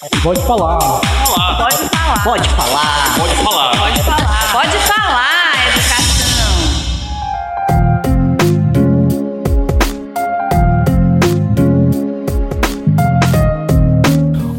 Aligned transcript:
Pode 0.00 0.40
falar. 0.46 0.78
Pode 0.78 1.76
falar. 1.76 2.24
Pode 2.24 2.48
falar. 2.48 3.18
Pode 3.18 3.34
falar. 3.34 3.76
Pode 3.76 4.02
falar. 4.02 4.50
Pode 4.50 4.78
falar, 4.78 5.52
educação. 5.68 6.16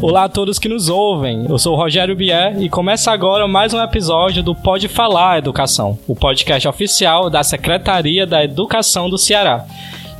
Olá 0.00 0.24
a 0.24 0.28
todos 0.28 0.60
que 0.60 0.68
nos 0.68 0.88
ouvem. 0.88 1.46
Eu 1.48 1.58
sou 1.58 1.74
o 1.74 1.76
Rogério 1.76 2.14
Bier 2.14 2.62
e 2.62 2.68
começa 2.68 3.10
agora 3.10 3.48
mais 3.48 3.74
um 3.74 3.82
episódio 3.82 4.44
do 4.44 4.54
Pode 4.54 4.86
Falar 4.86 5.38
Educação, 5.38 5.98
o 6.06 6.14
podcast 6.14 6.68
oficial 6.68 7.28
da 7.28 7.42
Secretaria 7.42 8.24
da 8.24 8.44
Educação 8.44 9.10
do 9.10 9.18
Ceará. 9.18 9.66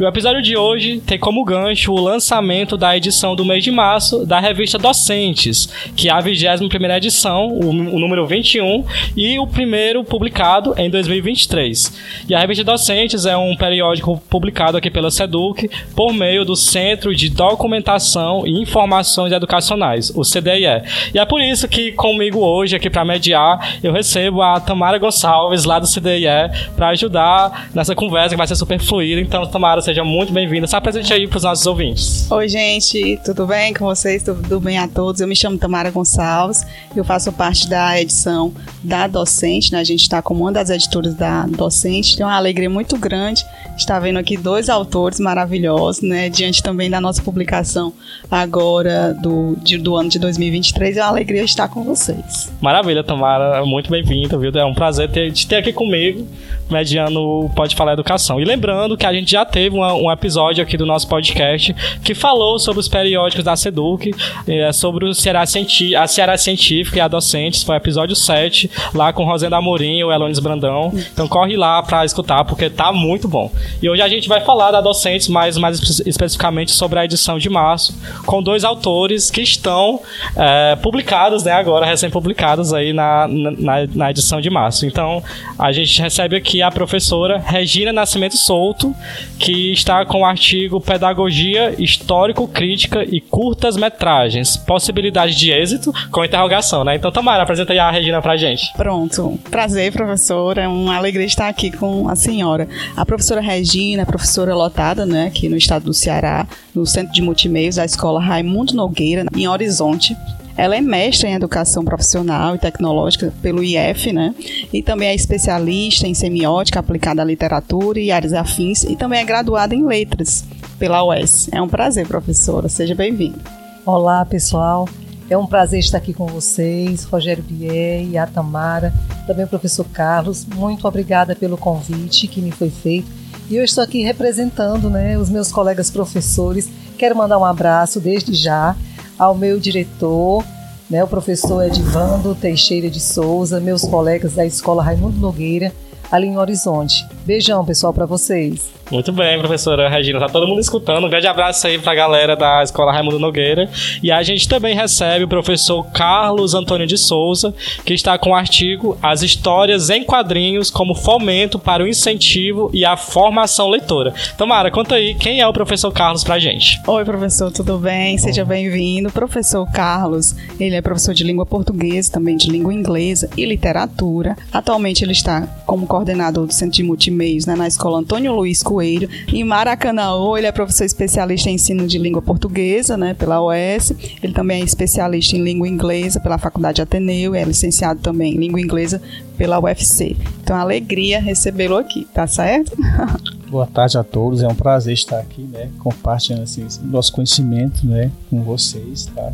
E 0.03 0.05
o 0.05 0.09
episódio 0.09 0.43
de 0.43 0.57
hoje 0.57 0.99
tem 0.99 1.17
como 1.17 1.45
gancho 1.45 1.93
o 1.93 2.01
lançamento 2.01 2.77
da 2.77 2.97
edição 2.97 3.37
do 3.37 3.45
mês 3.45 3.63
de 3.63 3.71
março 3.71 4.27
da 4.27 4.41
revista 4.41 4.77
Docentes, 4.77 5.69
que 5.95 6.09
é 6.09 6.13
a 6.13 6.21
21ª 6.21 6.97
edição, 6.97 7.47
o, 7.47 7.69
o 7.69 8.01
número 8.01 8.27
21, 8.27 8.85
e 9.17 9.39
o 9.39 9.47
primeiro 9.47 10.03
publicado 10.03 10.75
em 10.77 10.91
2023. 10.91 12.25
E 12.29 12.35
a 12.35 12.41
revista 12.41 12.65
Docentes 12.65 13.27
é 13.27 13.37
um 13.37 13.55
periódico 13.55 14.21
publicado 14.29 14.77
aqui 14.77 14.91
pela 14.91 15.09
SEDUC 15.09 15.71
por 15.95 16.13
meio 16.13 16.45
do 16.45 16.57
Centro 16.57 17.15
de 17.15 17.29
Documentação 17.29 18.45
e 18.45 18.61
Informações 18.61 19.33
Educacionais, 19.33 20.11
o 20.17 20.23
CDIE. 20.23 20.83
E 21.15 21.21
é 21.21 21.25
por 21.25 21.41
isso 21.41 21.69
que 21.69 21.93
comigo 21.93 22.41
hoje, 22.41 22.75
aqui 22.75 22.91
para 22.91 23.05
mediar, 23.05 23.79
eu 23.85 23.93
recebo 23.93 24.43
a 24.43 24.59
Tamara 24.59 24.99
Gonçalves, 24.99 25.65
lá 25.65 25.79
do 25.79 25.87
CDIE, 25.87 26.73
para 26.75 26.89
ajudar 26.89 27.71
nessa 27.73 27.95
conversa 27.95 28.31
que 28.31 28.39
vai 28.39 28.49
ser 28.49 28.57
super 28.57 28.81
fluida. 28.81 29.21
Então, 29.21 29.47
Tamara, 29.47 29.81
seja 29.81 29.92
muito 30.01 30.33
bem-vinda. 30.33 30.67
Se 30.67 30.75
apresente 30.75 31.13
aí 31.13 31.29
para 31.29 31.37
os 31.37 31.43
nossos 31.43 31.67
ouvintes. 31.67 32.31
Oi, 32.31 32.49
gente, 32.49 33.21
tudo 33.25 33.47
bem 33.47 33.75
com 33.75 33.85
vocês? 33.85 34.23
Tudo 34.23 34.61
bem 34.61 34.79
a 34.79 34.89
todos? 34.89 35.21
Eu 35.21 35.29
me 35.29 35.37
chamo 35.37 35.59
Tamara 35.59 35.91
Gonçalves, 35.91 36.65
eu 36.97 37.05
faço 37.05 37.33
parte 37.33 37.69
da 37.69 38.01
edição 38.01 38.55
da 38.83 39.07
Docente, 39.07 39.73
né? 39.73 39.81
A 39.81 39.85
gente 39.85 40.03
está 40.03 40.23
como 40.23 40.45
uma 40.45 40.53
das 40.53 40.71
editoras 40.71 41.15
da 41.15 41.47
Docente. 41.47 42.17
Tem 42.17 42.25
uma 42.25 42.37
alegria 42.37 42.71
muito 42.71 42.97
grande 42.97 43.45
estar 43.77 43.99
vendo 44.01 44.19
aqui 44.19 44.37
dois 44.37 44.69
autores 44.69 45.21
maravilhosos, 45.21 46.03
né? 46.03 46.29
Diante 46.31 46.63
também 46.63 46.89
da 46.89 47.01
nossa 47.01 47.23
publicação 47.23 47.93
agora 48.31 49.15
do, 49.15 49.57
de, 49.63 49.79
do 49.79 49.97
ano 49.97 50.09
de 50.09 50.19
2023. 50.19 50.97
É 50.97 51.03
uma 51.03 51.09
alegria 51.09 51.43
estar 51.43 51.69
com 51.69 51.83
vocês. 51.83 52.53
Maravilha, 52.61 53.03
Tamara. 53.03 53.65
Muito 53.67 53.91
bem-vinda, 53.91 54.39
viu? 54.39 54.51
É 54.53 54.65
um 54.65 54.75
prazer 54.75 55.11
ter, 55.11 55.33
te 55.33 55.47
ter 55.47 55.57
aqui 55.57 55.73
comigo, 55.73 56.27
mediando 56.71 57.21
o 57.21 57.51
Pode 57.51 57.75
Falar 57.75 57.93
Educação. 57.93 58.41
E 58.41 58.45
lembrando 58.45 58.97
que 58.97 59.07
a 59.07 59.13
gente 59.13 59.31
já 59.31 59.45
teve 59.45 59.77
uma, 59.83 59.95
um 59.95 60.11
episódio 60.13 60.63
aqui 60.63 60.77
do 60.77 60.87
nosso 60.87 61.09
podcast 61.09 61.75
que 62.05 62.15
falou 62.15 62.59
sobre 62.59 62.81
os 62.81 62.89
periódicos 62.89 63.45
da 63.45 63.57
SEDUC, 63.57 64.15
é, 64.47 64.73
sobre 64.73 65.07
o 65.07 65.15
Ceará 65.15 65.43
a 65.43 66.07
Ceará 66.07 66.37
Científica 66.39 66.99
e 66.99 67.01
a 67.01 67.09
Docentes. 67.09 67.63
Foi 67.63 67.77
episódio 67.77 68.15
7, 68.15 68.71
lá 68.95 69.13
com 69.13 69.25
Rosenda 69.25 69.57
Amorim 69.57 69.99
e 69.99 70.05
o 70.05 70.13
Elones 70.13 70.39
Brandão. 70.39 70.93
Então 71.13 71.27
corre 71.27 71.57
lá 71.57 71.83
pra 71.83 72.05
escutar, 72.05 72.45
porque 72.45 72.71
tá 72.71 72.93
muito 72.93 73.27
bom. 73.27 73.51
E 73.83 73.89
hoje 73.91 74.03
a 74.03 74.09
gente 74.09 74.29
vai 74.29 74.41
falar 74.41 74.71
da 74.71 74.81
Docentes, 74.81 75.29
mas 75.29 75.57
mais 75.57 75.81
espe- 75.81 76.09
especificamente 76.09 76.71
sobre 76.73 76.99
a 76.99 77.05
edição 77.05 77.39
de 77.39 77.49
março, 77.49 77.99
com 78.25 78.43
dois 78.43 78.65
autores 78.65 79.31
que 79.31 79.41
estão 79.43 80.01
é, 80.37 80.77
publicados, 80.77 81.43
né, 81.45 81.53
agora, 81.53 81.85
recém-publicados 81.87 82.73
aí 82.73 82.93
na, 82.93 83.27
na, 83.29 83.87
na 83.95 84.11
edição 84.11 84.41
de 84.41 84.51
março. 84.51 84.87
Então, 84.87 85.23
a 85.59 85.73
gente 85.73 86.01
recebe 86.01 86.37
aqui 86.37 86.63
a 86.63 86.71
professora 86.71 87.39
Regina 87.39 87.93
Nascimento 87.93 88.37
Souto, 88.37 88.95
que 89.39 89.62
está 89.71 90.05
com 90.05 90.23
o 90.23 90.25
artigo 90.25 90.81
Pedagogia 90.81 91.75
Histórico-Crítica 91.79 93.05
e 93.05 93.21
Curtas 93.21 93.77
Metragens, 93.77 94.57
Possibilidade 94.57 95.37
de 95.37 95.51
Êxito, 95.51 95.93
com 96.11 96.25
interrogação, 96.25 96.83
né? 96.85 96.97
Então, 96.97 97.13
Tamara, 97.13 97.43
apresenta 97.43 97.73
aí 97.73 97.79
a 97.79 97.91
Regina 97.91 98.23
pra 98.23 98.37
gente. 98.37 98.73
Pronto. 98.75 99.39
Prazer, 99.51 99.93
professora. 99.93 100.63
É 100.63 100.69
uma 100.69 100.97
alegria 100.97 101.27
estar 101.27 101.49
aqui 101.49 101.71
com 101.71 102.09
a 102.09 102.17
senhora. 102.17 102.67
A 102.97 103.05
professora 103.05 103.41
Regina, 103.41 104.07
professora 104.07 104.55
lotada, 104.55 105.05
né, 105.05 105.27
aqui 105.27 105.49
no 105.49 105.57
estado 105.57 105.85
do 105.85 105.95
Ceará, 105.95 106.47
no 106.75 106.87
Centro 106.87 107.13
de 107.13 107.23
Multimeios 107.23 107.77
da 107.77 107.85
Escola 107.85 108.21
Raimundo 108.21 108.75
Nogueira, 108.75 109.27
em 109.37 109.47
Horizonte. 109.47 110.17
Ela 110.57 110.77
é 110.77 110.81
mestra 110.81 111.29
em 111.29 111.35
educação 111.35 111.85
profissional 111.85 112.55
e 112.55 112.59
tecnológica 112.59 113.33
pelo 113.41 113.63
IF, 113.63 114.13
né? 114.13 114.35
E 114.73 114.83
também 114.83 115.09
é 115.09 115.15
especialista 115.15 116.07
em 116.07 116.15
semiótica 116.15 116.79
aplicada 116.79 117.23
à 117.23 117.25
literatura 117.25 117.99
e 117.99 118.11
áreas 118.11 118.33
afins 118.33 118.85
e 118.85 118.95
também 118.95 119.21
é 119.21 119.25
graduada 119.25 119.75
em 119.75 119.85
letras 119.87 120.45
pela 120.79 121.03
UES. 121.05 121.49
É 121.53 121.61
um 121.63 121.69
prazer, 121.69 122.07
professora. 122.07 122.69
Seja 122.69 122.95
bem-vinda. 122.95 123.39
Olá, 123.87 124.25
pessoal. 124.25 124.89
É 125.31 125.39
um 125.39 125.47
prazer 125.47 125.81
estar 125.81 125.97
aqui 125.97 126.13
com 126.13 126.27
vocês, 126.27 127.05
Rogério 127.05 127.43
Bier 127.43 128.07
e 128.07 128.19
a 128.19 128.27
Tamara, 128.27 128.93
também 129.27 129.47
o 129.47 129.49
professor 129.49 129.87
Carlos. 129.87 130.45
Muito 130.45 130.87
obrigada 130.87 131.35
pelo 131.35 131.57
convite 131.57 132.29
que 132.29 132.43
me 132.43 132.51
foi 132.51 132.69
feito. 132.69 133.09
E 133.49 133.57
eu 133.57 133.65
estou 133.65 133.83
aqui 133.83 134.03
representando 134.03 134.91
né, 134.91 135.17
os 135.17 135.31
meus 135.31 135.51
colegas 135.51 135.91
professores. 135.91 136.69
Quero 136.99 137.17
mandar 137.17 137.39
um 137.39 137.45
abraço 137.45 137.99
desde 137.99 138.35
já 138.35 138.77
ao 139.23 139.37
meu 139.37 139.61
diretor, 139.61 140.45
né, 140.91 141.05
o 141.05 141.07
professor 141.07 141.65
Edivando 141.65 142.35
Teixeira 142.35 142.91
de 142.91 142.99
Souza, 142.99 143.61
meus 143.61 143.85
colegas 143.85 144.33
da 144.33 144.45
Escola 144.45 144.83
Raimundo 144.83 145.17
Nogueira, 145.17 145.73
ali 146.11 146.27
em 146.27 146.37
Horizonte. 146.37 147.07
Beijão, 147.25 147.65
pessoal, 147.65 147.95
para 147.95 148.05
vocês. 148.05 148.82
Muito 148.93 149.11
bem, 149.11 149.39
professora 149.39 149.89
Regina. 149.89 150.21
Tá 150.21 150.29
todo 150.29 150.47
mundo 150.47 150.61
escutando. 150.61 151.07
Um 151.07 151.09
grande 151.09 151.27
abraço 151.27 151.67
aí 151.67 151.79
pra 151.79 151.95
galera 151.95 152.37
da 152.37 152.63
Escola 152.63 152.93
Raimundo 152.93 153.19
Nogueira. 153.19 153.67
E 154.03 154.13
a 154.13 154.23
gente 154.23 154.47
também 154.47 154.77
recebe 154.77 155.25
o 155.25 155.29
professor 155.29 155.83
Carlos 155.93 156.53
Antônio 156.53 156.87
de 156.87 156.99
Souza, 156.99 157.55
que 157.87 157.95
está 157.95 158.19
com 158.19 158.33
o 158.33 158.35
artigo 158.35 158.99
As 159.03 159.23
Histórias 159.23 159.89
em 159.89 160.05
Quadrinhos 160.05 160.71
como 160.71 160.95
Fomento 160.95 161.59
para 161.59 161.83
o 161.83 161.89
Incentivo 161.89 162.71
e 162.75 162.85
a 162.85 162.95
Formação 162.95 163.71
Leitora. 163.71 164.13
Tomara, 164.37 164.71
conta 164.71 164.97
aí 164.97 165.15
quem 165.15 165.41
é 165.41 165.49
o 165.49 165.55
professor 165.55 165.91
Carlos 165.91 166.23
pra 166.23 166.39
gente. 166.39 166.79
Oi, 166.87 167.03
professor, 167.03 167.51
tudo 167.51 167.79
bem? 167.79 168.19
Seja 168.19 168.45
bem-vindo. 168.45 169.11
Professor 169.11 169.67
Carlos, 169.73 170.37
ele 170.61 170.77
é 170.77 170.83
professor 170.83 171.15
de 171.15 171.25
língua 171.25 171.47
portuguesa, 171.47 172.13
também 172.13 172.37
de 172.37 172.51
língua 172.51 172.75
inglesa 172.75 173.31
e 173.39 173.47
literatura. 173.47 174.37
Atualmente 174.53 175.03
ele 175.03 175.13
está 175.13 175.49
como 175.65 175.87
coordenador 175.87 176.47
do 176.47 176.53
Centro 176.53 176.77
de 176.77 176.83
Multimeios 176.83 177.47
né, 177.47 177.57
na 177.57 177.67
Escola 177.67 177.99
Antônio 177.99 178.35
Luiz 178.35 178.63
Coelho. 178.63 178.82
Em 179.29 179.45
Maracanaú, 179.45 180.37
ele 180.37 180.47
é 180.47 180.53
professor 180.53 180.85
especialista 180.85 181.51
em 181.51 181.55
ensino 181.55 181.87
de 181.87 181.99
língua 181.99 182.23
portuguesa 182.23 182.97
né, 182.97 183.15
pela 183.15 183.43
UES. 183.43 183.93
Ele 184.23 184.33
também 184.33 184.63
é 184.63 184.65
especialista 184.65 185.37
em 185.37 185.43
língua 185.43 185.69
inglesa 185.69 186.21
pela 186.21 186.39
Faculdade 186.39 186.83
Ateneu. 186.83 187.35
É 187.35 187.45
licenciado 187.45 188.01
também 188.01 188.35
em 188.35 188.39
língua 188.39 188.61
inglesa 188.61 189.01
pela 189.37 189.59
UFC. 189.59 190.17
Então, 190.43 190.57
é 190.57 190.59
uma 190.59 190.65
alegria 190.65 191.21
recebê-lo 191.21 191.77
aqui, 191.77 192.07
tá 192.13 192.27
certo? 192.27 192.73
Boa 193.53 193.67
tarde 193.67 193.99
a 193.99 194.03
todos, 194.03 194.43
é 194.43 194.49
um 194.49 194.55
prazer 194.55 194.95
estar 194.95 195.19
aqui, 195.19 195.43
né, 195.43 195.69
compartilhando 195.79 196.45
assim, 196.45 196.67
nosso 196.85 197.13
conhecimento, 197.13 197.87
né, 197.87 198.11
com 198.31 198.43
vocês, 198.43 199.05
tá? 199.15 199.31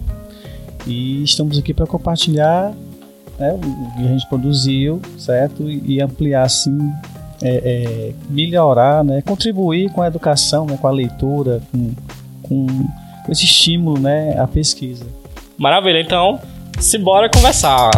E 0.84 1.22
estamos 1.22 1.56
aqui 1.56 1.72
para 1.72 1.86
compartilhar, 1.86 2.74
né, 3.38 3.52
o 3.54 3.96
que 3.96 4.04
a 4.04 4.08
gente 4.08 4.26
produziu, 4.28 5.00
certo? 5.16 5.70
E 5.70 6.00
ampliar, 6.00 6.42
assim, 6.42 6.92
é, 7.42 7.48
é, 7.48 8.12
melhorar, 8.28 9.04
né, 9.04 9.22
contribuir 9.22 9.90
com 9.92 10.02
a 10.02 10.06
educação, 10.06 10.66
né, 10.66 10.76
com 10.80 10.86
a 10.86 10.90
leitura, 10.90 11.60
com, 12.42 12.66
com 13.24 13.32
esse 13.32 13.44
estímulo, 13.44 13.98
né, 13.98 14.38
à 14.38 14.46
pesquisa. 14.46 15.06
Maravilha, 15.56 16.00
então, 16.00 16.40
simbora 16.78 17.28
conversar. 17.28 17.90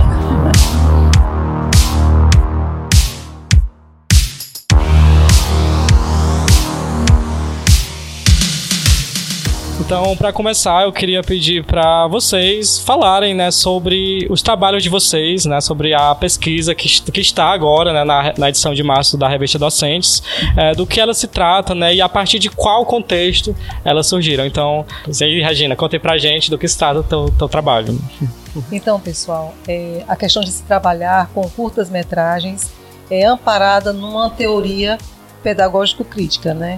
Então, 9.90 10.16
para 10.16 10.32
começar, 10.32 10.84
eu 10.84 10.92
queria 10.92 11.20
pedir 11.20 11.64
para 11.64 12.06
vocês 12.06 12.78
falarem, 12.78 13.34
né, 13.34 13.50
sobre 13.50 14.24
os 14.30 14.40
trabalhos 14.40 14.84
de 14.84 14.88
vocês, 14.88 15.44
né, 15.46 15.60
sobre 15.60 15.92
a 15.92 16.14
pesquisa 16.14 16.76
que, 16.76 17.02
que 17.10 17.20
está 17.20 17.46
agora, 17.46 17.92
né, 17.92 18.04
na, 18.04 18.32
na 18.38 18.48
edição 18.50 18.72
de 18.72 18.84
março 18.84 19.18
da 19.18 19.26
revista 19.26 19.58
Docentes, 19.58 20.22
é, 20.56 20.76
do 20.76 20.86
que 20.86 21.00
ela 21.00 21.12
se 21.12 21.26
trata, 21.26 21.74
né, 21.74 21.92
e 21.92 22.00
a 22.00 22.08
partir 22.08 22.38
de 22.38 22.48
qual 22.48 22.86
contexto 22.86 23.52
elas 23.84 24.06
surgiram. 24.06 24.46
Então, 24.46 24.86
aí, 25.20 25.42
Regina, 25.42 25.74
conte 25.74 25.98
pra 25.98 26.16
gente 26.16 26.50
do 26.50 26.56
que 26.56 26.68
trata 26.68 27.00
o 27.00 27.02
teu, 27.02 27.34
teu 27.36 27.48
trabalho. 27.48 27.98
Então, 28.70 29.00
pessoal, 29.00 29.56
é, 29.66 30.04
a 30.06 30.14
questão 30.14 30.40
de 30.40 30.52
se 30.52 30.62
trabalhar 30.62 31.30
com 31.34 31.42
curtas 31.50 31.90
metragens 31.90 32.70
é 33.10 33.24
amparada 33.24 33.92
numa 33.92 34.30
teoria 34.30 34.98
pedagógico-crítica, 35.42 36.54
né? 36.54 36.76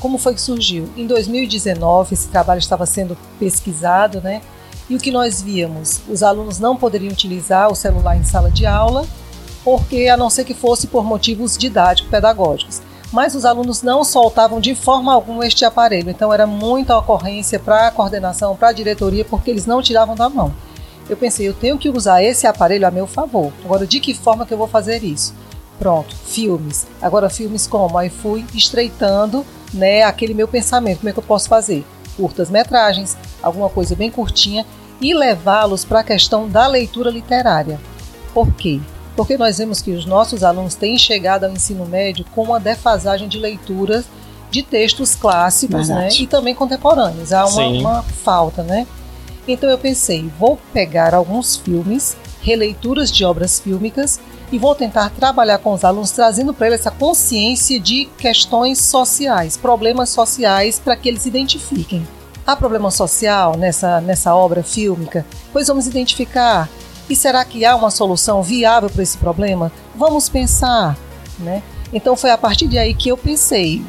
Como 0.00 0.16
foi 0.16 0.34
que 0.34 0.40
surgiu? 0.40 0.88
Em 0.96 1.06
2019, 1.06 2.14
esse 2.14 2.28
trabalho 2.28 2.58
estava 2.58 2.86
sendo 2.86 3.16
pesquisado, 3.38 4.22
né? 4.22 4.40
E 4.88 4.96
o 4.96 4.98
que 4.98 5.10
nós 5.10 5.42
víamos? 5.42 6.00
Os 6.08 6.22
alunos 6.22 6.58
não 6.58 6.74
poderiam 6.74 7.12
utilizar 7.12 7.70
o 7.70 7.76
celular 7.76 8.16
em 8.16 8.24
sala 8.24 8.50
de 8.50 8.64
aula, 8.64 9.06
porque 9.62 10.08
a 10.08 10.16
não 10.16 10.30
ser 10.30 10.44
que 10.44 10.54
fosse 10.54 10.86
por 10.86 11.04
motivos 11.04 11.56
didático-pedagógicos. 11.56 12.80
mas 13.12 13.34
os 13.34 13.44
alunos 13.44 13.82
não 13.82 14.04
soltavam 14.04 14.60
de 14.60 14.72
forma 14.74 15.12
alguma 15.12 15.44
este 15.46 15.64
aparelho. 15.64 16.10
Então 16.10 16.32
era 16.32 16.46
muita 16.46 16.96
ocorrência 16.96 17.58
para 17.58 17.88
a 17.88 17.90
coordenação, 17.90 18.56
para 18.56 18.68
a 18.68 18.72
diretoria, 18.72 19.24
porque 19.24 19.50
eles 19.50 19.66
não 19.66 19.82
tiravam 19.82 20.14
da 20.14 20.28
mão. 20.28 20.54
Eu 21.08 21.16
pensei, 21.16 21.48
eu 21.48 21.52
tenho 21.52 21.76
que 21.76 21.88
usar 21.88 22.22
esse 22.22 22.46
aparelho 22.46 22.86
a 22.86 22.90
meu 22.90 23.08
favor. 23.08 23.52
Agora, 23.64 23.84
de 23.84 23.98
que 23.98 24.14
forma 24.14 24.46
que 24.46 24.54
eu 24.54 24.58
vou 24.58 24.68
fazer 24.68 25.02
isso? 25.02 25.34
Pronto, 25.76 26.14
filmes. 26.14 26.86
Agora, 27.02 27.28
filmes 27.28 27.66
como? 27.66 27.98
Aí 27.98 28.08
fui 28.08 28.44
estreitando 28.54 29.44
né, 29.72 30.02
aquele 30.02 30.34
meu 30.34 30.48
pensamento. 30.48 30.98
Como 30.98 31.08
é 31.08 31.12
que 31.12 31.18
eu 31.18 31.24
posso 31.24 31.48
fazer? 31.48 31.84
Curtas 32.16 32.50
metragens, 32.50 33.16
alguma 33.42 33.68
coisa 33.68 33.94
bem 33.94 34.10
curtinha 34.10 34.66
e 35.00 35.14
levá-los 35.14 35.84
para 35.84 36.00
a 36.00 36.04
questão 36.04 36.48
da 36.48 36.66
leitura 36.66 37.10
literária. 37.10 37.80
Por 38.34 38.52
quê? 38.52 38.80
Porque 39.16 39.36
nós 39.36 39.58
vemos 39.58 39.82
que 39.82 39.90
os 39.90 40.04
nossos 40.04 40.44
alunos 40.44 40.74
têm 40.74 40.96
chegado 40.98 41.44
ao 41.44 41.52
ensino 41.52 41.86
médio 41.86 42.24
com 42.34 42.42
uma 42.42 42.60
defasagem 42.60 43.28
de 43.28 43.38
leituras 43.38 44.04
de 44.50 44.62
textos 44.62 45.14
clássicos 45.14 45.88
né, 45.88 46.08
e 46.18 46.26
também 46.26 46.54
contemporâneos. 46.54 47.32
Há 47.32 47.46
uma, 47.46 47.66
uma 47.68 48.02
falta, 48.02 48.62
né? 48.62 48.86
Então 49.46 49.68
eu 49.70 49.78
pensei, 49.78 50.30
vou 50.38 50.58
pegar 50.72 51.14
alguns 51.14 51.56
filmes, 51.56 52.16
releituras 52.42 53.10
de 53.10 53.24
obras 53.24 53.60
fílmicas 53.60 54.20
e 54.52 54.58
vou 54.58 54.74
tentar 54.74 55.10
trabalhar 55.10 55.58
com 55.58 55.72
os 55.72 55.84
alunos 55.84 56.10
trazendo 56.10 56.52
para 56.52 56.66
eles 56.66 56.80
essa 56.80 56.90
consciência 56.90 57.78
de 57.78 58.06
questões 58.18 58.78
sociais, 58.78 59.56
problemas 59.56 60.10
sociais 60.10 60.78
para 60.78 60.96
que 60.96 61.08
eles 61.08 61.26
identifiquem. 61.26 62.06
Há 62.46 62.56
problema 62.56 62.90
social 62.90 63.56
nessa, 63.56 64.00
nessa 64.00 64.34
obra 64.34 64.62
fílmica? 64.62 65.24
Pois 65.52 65.68
vamos 65.68 65.86
identificar. 65.86 66.68
E 67.08 67.14
será 67.14 67.44
que 67.44 67.64
há 67.64 67.76
uma 67.76 67.90
solução 67.90 68.42
viável 68.42 68.90
para 68.90 69.02
esse 69.02 69.18
problema? 69.18 69.70
Vamos 69.94 70.28
pensar, 70.28 70.96
né? 71.38 71.62
Então 71.92 72.16
foi 72.16 72.30
a 72.30 72.38
partir 72.38 72.66
de 72.66 72.78
aí 72.78 72.94
que 72.94 73.08
eu 73.08 73.16
pensei, 73.16 73.84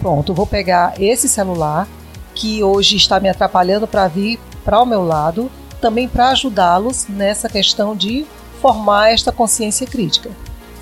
pronto, 0.00 0.34
vou 0.34 0.46
pegar 0.46 1.00
esse 1.00 1.28
celular 1.28 1.86
que 2.34 2.62
hoje 2.62 2.96
está 2.96 3.20
me 3.20 3.28
atrapalhando 3.28 3.86
para 3.86 4.08
vir 4.08 4.40
para 4.64 4.80
o 4.82 4.86
meu 4.86 5.04
lado, 5.04 5.50
também 5.80 6.08
para 6.08 6.30
ajudá-los 6.30 7.06
nessa 7.08 7.48
questão 7.48 7.94
de 7.94 8.26
formar 8.64 9.12
esta 9.12 9.30
consciência 9.30 9.86
crítica. 9.86 10.30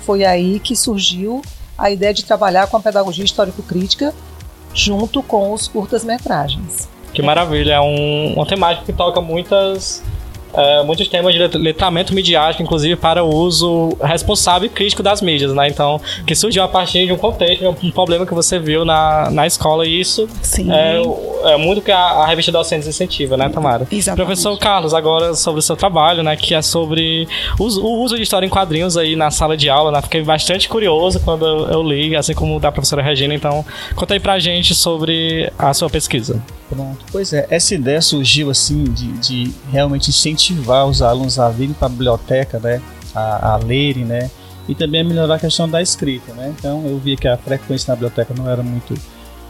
Foi 0.05 0.23
aí 0.23 0.57
que 0.57 0.73
surgiu 0.73 1.41
a 1.77 1.91
ideia 1.91 2.13
de 2.13 2.23
trabalhar 2.23 2.67
com 2.67 2.77
a 2.77 2.79
pedagogia 2.79 3.25
histórico-crítica 3.25 4.13
junto 4.73 5.21
com 5.21 5.51
os 5.51 5.67
curtas-metragens. 5.67 6.87
Que 7.13 7.21
maravilha, 7.21 7.73
é 7.73 7.81
um, 7.81 8.35
uma 8.35 8.45
temática 8.45 8.85
que 8.85 8.93
toca 8.93 9.19
muitas 9.19 10.01
uh, 10.53 10.83
muitos 10.85 11.07
temas 11.07 11.33
de 11.33 11.39
letramento 11.57 12.13
midiático, 12.13 12.63
inclusive 12.63 12.95
para 12.95 13.23
o 13.23 13.29
uso 13.33 13.97
responsável 14.01 14.67
e 14.67 14.69
crítico 14.69 15.03
das 15.03 15.21
mídias, 15.21 15.53
né? 15.53 15.67
Então, 15.67 15.99
que 16.25 16.35
surgiu 16.35 16.63
a 16.63 16.67
partir 16.67 17.05
de 17.05 17.13
um 17.13 17.17
contexto, 17.17 17.67
um 17.67 17.91
problema 17.91 18.25
que 18.25 18.33
você 18.33 18.59
viu 18.59 18.85
na, 18.85 19.29
na 19.31 19.47
escola, 19.47 19.85
e 19.85 19.99
isso 19.99 20.27
Sim. 20.41 20.71
É, 20.71 21.01
é 21.53 21.57
muito 21.57 21.81
que 21.81 21.91
a, 21.91 21.99
a 21.99 22.27
revista 22.27 22.51
Docentes 22.51 22.87
incentiva, 22.87 23.35
né, 23.35 23.49
Tamara? 23.49 23.87
Exatamente. 23.91 24.25
Professor 24.25 24.57
Carlos, 24.57 24.93
agora 24.93 25.33
sobre 25.33 25.59
o 25.59 25.61
seu 25.61 25.75
trabalho, 25.75 26.23
né, 26.23 26.35
que 26.35 26.53
é 26.53 26.61
sobre 26.61 27.27
o, 27.59 27.63
o 27.63 28.03
uso 28.03 28.15
de 28.15 28.23
história 28.23 28.45
em 28.45 28.49
quadrinhos 28.49 28.95
aí 28.95 29.15
na 29.15 29.31
sala 29.31 29.57
de 29.57 29.69
aula, 29.69 29.91
né? 29.91 30.01
Fiquei 30.01 30.23
bastante 30.23 30.69
curioso 30.69 31.19
quando 31.19 31.45
eu, 31.45 31.67
eu 31.67 31.83
li, 31.83 32.15
assim 32.15 32.33
como 32.33 32.59
da 32.59 32.71
professora 32.71 33.01
Regina, 33.01 33.33
então 33.33 33.65
conta 33.95 34.13
aí 34.13 34.19
pra 34.19 34.39
gente 34.39 34.75
sobre 34.75 35.51
a 35.57 35.73
sua 35.73 35.89
pesquisa. 35.89 36.41
Pronto. 36.69 37.05
Pois 37.11 37.33
é, 37.33 37.45
essa 37.49 37.75
ideia 37.75 38.01
surgiu 38.01 38.49
assim 38.49 38.83
de, 38.85 39.11
de 39.13 39.53
realmente 39.71 40.09
incentivar 40.09 40.42
os 40.51 41.01
alunos 41.01 41.39
a 41.39 41.49
virem 41.49 41.73
para 41.73 41.87
a 41.87 41.89
biblioteca, 41.89 42.59
né, 42.59 42.81
a, 43.13 43.53
a 43.53 43.57
lerem, 43.57 44.05
né, 44.05 44.29
e 44.67 44.75
também 44.75 45.01
a 45.01 45.03
melhorar 45.03 45.35
a 45.35 45.39
questão 45.39 45.69
da 45.69 45.81
escrita, 45.81 46.33
né. 46.33 46.53
Então 46.57 46.85
eu 46.85 46.97
via 46.97 47.15
que 47.15 47.27
a 47.27 47.37
frequência 47.37 47.91
na 47.91 47.95
biblioteca 47.95 48.33
não 48.35 48.49
era 48.49 48.63
muito 48.63 48.93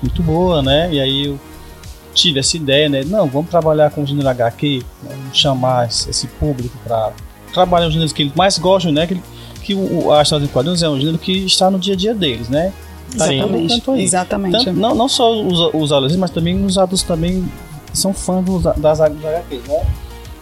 muito 0.01 0.21
boa, 0.21 0.61
né, 0.61 0.93
e 0.93 0.99
aí 0.99 1.25
eu 1.27 1.39
tive 2.13 2.39
essa 2.39 2.57
ideia, 2.57 2.89
né, 2.89 3.03
não, 3.05 3.27
vamos 3.27 3.49
trabalhar 3.49 3.89
com 3.89 4.03
o 4.03 4.05
gênero 4.05 4.27
HQ, 4.29 4.83
né, 5.03 5.15
vamos 5.17 5.37
chamar 5.37 5.87
esse 5.87 6.27
público 6.27 6.77
para 6.83 7.11
trabalhar 7.53 7.87
os 7.87 7.93
gêneros 7.93 8.13
que 8.13 8.23
eles 8.23 8.35
mais 8.35 8.57
gostam, 8.59 8.91
né, 8.91 9.07
que, 9.07 9.21
que 9.61 9.73
o, 9.73 10.11
a 10.11 10.21
história 10.21 10.45
de 10.45 10.51
quadrinhos 10.51 10.83
é 10.83 10.89
um 10.89 10.99
gênero 10.99 11.17
que 11.17 11.31
está 11.45 11.71
no 11.71 11.79
dia 11.79 11.93
a 11.93 11.97
dia 11.97 12.13
deles, 12.13 12.49
né, 12.49 12.73
Exatamente. 13.15 13.81
Tanto 13.81 13.95
Exatamente. 13.95 14.65
Tanto, 14.65 14.79
não, 14.79 14.95
não 14.95 15.07
só 15.07 15.31
os, 15.31 15.73
os 15.73 15.91
alunos, 15.91 16.15
mas 16.15 16.31
também 16.31 16.63
os 16.65 16.77
adultos 16.77 17.03
também 17.03 17.45
são 17.93 18.13
fãs 18.13 18.43
dos, 18.43 18.63
das, 18.63 18.77
das 18.77 19.01
HQs, 19.01 19.63
né? 19.67 19.85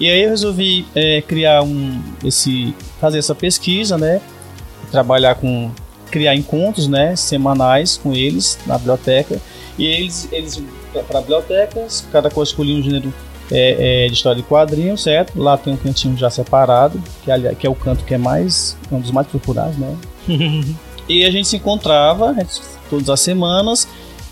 E 0.01 0.09
aí 0.09 0.24
eu 0.24 0.31
resolvi 0.31 0.83
é, 0.95 1.21
criar 1.21 1.62
um, 1.62 2.01
esse, 2.25 2.74
fazer 3.00 3.19
essa 3.19 3.36
pesquisa, 3.36 4.00
né? 4.00 4.19
Trabalhar 4.89 5.36
com, 5.36 5.69
criar 6.09 6.36
encontros, 6.36 6.88
né? 6.88 7.15
Semanais 7.15 7.98
com 7.98 8.12
eles 8.12 8.57
na 8.65 8.80
biblioteca. 8.80 9.39
E 9.77 9.86
eles, 9.86 10.27
eles 10.31 10.59
para 11.07 11.21
bibliotecas, 11.21 12.03
cada 12.12 12.31
coisa 12.31 12.50
escolhia 12.50 12.75
um 12.75 12.81
gênero 12.81 13.13
é, 13.51 14.06
é, 14.06 14.07
de 14.07 14.13
história 14.13 14.42
de 14.42 14.48
quadrinho, 14.48 14.98
certo? 14.98 15.39
Lá 15.39 15.56
tem 15.56 15.71
um 15.71 15.77
cantinho 15.77 16.18
já 16.18 16.31
separado, 16.31 17.00
que, 17.24 17.30
aliás, 17.30 17.56
que 17.56 17.68
é 17.68 17.69
o 17.69 17.75
canto 17.75 18.04
que 18.04 18.15
é 18.15 18.18
mais, 18.18 18.75
um 18.92 19.00
dos 19.00 19.12
mais 19.12 19.27
procurados, 19.27 19.77
né? 19.77 19.95
E 21.09 21.25
a 21.25 21.31
gente 21.31 21.47
se 21.47 21.57
encontrava 21.57 22.33
todas 22.89 23.09
as 23.09 23.19
semanas 23.19 23.86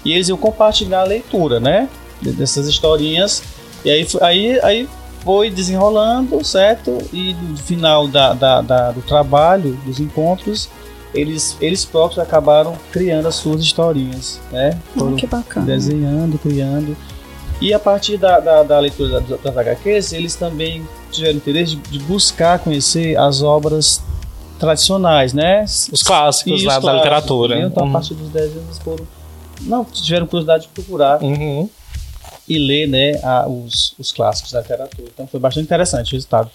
e 0.06 0.14
eles 0.14 0.30
iam 0.30 0.38
compartilhar 0.38 1.02
a 1.02 1.04
leitura, 1.04 1.60
né? 1.60 1.90
Dessas 2.22 2.68
historinhas. 2.68 3.44
E 3.84 3.90
aí, 3.90 4.08
aí, 4.22 4.60
aí 4.62 4.90
foi 5.24 5.50
desenrolando, 5.50 6.44
certo? 6.44 6.98
E 7.12 7.34
no 7.34 7.58
final 7.58 8.08
da, 8.08 8.34
da, 8.34 8.62
da, 8.62 8.92
do 8.92 9.02
trabalho, 9.02 9.78
dos 9.86 10.00
encontros, 10.00 10.70
eles, 11.14 11.58
eles 11.60 11.86
próprios 11.86 12.20
acabaram 12.20 12.78
criando 12.92 13.28
as 13.28 13.36
suas 13.36 13.62
historinhas, 13.62 14.40
né? 14.52 14.80
Foram 14.96 15.16
que 15.16 15.28
bacana. 15.28 15.66
Desenhando, 15.66 16.38
criando. 16.38 16.96
E 17.62 17.74
a 17.74 17.80
partir 17.80 18.18
da, 18.18 18.40
da, 18.40 18.64
da 18.64 18.80
leitura 18.80 19.20
das, 19.20 19.42
das 19.42 19.58
HQs, 19.58 20.14
eles 20.14 20.36
também 20.36 20.88
tiveram 21.12 21.38
interesse 21.38 21.76
de, 21.76 21.82
de 21.92 22.00
buscar 22.00 22.60
conhecer 22.60 23.18
as 23.18 23.42
obras 23.42 24.02
tradicionais, 24.58 25.34
né? 25.34 25.64
Os 25.64 26.04
clássicos 26.04 26.64
lá 26.64 26.80
da 26.80 26.94
literatura. 26.94 27.60
Então, 27.60 27.84
uhum. 27.84 27.90
a 27.90 27.94
partir 27.94 28.14
dos 28.14 28.30
10 28.30 28.58
anos 28.58 28.78
foram. 28.80 29.08
Não, 29.62 29.84
tiveram 29.84 30.26
curiosidade 30.26 30.64
de 30.64 30.70
procurar 30.70 31.22
uhum. 31.22 31.70
E 32.50 32.58
ler 32.58 32.88
né, 32.88 33.20
a, 33.24 33.48
os, 33.48 33.94
os 34.00 34.12
clássicos 34.12 34.52
da 34.52 34.62
literatura. 34.62 35.08
Então 35.14 35.28
foi 35.28 35.40
bastante 35.40 35.66
interessante 35.66 36.14
o 36.14 36.16
resultado. 36.16 36.50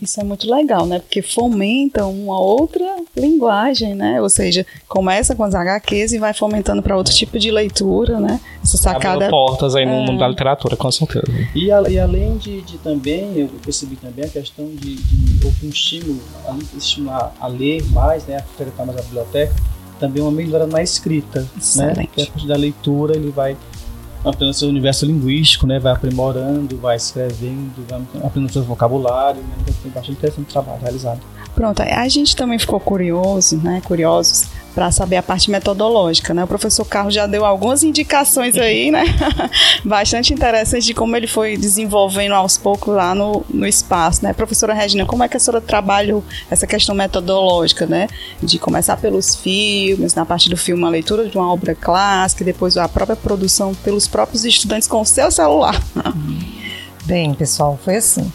Isso 0.00 0.18
é 0.18 0.24
muito 0.24 0.50
legal, 0.50 0.86
né? 0.86 0.98
Porque 0.98 1.20
fomenta 1.20 2.06
uma 2.06 2.40
outra 2.40 2.86
linguagem, 3.14 3.94
né? 3.94 4.20
Ou 4.20 4.30
seja, 4.30 4.64
começa 4.88 5.36
com 5.36 5.44
as 5.44 5.54
HQs 5.54 6.12
e 6.12 6.18
vai 6.18 6.32
fomentando 6.32 6.82
para 6.82 6.96
outro 6.96 7.14
tipo 7.14 7.38
de 7.38 7.50
leitura, 7.50 8.18
né? 8.18 8.40
Essa 8.62 8.78
sacada. 8.78 9.26
Abrindo 9.26 9.30
portas 9.30 9.76
aí 9.76 9.84
no 9.84 9.92
é... 9.92 10.06
mundo 10.06 10.18
da 10.18 10.26
literatura, 10.26 10.74
com 10.74 10.90
certeza. 10.90 11.26
E, 11.54 11.70
a, 11.70 11.82
e 11.82 11.98
além 11.98 12.38
de, 12.38 12.62
de, 12.62 12.78
também, 12.78 13.36
eu 13.36 13.48
percebi 13.62 13.96
também 13.96 14.24
a 14.24 14.28
questão 14.28 14.66
de, 14.68 14.96
de 14.96 15.46
um 15.46 15.68
estímulo, 15.68 16.20
além 16.46 16.60
de 16.60 16.78
estimular 16.78 17.34
a 17.38 17.46
ler 17.46 17.84
mais, 17.90 18.24
né? 18.24 18.38
A 18.38 18.42
frequentar 18.42 18.86
mais 18.86 18.98
a 18.98 19.02
biblioteca, 19.02 19.54
também 19.98 20.22
uma 20.22 20.32
melhora 20.32 20.66
na 20.66 20.82
escrita, 20.82 21.46
Excelente. 21.58 21.98
né? 21.98 22.08
Que 22.10 22.22
a 22.22 22.26
partir 22.26 22.48
da 22.48 22.56
leitura 22.56 23.14
ele 23.14 23.30
vai 23.30 23.54
aprendendo 24.24 24.54
seu 24.54 24.68
universo 24.68 25.06
linguístico, 25.06 25.66
né? 25.66 25.78
Vai 25.78 25.92
aprimorando, 25.92 26.76
vai 26.76 26.96
escrevendo, 26.96 27.72
vai 27.88 28.00
aprendendo 28.22 28.52
seu 28.52 28.62
vocabulário, 28.62 29.40
né? 29.40 29.54
Então 29.60 29.74
tem 29.82 29.90
bastante 29.90 30.12
interessante 30.12 30.46
trabalho 30.48 30.80
realizado. 30.80 31.20
Pronto, 31.54 31.82
a 31.82 32.08
gente 32.08 32.36
também 32.36 32.58
ficou 32.58 32.78
curioso, 32.78 33.56
né? 33.58 33.82
Curiosos 33.84 34.46
para 34.74 34.90
saber 34.90 35.16
a 35.16 35.22
parte 35.22 35.50
metodológica, 35.50 36.32
né? 36.32 36.44
O 36.44 36.46
professor 36.46 36.84
Carlos 36.84 37.14
já 37.14 37.26
deu 37.26 37.44
algumas 37.44 37.82
indicações 37.82 38.56
aí, 38.56 38.90
né? 38.90 39.04
Bastante 39.84 40.32
interessantes 40.32 40.84
de 40.84 40.94
como 40.94 41.16
ele 41.16 41.26
foi 41.26 41.56
desenvolvendo 41.56 42.32
aos 42.32 42.56
poucos 42.56 42.94
lá 42.94 43.14
no, 43.14 43.44
no 43.48 43.66
espaço, 43.66 44.24
né? 44.24 44.32
Professora 44.32 44.72
Regina, 44.72 45.04
como 45.04 45.24
é 45.24 45.28
que 45.28 45.36
a 45.36 45.40
senhora 45.40 45.60
trabalha 45.60 46.22
essa 46.50 46.66
questão 46.66 46.94
metodológica, 46.94 47.86
né? 47.86 48.06
De 48.42 48.58
começar 48.58 48.96
pelos 48.96 49.34
filmes, 49.34 50.14
na 50.14 50.24
parte 50.24 50.48
do 50.48 50.56
filme, 50.56 50.84
a 50.84 50.88
leitura 50.88 51.28
de 51.28 51.36
uma 51.36 51.52
obra 51.52 51.74
clássica, 51.74 52.42
e 52.42 52.46
depois 52.46 52.76
a 52.76 52.88
própria 52.88 53.16
produção 53.16 53.74
pelos 53.74 54.06
próprios 54.06 54.44
estudantes 54.44 54.86
com 54.86 55.00
o 55.00 55.06
seu 55.06 55.30
celular. 55.30 55.80
Bem, 57.04 57.34
pessoal, 57.34 57.78
foi 57.84 57.96
assim. 57.96 58.30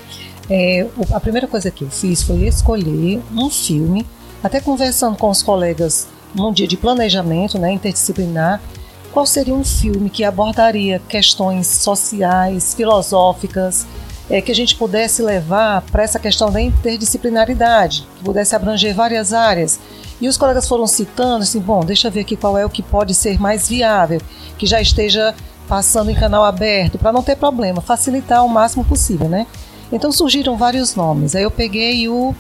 É, 0.50 0.86
a 1.12 1.20
primeira 1.20 1.48
coisa 1.48 1.72
que 1.72 1.84
eu 1.84 1.90
fiz 1.90 2.22
foi 2.22 2.48
escolher 2.48 3.22
um 3.34 3.50
filme, 3.50 4.06
até 4.44 4.60
conversando 4.60 5.18
com 5.18 5.30
os 5.30 5.42
colegas 5.42 6.08
num 6.36 6.52
dia 6.52 6.68
de 6.68 6.78
planejamento 6.78 7.58
né, 7.58 7.72
interdisciplinar, 7.72 8.62
qual 9.12 9.26
seria 9.26 9.56
um 9.56 9.64
filme 9.64 10.10
que 10.10 10.24
abordaria 10.24 11.02
questões 11.08 11.68
sociais, 11.68 12.74
filosóficas, 12.74 13.88
é, 14.30 14.42
que 14.42 14.52
a 14.52 14.56
gente 14.56 14.76
pudesse 14.76 15.22
levar 15.22 15.82
para 15.84 16.04
essa 16.04 16.20
questão 16.20 16.52
da 16.52 16.60
interdisciplinaridade, 16.60 18.08
que 18.18 18.24
pudesse 18.24 18.56
abranger 18.56 18.94
várias 18.94 19.32
áreas. 19.32 19.80
E 20.20 20.28
os 20.28 20.38
colegas 20.38 20.68
foram 20.68 20.88
citando 20.88 21.44
assim, 21.44 21.60
bom, 21.60 21.82
deixa 21.82 22.08
eu 22.08 22.12
ver 22.12 22.22
aqui 22.22 22.36
qual 22.36 22.58
é 22.58 22.66
o 22.66 22.70
que 22.70 22.82
pode 22.82 23.14
ser 23.14 23.40
mais 23.40 23.70
viável, 23.70 24.22
que 24.58 24.66
já 24.66 24.82
esteja 24.82 25.34
passando 25.68 26.12
em 26.12 26.16
canal 26.16 26.44
aberto, 26.44 26.98
para 26.98 27.12
não 27.12 27.24
ter 27.24 27.36
problema, 27.36 27.82
facilitar 27.82 28.46
o 28.46 28.50
máximo 28.50 28.84
possível, 28.84 29.28
né? 29.28 29.48
Então 29.92 30.12
surgiram 30.12 30.58
vários 30.58 30.96
nomes. 30.96 31.36
Aí 31.36 31.44
eu 31.44 31.52
peguei 31.52 32.08
o 32.08 32.36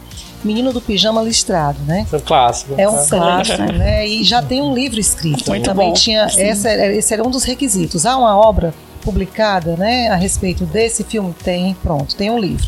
Menino 0.45 0.71
do 0.71 0.79
Pijama 0.79 1.21
Listrado, 1.21 1.79
né? 1.85 2.05
É 2.11 2.15
um 2.15 2.19
clássico. 2.19 2.75
É 2.77 2.87
um 2.87 2.95
Excelente, 2.95 3.55
clássico, 3.55 3.73
né? 3.77 4.07
E 4.07 4.23
já 4.23 4.41
tem 4.41 4.61
um 4.61 4.73
livro 4.73 4.99
escrito. 4.99 5.49
Muito 5.49 5.65
Também 5.65 5.89
bom. 5.89 5.93
tinha 5.93 6.29
essa, 6.37 6.71
esse 6.71 7.13
era 7.13 7.27
um 7.27 7.31
dos 7.31 7.43
requisitos. 7.43 8.05
Há 8.05 8.15
uma 8.15 8.37
obra 8.37 8.73
publicada, 9.05 9.77
né, 9.77 10.09
a 10.09 10.15
respeito 10.15 10.65
desse 10.65 11.03
filme 11.03 11.31
tem, 11.43 11.75
pronto, 11.75 12.15
tem 12.15 12.31
um 12.31 12.39
livro. 12.39 12.67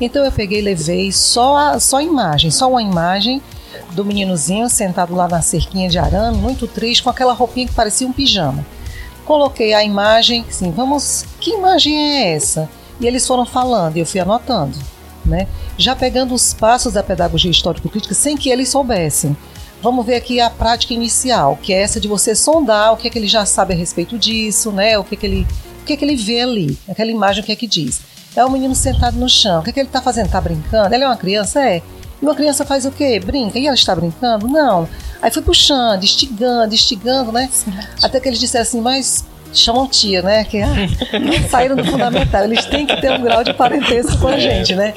Então 0.00 0.24
eu 0.24 0.30
peguei 0.30 0.60
e 0.60 0.62
levei 0.62 1.10
só 1.10 1.56
a, 1.56 1.80
só 1.80 1.96
a 1.96 2.02
imagem, 2.02 2.52
só 2.52 2.70
uma 2.70 2.82
imagem 2.82 3.42
do 3.90 4.04
meninozinho 4.04 4.68
sentado 4.68 5.14
lá 5.14 5.26
na 5.26 5.42
cerquinha 5.42 5.88
de 5.88 5.98
arame, 5.98 6.38
muito 6.38 6.68
triste, 6.68 7.02
com 7.02 7.10
aquela 7.10 7.32
roupinha 7.32 7.66
que 7.66 7.74
parecia 7.74 8.06
um 8.06 8.12
pijama. 8.12 8.64
Coloquei 9.24 9.74
a 9.74 9.84
imagem, 9.84 10.44
assim, 10.48 10.70
vamos, 10.70 11.24
que 11.40 11.50
imagem 11.50 11.98
é 11.98 12.34
essa? 12.34 12.68
E 13.00 13.06
eles 13.06 13.26
foram 13.26 13.44
falando, 13.44 13.96
e 13.96 14.00
eu 14.00 14.06
fui 14.06 14.20
anotando, 14.20 14.78
né? 15.24 15.48
Já 15.76 15.94
pegando 15.94 16.34
os 16.34 16.52
passos 16.52 16.92
da 16.92 17.02
pedagogia 17.02 17.50
histórico-crítica 17.50 18.14
sem 18.14 18.36
que 18.36 18.50
eles 18.50 18.68
soubessem. 18.68 19.36
Vamos 19.82 20.06
ver 20.06 20.14
aqui 20.14 20.40
a 20.40 20.48
prática 20.48 20.94
inicial, 20.94 21.58
que 21.60 21.72
é 21.72 21.82
essa 21.82 21.98
de 21.98 22.06
você 22.06 22.34
sondar 22.34 22.92
o 22.92 22.96
que 22.96 23.08
é 23.08 23.10
que 23.10 23.18
ele 23.18 23.26
já 23.26 23.44
sabe 23.44 23.74
a 23.74 23.76
respeito 23.76 24.16
disso, 24.16 24.70
né? 24.70 24.96
O 24.96 25.02
que 25.02 25.14
é 25.14 25.18
que 25.18 25.26
ele, 25.26 25.46
o 25.80 25.84
que 25.84 25.92
é 25.92 25.96
que 25.96 26.04
ele 26.04 26.14
vê 26.14 26.40
ali, 26.40 26.78
aquela 26.88 27.10
imagem 27.10 27.42
o 27.42 27.46
que 27.46 27.50
é 27.50 27.56
que 27.56 27.66
diz. 27.66 28.00
É 28.36 28.44
o 28.44 28.50
menino 28.50 28.74
sentado 28.74 29.18
no 29.18 29.28
chão. 29.28 29.60
O 29.60 29.62
que 29.64 29.70
é 29.70 29.72
que 29.72 29.80
ele 29.80 29.88
está 29.88 30.00
fazendo? 30.00 30.26
Está 30.26 30.40
brincando? 30.40 30.94
Ele 30.94 31.04
é 31.04 31.06
uma 31.06 31.16
criança? 31.16 31.60
É. 31.60 31.82
E 32.20 32.24
uma 32.24 32.34
criança 32.34 32.64
faz 32.64 32.86
o 32.86 32.92
quê? 32.92 33.20
Brinca. 33.20 33.58
E 33.58 33.66
ela 33.66 33.74
está 33.74 33.94
brincando? 33.94 34.46
Não. 34.48 34.88
Aí 35.20 35.30
foi 35.30 35.42
puxando, 35.42 36.02
instigando, 36.02 36.74
instigando, 36.74 37.32
né? 37.32 37.50
Até 38.02 38.20
que 38.20 38.28
eles 38.28 38.38
disseram 38.38 38.62
assim, 38.62 38.80
mas 38.80 39.24
chamam 39.52 39.86
tia, 39.86 40.22
né? 40.22 40.44
Que 40.44 40.60
ah, 40.60 40.74
não 41.20 41.32
saíram 41.48 41.76
do 41.76 41.84
fundamental. 41.84 42.44
Eles 42.44 42.64
têm 42.66 42.86
que 42.86 43.00
ter 43.00 43.12
um 43.12 43.22
grau 43.22 43.44
de 43.44 43.54
parentesco 43.54 44.18
com 44.18 44.28
a 44.28 44.38
gente, 44.38 44.74
né? 44.74 44.92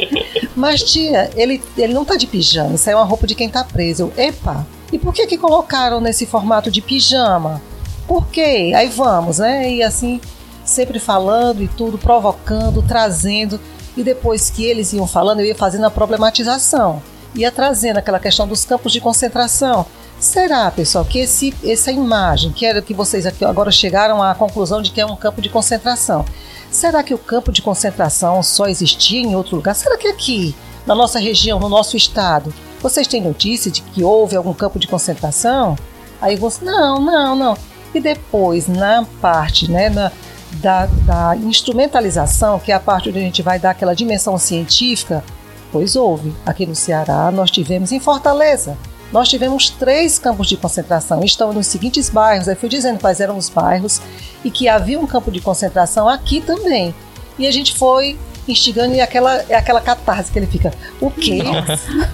Mas 0.56 0.84
tia, 0.84 1.30
ele, 1.36 1.62
ele 1.78 1.94
não 1.94 2.06
tá 2.06 2.16
de 2.16 2.28
pijama, 2.28 2.76
isso 2.76 2.90
é 2.90 2.96
uma 2.96 3.06
roupa 3.06 3.28
de 3.28 3.36
quem 3.36 3.50
tá 3.50 3.64
preso. 3.64 4.12
Eu, 4.16 4.26
epa, 4.26 4.66
e 4.92 5.00
por 5.00 5.14
que 5.14 5.28
que 5.28 5.38
colocaram 5.38 6.00
nesse 6.00 6.26
formato 6.26 6.72
de 6.72 6.82
pijama? 6.82 7.62
Por 8.08 8.28
quê? 8.28 8.72
Aí 8.76 8.88
vamos, 8.88 9.40
né? 9.40 9.72
E 9.72 9.84
assim, 9.84 10.22
sempre 10.64 11.00
falando 11.00 11.62
e 11.62 11.68
tudo, 11.68 11.98
provocando, 11.98 12.82
trazendo. 12.82 13.60
E 13.98 14.04
depois 14.04 14.50
que 14.50 14.64
eles 14.64 14.94
iam 14.94 15.08
falando, 15.08 15.40
eu 15.40 15.46
ia 15.46 15.56
fazendo 15.56 15.86
a 15.86 15.92
problematização. 15.92 17.02
Ia 17.34 17.52
trazendo 17.52 17.98
aquela 17.98 18.20
questão 18.20 18.48
dos 18.48 18.64
campos 18.66 18.92
de 18.92 19.02
concentração. 19.02 19.86
Será, 20.20 20.72
pessoal, 20.72 21.06
que 21.06 21.20
esse, 21.20 21.54
essa 21.64 21.92
imagem, 21.92 22.52
que 22.52 22.66
era 22.66 22.82
que 22.82 22.94
vocês 22.94 23.26
aqui 23.26 23.44
agora 23.44 23.72
chegaram 23.72 24.24
à 24.24 24.34
conclusão 24.34 24.82
de 24.82 24.92
que 24.92 25.02
é 25.02 25.06
um 25.06 25.16
campo 25.16 25.42
de 25.42 25.50
concentração. 25.50 26.26
Será 26.72 27.04
que 27.04 27.14
o 27.14 27.18
campo 27.18 27.52
de 27.52 27.62
concentração 27.62 28.42
só 28.42 28.68
existia 28.68 29.22
em 29.22 29.36
outro 29.36 29.56
lugar? 29.56 29.76
Será 29.76 29.98
que 29.98 30.08
aqui, 30.08 30.56
na 30.86 30.96
nossa 30.96 31.20
região, 31.20 31.60
no 31.60 31.70
nosso 31.70 31.96
estado, 31.96 32.54
vocês 32.82 33.08
têm 33.08 33.22
notícia 33.22 33.70
de 33.70 33.82
que 33.82 34.04
houve 34.04 34.36
algum 34.36 34.54
campo 34.54 34.80
de 34.80 34.88
concentração? 34.88 35.78
Aí 36.22 36.36
você, 36.36 36.64
não, 36.64 37.00
não, 37.00 37.36
não. 37.36 37.58
E 37.94 38.00
depois, 38.00 38.68
na 38.68 39.06
parte 39.22 39.70
né, 39.70 39.90
na, 39.90 40.12
da, 40.54 40.86
da 40.86 41.36
instrumentalização, 41.36 42.60
que 42.60 42.72
é 42.72 42.76
a 42.76 42.80
parte 42.80 43.10
onde 43.10 43.20
a 43.20 43.22
gente 43.22 43.42
vai 43.42 43.60
dar 43.60 43.72
aquela 43.72 43.96
dimensão 43.96 44.38
científica, 44.38 45.24
pois 45.72 45.96
houve. 45.96 46.34
Aqui 46.46 46.66
no 46.66 46.76
Ceará, 46.76 47.32
nós 47.32 47.52
tivemos 47.52 47.92
em 47.92 48.00
Fortaleza. 48.00 48.78
Nós 49.12 49.30
tivemos 49.30 49.70
três 49.70 50.20
campos 50.20 50.48
de 50.48 50.58
concentração. 50.58 51.24
Estão 51.24 51.54
nos 51.54 51.68
seguintes 51.68 52.10
bairros. 52.10 52.48
Eu 52.48 52.56
fui 52.56 52.70
dizendo 52.70 53.00
quais 53.00 53.20
eram 53.20 53.38
os 53.38 53.50
bairros 53.50 54.02
e 54.44 54.52
que 54.52 54.68
havia 54.68 55.00
um 55.00 55.08
campo 55.08 55.32
de 55.32 55.40
concentração 55.40 56.10
aqui 56.10 56.42
também. 56.42 56.94
E 57.38 57.48
a 57.48 57.52
gente 57.52 57.76
foi 57.76 58.18
instigando 58.48 58.94
e 58.94 59.02
aquela, 59.02 59.44
é 59.50 59.56
aquela 59.56 59.82
catarse 59.82 60.32
que 60.32 60.38
ele 60.38 60.48
fica. 60.48 60.72
O 61.02 61.10
quê? 61.10 61.40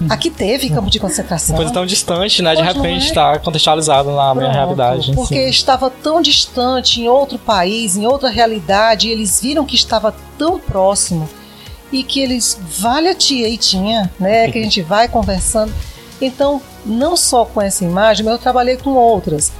Aqui 0.08 0.30
teve 0.30 0.70
campo 0.70 0.90
de 0.90 0.98
concentração? 0.98 1.56
Coisa 1.56 1.72
tão 1.72 1.84
distante, 1.84 2.42
né? 2.42 2.54
De 2.54 2.62
Pois 2.62 2.74
repente 2.74 3.04
é? 3.04 3.08
está 3.08 3.38
contextualizado 3.38 4.10
na 4.10 4.34
minha 4.34 4.46
Pronto, 4.46 4.54
realidade. 4.54 5.12
Porque 5.14 5.44
Sim. 5.44 5.50
estava 5.50 5.90
tão 5.90 6.22
distante 6.22 7.00
em 7.00 7.08
outro 7.08 7.38
país, 7.38 7.96
em 7.96 8.06
outra 8.06 8.30
realidade, 8.30 9.08
e 9.08 9.10
eles 9.10 9.40
viram 9.40 9.64
que 9.64 9.74
estava 9.74 10.14
tão 10.38 10.58
próximo 10.58 11.28
e 11.92 12.02
que 12.02 12.20
eles, 12.20 12.58
vale 12.78 13.08
a 13.08 13.14
tia, 13.14 13.48
e 13.48 13.58
tinha, 13.58 14.10
né? 14.18 14.50
Que 14.50 14.58
a 14.58 14.62
gente 14.62 14.80
vai 14.80 15.08
conversando. 15.08 15.72
Então, 16.24 16.60
não 16.86 17.16
só 17.16 17.44
com 17.44 17.60
essa 17.60 17.84
imagem, 17.84 18.24
mas 18.24 18.34
eu 18.34 18.38
trabalhei 18.40 18.76
com 18.76 18.90
outras. 18.90 19.52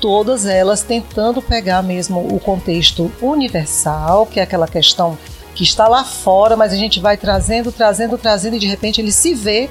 Todas 0.00 0.46
elas 0.46 0.82
tentando 0.82 1.40
pegar 1.40 1.82
mesmo 1.82 2.20
o 2.34 2.40
contexto 2.40 3.10
universal, 3.20 4.26
que 4.26 4.40
é 4.40 4.42
aquela 4.42 4.66
questão 4.66 5.16
que 5.54 5.62
está 5.62 5.88
lá 5.88 6.04
fora, 6.04 6.56
mas 6.56 6.72
a 6.72 6.76
gente 6.76 7.00
vai 7.00 7.16
trazendo, 7.16 7.72
trazendo, 7.72 8.18
trazendo, 8.18 8.56
e 8.56 8.58
de 8.58 8.66
repente 8.66 9.00
ele 9.00 9.10
se 9.12 9.34
vê 9.34 9.70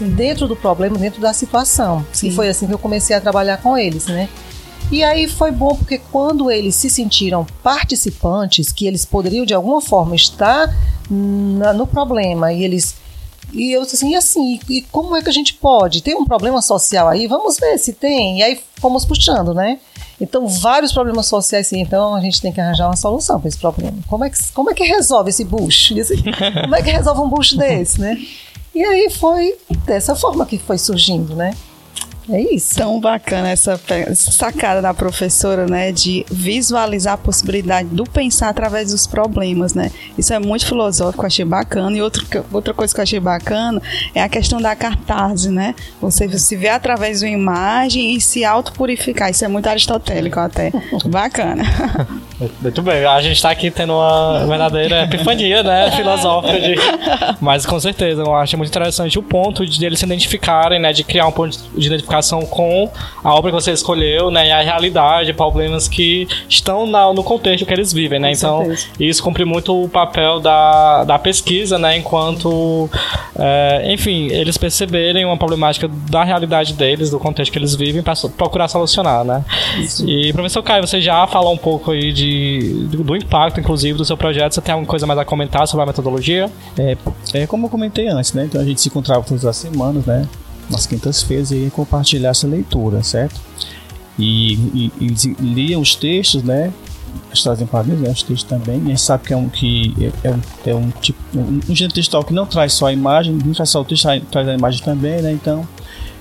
dentro 0.00 0.46
do 0.48 0.56
problema, 0.56 0.98
dentro 0.98 1.20
da 1.20 1.32
situação. 1.32 2.04
Sim. 2.12 2.28
E 2.28 2.34
foi 2.34 2.48
assim 2.48 2.66
que 2.66 2.74
eu 2.74 2.78
comecei 2.78 3.14
a 3.14 3.20
trabalhar 3.20 3.58
com 3.58 3.76
eles, 3.76 4.06
né? 4.06 4.28
E 4.90 5.04
aí 5.04 5.28
foi 5.28 5.52
bom 5.52 5.76
porque 5.76 5.98
quando 6.10 6.50
eles 6.50 6.74
se 6.74 6.90
sentiram 6.90 7.46
participantes, 7.62 8.72
que 8.72 8.86
eles 8.88 9.04
poderiam 9.04 9.46
de 9.46 9.54
alguma 9.54 9.80
forma 9.80 10.16
estar 10.16 10.74
na- 11.08 11.72
no 11.72 11.86
problema 11.86 12.52
e 12.52 12.64
eles 12.64 12.96
e 13.52 13.72
eu 13.72 13.82
disse 13.82 13.96
assim, 13.96 14.10
e 14.12 14.16
assim, 14.16 14.60
e 14.68 14.82
como 14.82 15.16
é 15.16 15.22
que 15.22 15.28
a 15.28 15.32
gente 15.32 15.54
pode? 15.54 16.02
Tem 16.02 16.14
um 16.14 16.24
problema 16.24 16.62
social 16.62 17.08
aí? 17.08 17.26
Vamos 17.26 17.58
ver 17.58 17.78
se 17.78 17.92
tem. 17.92 18.38
E 18.38 18.42
aí 18.42 18.60
fomos 18.76 19.04
puxando, 19.04 19.52
né? 19.52 19.78
Então, 20.20 20.46
vários 20.46 20.92
problemas 20.92 21.26
sociais. 21.26 21.72
Então, 21.72 22.14
a 22.14 22.20
gente 22.20 22.40
tem 22.40 22.52
que 22.52 22.60
arranjar 22.60 22.86
uma 22.86 22.96
solução 22.96 23.40
para 23.40 23.48
esse 23.48 23.58
problema. 23.58 23.96
Como 24.06 24.24
é 24.24 24.30
que, 24.30 24.52
como 24.52 24.70
é 24.70 24.74
que 24.74 24.84
resolve 24.84 25.30
esse 25.30 25.44
bucho? 25.44 25.94
Como 26.62 26.76
é 26.76 26.82
que 26.82 26.90
resolve 26.90 27.20
um 27.22 27.28
bucho 27.28 27.56
desse, 27.56 28.00
né? 28.00 28.16
E 28.74 28.84
aí 28.84 29.10
foi 29.10 29.56
dessa 29.84 30.14
forma 30.14 30.46
que 30.46 30.58
foi 30.58 30.78
surgindo, 30.78 31.34
né? 31.34 31.54
É 32.32 32.54
isso. 32.54 32.76
Tão 32.76 33.00
bacana 33.00 33.50
essa 33.50 33.80
sacada 34.14 34.80
da 34.80 34.94
professora, 34.94 35.66
né, 35.66 35.90
de 35.90 36.24
visualizar 36.30 37.14
a 37.14 37.18
possibilidade 37.18 37.88
do 37.88 38.04
pensar 38.04 38.48
através 38.48 38.92
dos 38.92 39.06
problemas, 39.06 39.74
né? 39.74 39.90
Isso 40.16 40.32
é 40.32 40.38
muito 40.38 40.66
filosófico, 40.66 41.26
achei 41.26 41.44
bacana. 41.44 41.96
E 41.96 42.00
outro, 42.02 42.24
outra 42.52 42.72
coisa 42.72 42.94
que 42.94 43.00
eu 43.00 43.02
achei 43.02 43.20
bacana 43.20 43.82
é 44.14 44.22
a 44.22 44.28
questão 44.28 44.60
da 44.60 44.76
cartaz, 44.76 45.46
né? 45.46 45.74
Você 46.00 46.28
se 46.38 46.56
vê 46.56 46.68
através 46.68 47.20
de 47.20 47.26
uma 47.26 47.32
imagem 47.32 48.14
e 48.14 48.20
se 48.20 48.44
autopurificar. 48.44 49.30
Isso 49.30 49.44
é 49.44 49.48
muito 49.48 49.68
aristotélico 49.68 50.38
até. 50.38 50.70
Bacana. 51.06 51.64
Muito 52.62 52.80
bem, 52.80 53.04
a 53.04 53.20
gente 53.20 53.40
tá 53.42 53.50
aqui 53.50 53.70
tendo 53.70 53.92
uma 53.92 54.46
verdadeira 54.46 55.04
epifania, 55.04 55.62
né, 55.62 55.90
filosófica 55.90 56.58
de... 56.58 56.74
Mas 57.38 57.66
com 57.66 57.78
certeza, 57.78 58.22
eu 58.22 58.34
acho 58.34 58.56
muito 58.56 58.70
interessante 58.70 59.18
o 59.18 59.22
ponto 59.22 59.66
de 59.66 59.84
eles 59.84 59.98
se 59.98 60.06
identificarem, 60.06 60.80
né, 60.80 60.90
de 60.90 61.04
criar 61.04 61.26
um 61.26 61.32
ponto 61.32 61.58
de 61.76 61.86
identificação 61.86 62.19
com 62.42 62.88
a 63.24 63.34
obra 63.34 63.50
que 63.50 63.54
você 63.60 63.72
escolheu, 63.72 64.30
né, 64.30 64.48
e 64.48 64.50
a 64.52 64.60
realidade, 64.62 65.32
problemas 65.32 65.88
que 65.88 66.26
estão 66.48 66.86
na- 66.86 67.12
no 67.12 67.22
contexto 67.24 67.64
que 67.66 67.72
eles 67.72 67.92
vivem, 67.92 68.18
né, 68.18 68.28
Com 68.28 68.34
então 68.34 68.58
certeza. 68.64 68.86
isso 69.00 69.22
cumpre 69.22 69.44
muito 69.44 69.84
o 69.84 69.88
papel 69.88 70.40
da, 70.40 71.04
da 71.04 71.18
pesquisa, 71.18 71.78
né, 71.78 71.96
enquanto, 71.96 72.88
é, 73.38 73.92
enfim, 73.92 74.26
eles 74.30 74.56
perceberem 74.58 75.24
uma 75.24 75.36
problemática 75.36 75.88
da 76.10 76.24
realidade 76.24 76.74
deles, 76.74 77.10
do 77.10 77.18
contexto 77.18 77.52
que 77.52 77.58
eles 77.58 77.74
vivem, 77.74 78.02
para 78.02 78.14
procurar 78.36 78.68
solucionar, 78.68 79.24
né. 79.24 79.44
E, 80.06 80.32
professor 80.32 80.62
Caio, 80.62 80.86
você 80.86 81.00
já 81.00 81.26
falou 81.26 81.52
um 81.52 81.56
pouco 81.58 81.90
aí 81.92 82.12
de, 82.12 82.86
do, 82.90 83.02
do 83.04 83.16
impacto, 83.16 83.60
inclusive, 83.60 83.96
do 83.96 84.04
seu 84.04 84.16
projeto. 84.16 84.54
Você 84.54 84.60
tem 84.60 84.72
alguma 84.72 84.88
coisa 84.88 85.06
mais 85.06 85.18
a 85.18 85.24
comentar 85.24 85.66
sobre 85.66 85.82
a 85.84 85.86
metodologia? 85.86 86.50
É, 86.78 86.96
é 87.34 87.46
como 87.46 87.66
eu 87.66 87.70
comentei 87.70 88.08
antes, 88.08 88.32
né? 88.32 88.44
Então 88.44 88.60
a 88.60 88.64
gente 88.64 88.80
se 88.80 88.88
encontrava 88.88 89.24
todas 89.26 89.44
as 89.44 89.56
semanas, 89.56 90.04
né? 90.06 90.26
Nas 90.70 90.86
quintas-feiras 90.86 91.50
e 91.50 91.70
compartilhar 91.74 92.30
essa 92.30 92.46
leitura, 92.46 93.02
certo? 93.02 93.40
E, 94.18 94.54
e, 94.54 94.92
e 95.00 95.06
eles 95.06 95.24
liam 95.40 95.80
os 95.80 95.94
textos, 95.94 96.42
né? 96.42 96.72
Eles 97.28 97.42
trazem 97.42 97.66
quadrinhos, 97.66 98.00
né? 98.00 98.10
Os 98.10 98.22
textos 98.22 98.44
também. 98.44 98.78
E 98.80 98.86
a 98.86 98.88
gente 98.88 99.00
sabe 99.00 99.24
que 99.24 99.32
é 99.32 99.36
um, 99.36 99.48
que 99.48 100.12
é, 100.22 100.28
é 100.28 100.30
um, 100.30 100.40
é 100.66 100.74
um 100.74 100.90
tipo 101.00 101.18
um, 101.34 101.60
um 101.68 101.74
gênero 101.74 101.94
textual 101.94 102.22
que 102.22 102.32
não 102.32 102.46
traz 102.46 102.74
só 102.74 102.86
a 102.86 102.92
imagem, 102.92 103.32
não 103.32 103.52
traz 103.52 103.70
só 103.70 103.80
o 103.80 103.84
texto, 103.84 104.08
traz 104.30 104.46
a 104.46 104.54
imagem 104.54 104.84
também, 104.84 105.20
né? 105.22 105.32
Então 105.32 105.66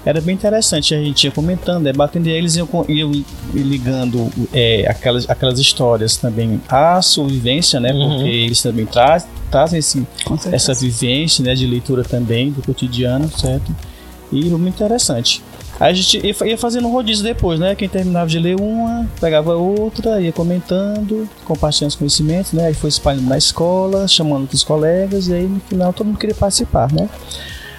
era 0.05 0.21
bem 0.21 0.33
interessante. 0.33 0.93
A 0.95 1.01
gente 1.01 1.25
ia 1.25 1.31
comentando, 1.31 1.83
debatendo, 1.83 2.29
e 2.29 2.31
eles 2.31 2.55
iam, 2.55 2.67
iam 2.87 3.11
ligando 3.53 4.31
é, 4.53 4.85
aquelas, 4.89 5.29
aquelas 5.29 5.59
histórias 5.59 6.17
também 6.17 6.61
à 6.69 7.01
sua 7.01 7.27
vivência, 7.27 7.79
né? 7.79 7.91
Uhum. 7.91 8.15
Porque 8.15 8.29
eles 8.29 8.61
também 8.61 8.85
traz, 8.85 9.27
trazem 9.51 9.79
esse, 9.79 10.07
Com 10.23 10.37
certeza. 10.37 10.55
essa 10.55 10.73
vivência 10.73 11.43
né, 11.43 11.53
de 11.53 11.67
leitura 11.67 12.03
também 12.03 12.51
do 12.51 12.61
cotidiano, 12.61 13.29
certo? 13.37 13.75
E 14.31 14.43
muito 14.49 14.75
interessante. 14.75 15.41
Aí 15.79 15.91
a 15.91 15.93
gente 15.93 16.19
ia- 16.45 16.57
fazendo 16.57 16.87
um 16.87 16.91
rodízio 16.91 17.23
depois, 17.23 17.59
né? 17.59 17.73
Quem 17.73 17.87
terminava 17.87 18.27
de 18.27 18.37
ler 18.37 18.59
uma, 18.59 19.07
pegava 19.19 19.55
outra, 19.55 20.19
ia 20.21 20.31
comentando, 20.31 21.27
compartilhando 21.45 21.91
os 21.91 21.95
conhecimentos, 21.95 22.51
né? 22.51 22.67
Aí 22.67 22.73
foi 22.73 22.89
espalhando 22.89 23.27
na 23.27 23.37
escola, 23.37 24.07
chamando 24.07 24.41
outros 24.41 24.63
colegas, 24.63 25.27
e 25.29 25.33
aí 25.33 25.47
no 25.47 25.59
final 25.61 25.93
todo 25.93 26.07
mundo 26.07 26.19
queria 26.19 26.35
participar, 26.35 26.91
né? 26.91 27.09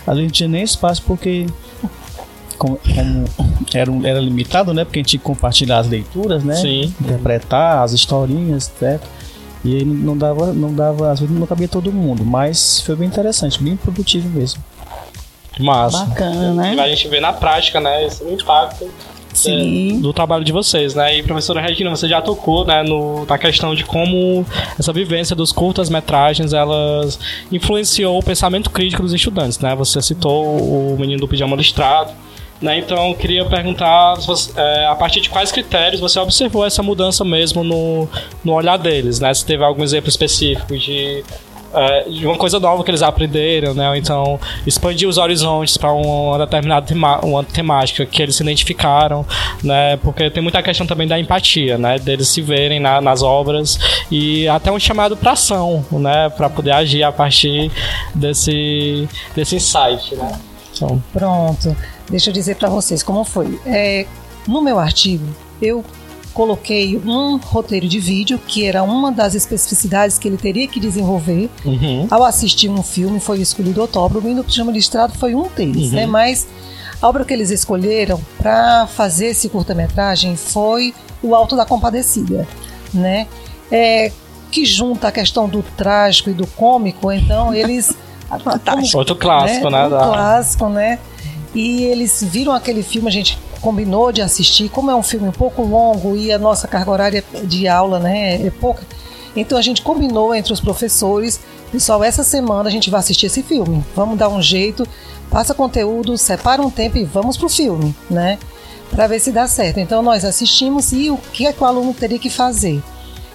A 0.07 0.14
gente 0.14 0.25
não 0.25 0.30
tinha 0.30 0.49
nem 0.49 0.62
espaço 0.62 1.02
porque 1.07 1.47
como, 2.59 2.78
como 2.78 3.26
era, 3.73 3.90
um- 3.90 4.04
era 4.04 4.19
limitado, 4.21 4.73
né? 4.75 4.85
Porque 4.85 4.99
a 4.99 5.02
gente 5.02 5.11
tinha 5.11 5.21
que 5.21 5.26
compartilhar 5.26 5.78
as 5.78 5.88
leituras, 5.88 6.42
né? 6.42 6.54
Sim. 6.57 6.95
interpretar 7.00 7.83
as 7.83 7.92
historinhas, 7.92 8.71
certo? 8.78 9.07
E 9.64 9.76
aí 9.76 9.85
não 9.85 10.16
dava, 10.16 10.52
não 10.54 10.73
dava, 10.75 11.11
às 11.12 11.21
vezes 11.21 11.35
não 11.38 11.47
cabia 11.47 11.69
todo 11.69 11.92
mundo, 11.92 12.25
mas 12.25 12.80
foi 12.80 12.97
bem 12.97 13.07
interessante, 13.09 13.62
bem 13.62 13.76
produtivo 13.76 14.26
mesmo. 14.30 14.62
Massa. 15.62 16.05
Bacana, 16.05 16.52
né? 16.55 16.75
E 16.75 16.81
a 16.81 16.88
gente 16.88 17.09
vê 17.09 17.21
na 17.21 17.33
prática, 17.33 17.81
né, 17.81 18.07
esse 18.07 18.25
impacto 18.25 18.88
Sim. 19.33 19.97
é, 19.97 20.00
do 20.00 20.12
trabalho 20.12 20.45
de 20.45 20.52
vocês, 20.52 20.95
né? 20.95 21.17
E 21.17 21.23
professora 21.23 21.61
Regina, 21.61 21.90
você 21.90 22.09
já 22.09 22.21
tocou, 22.21 22.64
né, 22.64 22.83
no, 22.83 23.25
na 23.26 23.38
questão 23.38 23.75
de 23.75 23.85
como 23.85 24.45
essa 24.79 24.93
vivência 24.93 25.35
dos 25.37 25.52
curtas-metragens, 25.52 26.52
elas 26.52 27.19
influenciou 27.50 28.19
o 28.19 28.23
pensamento 28.23 28.71
crítico 28.71 29.02
dos 29.02 29.12
estudantes, 29.12 29.59
né? 29.59 29.75
Você 29.76 30.00
citou 30.02 30.45
o 30.45 30.97
menino 30.99 31.21
do 31.21 31.29
pijama 31.29 31.57
listrado, 31.57 32.12
né? 32.61 32.79
Então, 32.79 33.09
eu 33.09 33.14
queria 33.14 33.45
perguntar 33.45 34.17
é, 34.57 34.87
a 34.87 34.95
partir 34.95 35.21
de 35.21 35.31
quais 35.31 35.50
critérios 35.50 36.00
você 36.00 36.19
observou 36.19 36.64
essa 36.67 36.83
mudança 36.83 37.25
mesmo 37.25 37.64
no, 37.64 38.09
no 38.45 38.52
olhar 38.52 38.76
deles, 38.76 39.21
né? 39.21 39.33
Se 39.33 39.45
teve 39.45 39.64
algum 39.64 39.83
exemplo 39.83 40.09
específico 40.09 40.76
de 40.76 41.25
é, 41.72 42.08
de 42.08 42.26
uma 42.26 42.36
coisa 42.36 42.58
nova 42.58 42.82
que 42.82 42.90
eles 42.90 43.02
aprenderam, 43.02 43.74
né? 43.74 43.96
Então 43.96 44.38
expandir 44.66 45.08
os 45.08 45.18
horizontes 45.18 45.76
para 45.76 45.92
uma 45.92 46.38
determinada 46.38 46.86
tema 46.86 47.20
uma 47.24 47.44
temática 47.44 48.04
que 48.04 48.22
eles 48.22 48.36
se 48.36 48.42
identificaram, 48.42 49.24
né? 49.62 49.96
Porque 49.98 50.30
tem 50.30 50.42
muita 50.42 50.62
questão 50.62 50.86
também 50.86 51.06
da 51.06 51.18
empatia, 51.18 51.78
né? 51.78 51.98
Deles 51.98 52.28
se 52.28 52.40
verem 52.42 52.80
na, 52.80 53.00
nas 53.00 53.22
obras 53.22 53.78
e 54.10 54.48
até 54.48 54.70
um 54.70 54.78
chamado 54.78 55.16
para 55.16 55.32
ação, 55.32 55.84
né? 55.92 56.28
Para 56.30 56.48
poder 56.48 56.72
agir 56.72 57.02
a 57.02 57.12
partir 57.12 57.70
desse 58.14 59.08
desse 59.34 59.56
insight, 59.56 60.14
né? 60.16 60.38
Então, 60.74 61.02
Pronto. 61.12 61.76
Deixa 62.08 62.30
eu 62.30 62.34
dizer 62.34 62.56
para 62.56 62.68
vocês 62.68 63.02
como 63.02 63.24
foi. 63.24 63.60
É, 63.64 64.06
no 64.48 64.60
meu 64.60 64.78
artigo, 64.78 65.24
eu 65.62 65.84
coloquei 66.40 66.97
um 66.97 67.37
roteiro 67.37 67.87
de 67.87 68.00
vídeo, 68.00 68.38
que 68.38 68.64
era 68.64 68.82
uma 68.82 69.12
das 69.12 69.35
especificidades 69.35 70.16
que 70.18 70.26
ele 70.26 70.38
teria 70.38 70.66
que 70.66 70.80
desenvolver. 70.80 71.50
uhum. 71.66 72.06
Ao 72.11 72.25
assistir 72.25 72.70
um 72.70 72.82
filme, 72.82 73.20
foi 73.20 73.40
escolhido 73.42 73.82
outubro, 73.82 74.20
o 74.20 74.23
Menino 74.23 74.42
Pijama 74.42 74.73
Listrado 74.73 75.12
foi 75.18 75.35
um 75.35 75.49
deles, 75.49 75.88
Uhum. 75.90 75.97
né? 75.97 76.06
Mas 76.06 76.47
a 77.02 77.06
obra 77.06 77.26
que 77.26 77.35
eles 77.35 77.50
escolheram 77.50 78.18
para 78.38 78.87
fazer 78.87 79.26
esse 79.26 79.50
curta-metragem 79.50 80.35
foi 80.35 80.94
O 81.23 81.35
Alto 81.35 81.54
da 81.56 81.66
Compadecida, 81.66 82.49
né? 82.94 83.26
É, 83.70 84.11
que 84.50 84.64
junta 84.64 85.09
a 85.09 85.12
questão 85.12 85.47
do 85.47 85.62
trágico 85.76 86.30
e 86.30 86.32
do 86.32 86.47
cômico, 86.47 87.12
então 87.12 87.52
eles... 87.52 87.92
Fantástico. 88.42 88.97
outro 88.97 89.14
clássico, 89.16 89.68
né? 89.68 89.87
Um 89.87 89.90
da- 89.90 89.99
clássico, 89.99 90.68
né? 90.70 90.99
E 91.54 91.82
eles 91.82 92.23
viram 92.26 92.52
aquele 92.54 92.82
filme, 92.82 93.09
a 93.09 93.12
gente 93.12 93.37
combinou 93.61 94.11
de 94.12 94.23
assistir. 94.23 94.69
Como 94.69 94.90
é 94.90 94.95
um 94.95 95.02
filme 95.02 95.29
um 95.29 95.33
pouco 95.33 95.62
longo 95.62 96.17
e 96.17 96.33
a 96.33 96.38
nossa 96.38 96.67
carga 96.67 96.90
horária 96.90 97.25
de 97.45 97.69
aula, 97.69 97.99
né, 97.99 98.47
é 98.47 98.50
pouca. 98.50 98.83
Então 99.37 99.57
a 99.57 99.62
gente 99.62 99.83
combinou 99.83 100.35
entre 100.35 100.52
os 100.52 100.61
professores, 100.61 101.40
pessoal, 101.71 102.02
essa 102.02 102.25
semana 102.25 102.69
a 102.69 102.73
gente 102.73 102.90
vai 102.90 103.00
assistir 103.00 103.26
esse 103.26 103.43
filme. 103.43 103.85
Vamos 103.95 104.19
dar 104.19 104.29
um 104.29 104.43
jeito, 104.43 104.87
passa 105.31 105.55
conteúdo, 105.55 106.19
separa 106.19 106.61
um 106.61 106.71
tempo 106.71 106.99
e 106.99 107.05
vamos 107.05 107.37
pro 107.37 107.49
filme, 107.49 107.95
né? 108.11 108.38
Para 108.90 109.07
ver 109.07 109.21
se 109.21 109.31
dá 109.31 109.47
certo. 109.47 109.79
Então 109.79 110.02
nós 110.02 110.25
assistimos 110.25 110.93
e 110.93 111.11
o 111.11 111.17
que 111.17 111.47
é 111.47 111.52
que 111.52 111.62
o 111.62 111.67
aluno 111.67 111.95
teria 111.95 112.19
que 112.19 112.29
fazer? 112.29 112.83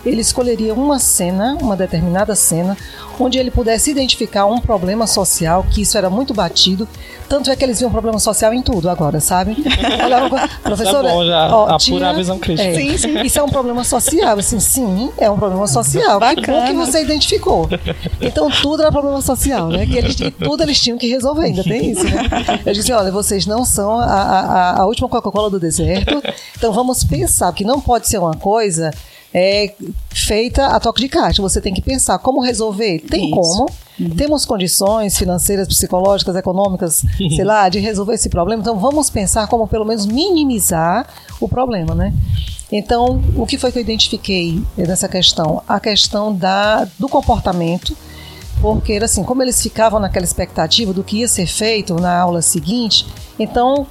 Ele 0.05 0.21
escolheria 0.21 0.73
uma 0.73 0.99
cena, 0.99 1.57
uma 1.61 1.75
determinada 1.75 2.35
cena, 2.35 2.77
onde 3.19 3.37
ele 3.39 3.49
pudesse 3.49 3.89
identificar 3.89 4.45
um 4.45 4.59
problema 4.59 5.07
social, 5.07 5.65
que 5.71 5.81
isso 5.81 5.97
era 5.97 6.09
muito 6.09 6.33
batido. 6.33 6.87
Tanto 7.27 7.49
é 7.49 7.55
que 7.55 7.63
eles 7.63 7.79
viam 7.79 7.89
problema 7.89 8.19
social 8.19 8.53
em 8.53 8.61
tudo 8.61 8.87
agora, 8.87 9.19
sabe? 9.19 9.55
Olha, 10.03 10.49
professora, 10.61 11.07
Tá 11.07 11.13
bom, 11.15 11.25
já 11.25 11.55
ó, 11.55 11.77
tinha- 11.77 12.09
a 12.09 12.13
visão 12.13 12.37
crítica. 12.37 12.67
é, 12.69 12.75
Sim, 12.75 12.97
sim. 12.99 13.21
Isso 13.21 13.39
é 13.39 13.43
um 13.43 13.49
problema 13.49 13.83
social. 13.83 14.37
Assim, 14.37 14.59
sim, 14.59 15.09
é 15.17 15.27
um 15.31 15.37
problema 15.37 15.65
social. 15.65 16.19
Que 16.19 16.35
bom 16.35 16.41
que 16.43 16.51
Bacana. 16.51 16.85
você 16.85 17.01
identificou. 17.01 17.67
Então 18.21 18.49
tudo 18.61 18.83
era 18.83 18.91
problema 18.91 19.21
social, 19.21 19.69
né? 19.69 19.87
Que 19.87 19.97
eles, 19.97 20.15
tudo 20.37 20.61
eles 20.61 20.79
tinham 20.79 20.99
que 20.99 21.07
resolver, 21.09 21.45
ainda 21.45 21.63
tem 21.63 21.89
isso, 21.91 22.03
né? 22.03 22.29
Eu 22.63 22.73
disse, 22.73 22.91
olha, 22.93 23.11
vocês 23.11 23.47
não 23.47 23.65
são 23.65 23.97
a, 23.99 24.05
a, 24.05 24.81
a 24.81 24.85
última 24.85 25.09
Coca-Cola 25.09 25.49
do 25.49 25.59
deserto, 25.59 26.21
então 26.55 26.71
vamos 26.73 27.03
pensar, 27.03 27.51
que 27.53 27.63
não 27.63 27.81
pode 27.81 28.07
ser 28.07 28.19
uma 28.19 28.35
coisa 28.35 28.91
é, 29.37 29.73
feita 30.11 30.67
a 30.67 30.79
toque 30.79 31.01
de 31.01 31.09
caixa. 31.09 31.41
Você 31.41 31.59
tem 31.59 31.73
que 31.73 31.81
pensar 31.81 32.17
como 32.19 32.39
resolver. 32.39 32.99
Tem 32.99 33.25
Isso. 33.25 33.35
como. 33.35 33.69
Temos 34.15 34.45
condições 34.45 35.17
financeiras, 35.17 35.67
psicológicas, 35.67 36.37
econômicas, 36.37 37.05
sei 37.17 37.43
lá, 37.43 37.67
de 37.67 37.79
resolver 37.79 38.13
esse 38.13 38.29
problema. 38.29 38.61
Então 38.61 38.79
vamos 38.79 39.09
pensar 39.09 39.47
como 39.47 39.67
pelo 39.67 39.83
menos 39.83 40.05
minimizar 40.05 41.05
o 41.39 41.49
problema, 41.49 41.93
né? 41.93 42.13
Então, 42.71 43.21
o 43.35 43.45
que 43.45 43.57
foi 43.57 43.71
que 43.71 43.77
eu 43.77 43.81
identifiquei 43.81 44.61
nessa 44.77 45.07
questão? 45.07 45.61
A 45.67 45.79
questão 45.79 46.33
da, 46.33 46.87
do 46.97 47.07
comportamento, 47.07 47.95
porque 48.61 48.93
era 48.93 49.05
assim, 49.05 49.23
como 49.23 49.43
eles 49.43 49.61
ficavam 49.61 49.99
naquela 49.99 50.25
expectativa 50.25 50.93
do 50.93 51.03
que 51.03 51.17
ia 51.17 51.27
ser 51.27 51.45
feito 51.45 51.93
na 51.95 52.17
aula 52.17 52.41
seguinte, 52.41 53.05
então 53.37 53.85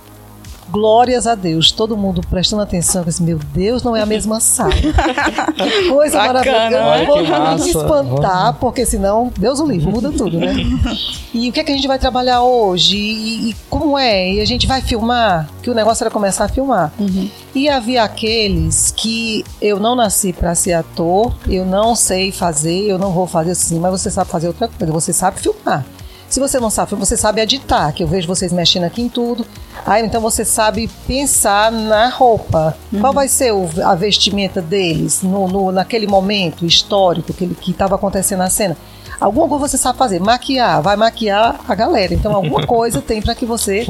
glórias 0.75 1.25
a 1.29 1.37
Deus, 1.37 1.71
todo 1.71 1.97
mundo 1.97 2.21
prestando 2.29 2.61
atenção, 2.63 3.05
assim, 3.07 3.23
meu 3.23 3.39
Deus, 3.39 3.85
não 3.85 3.95
é 3.95 4.03
a 4.03 4.07
mesma 4.07 4.41
sala. 4.41 4.73
que 4.73 4.93
coisa 5.89 6.19
Bacana, 6.19 6.43
maravilhosa. 6.43 6.85
olha 6.85 7.07
que 7.07 7.31
Vou 7.31 7.65
me 7.65 7.71
espantar, 7.71 8.55
porque 8.55 8.85
senão, 8.85 9.33
Deus 9.39 9.61
o 9.61 9.67
livre, 9.67 9.87
muda 9.89 10.11
tudo, 10.11 10.41
né? 10.41 10.53
E 11.33 11.49
o 11.49 11.53
que 11.53 11.61
é 11.61 11.65
que 11.65 11.71
a 11.71 11.75
gente 11.77 11.87
vai 11.87 11.99
trabalhar 11.99 12.43
hoje? 12.43 12.97
E, 12.97 13.51
e 13.51 13.57
como 13.71 13.97
é? 13.97 14.33
E 14.33 14.41
a 14.41 14.45
gente 14.45 14.67
vai 14.67 14.83
filmar? 14.83 15.49
Que 15.63 15.71
o 15.71 15.75
negócio 15.75 16.03
era 16.03 16.11
começar 16.11 16.47
a 16.47 16.49
filmar. 16.49 16.93
E 17.55 17.69
havia 17.69 18.03
aqueles 18.03 18.93
que 18.97 19.45
eu 19.63 19.79
não 19.79 19.95
nasci 19.95 20.33
para 20.33 20.57
ser 20.57 20.73
ator, 20.73 21.33
eu 21.49 21.65
não 21.65 21.95
sei 21.95 22.33
fazer, 22.33 22.83
eu 22.83 22.99
não 22.99 23.13
vou 23.13 23.29
fazer 23.29 23.53
assim, 23.53 23.79
mas 23.79 23.93
você 23.93 24.11
sabe 24.11 24.29
fazer 24.29 24.49
outra 24.49 24.67
coisa, 24.67 24.93
você 24.93 25.13
sabe 25.13 25.39
filmar. 25.39 25.85
Se 26.35 26.41
você 26.41 26.59
não 26.59 26.69
sabe, 26.69 26.97
você 26.97 27.17
sabe 27.17 27.41
editar, 27.41 27.93
que 27.93 28.03
eu 28.03 28.09
vejo 28.09 28.27
vocês 28.27 28.53
mexendo 28.53 28.83
aqui 28.83 29.01
em 29.01 29.09
tudo. 29.09 29.47
Aí 29.87 30.05
então 30.05 30.21
você 30.21 30.45
sabe 30.45 30.91
pensar 31.07 31.71
na 31.71 32.09
roupa. 32.09 32.77
Qual 33.01 33.13
vai 33.13 33.29
ser 33.29 33.53
o- 33.53 33.71
a 33.85 33.95
vestimenta 33.95 34.61
deles 34.61 35.23
no, 35.23 35.47
no- 35.47 35.71
naquele 35.71 36.09
momento 36.09 36.67
histórico 36.67 37.33
que 37.33 37.71
estava 37.71 37.95
acontecendo 37.95 38.41
na 38.41 38.51
cena? 38.51 38.77
Alguma 39.21 39.47
coisa 39.49 39.69
você 39.69 39.79
sabe 39.79 39.97
fazer, 39.97 40.19
maquiar, 40.21 40.83
vai 40.83 40.97
maquiar 40.97 41.61
a 41.69 41.75
galera. 41.77 42.13
Então 42.13 42.35
alguma 42.35 42.67
coisa 42.67 43.01
tem 43.01 43.23
para 43.23 43.37
que 43.37 43.47
você 43.47 43.85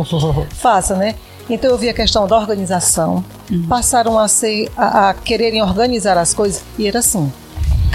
faça, 0.50 0.94
né? 0.96 1.14
Então 1.48 1.70
eu 1.70 1.78
vi 1.78 1.88
a 1.88 1.94
questão 1.94 2.26
da 2.26 2.36
organização. 2.36 3.24
Passaram 3.66 4.18
a 4.18 4.28
ser 4.28 4.70
a, 4.76 5.08
a 5.08 5.14
quererem 5.14 5.62
organizar 5.62 6.18
as 6.18 6.34
coisas 6.34 6.62
e 6.78 6.86
era 6.86 6.98
assim. 6.98 7.32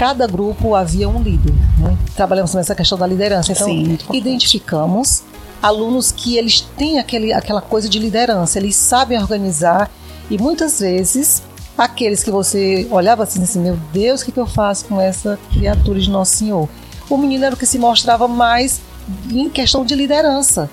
Cada 0.00 0.26
grupo 0.26 0.74
havia 0.74 1.06
um 1.06 1.22
líder. 1.22 1.52
Né? 1.76 1.94
Trabalhamos 2.16 2.54
nessa 2.54 2.74
questão 2.74 2.96
da 2.96 3.06
liderança. 3.06 3.52
Então 3.52 3.66
Sim, 3.66 3.98
identificamos 4.14 5.24
alunos 5.62 6.10
que 6.10 6.38
eles 6.38 6.62
têm 6.78 6.98
aquele, 6.98 7.34
aquela 7.34 7.60
coisa 7.60 7.86
de 7.86 7.98
liderança, 7.98 8.58
eles 8.58 8.76
sabem 8.76 9.18
organizar 9.18 9.90
e 10.30 10.38
muitas 10.38 10.80
vezes 10.80 11.42
aqueles 11.76 12.24
que 12.24 12.30
você 12.30 12.88
olhava 12.90 13.24
assim, 13.24 13.42
assim 13.42 13.60
meu 13.60 13.76
Deus, 13.92 14.22
o 14.22 14.24
que, 14.24 14.32
que 14.32 14.40
eu 14.40 14.46
faço 14.46 14.86
com 14.86 14.98
essa 14.98 15.38
criatura 15.52 16.00
de 16.00 16.08
Nosso 16.08 16.34
Senhor? 16.34 16.66
O 17.10 17.18
menino 17.18 17.44
era 17.44 17.54
o 17.54 17.58
que 17.58 17.66
se 17.66 17.78
mostrava 17.78 18.26
mais 18.26 18.80
em 19.30 19.50
questão 19.50 19.84
de 19.84 19.94
liderança. 19.94 20.70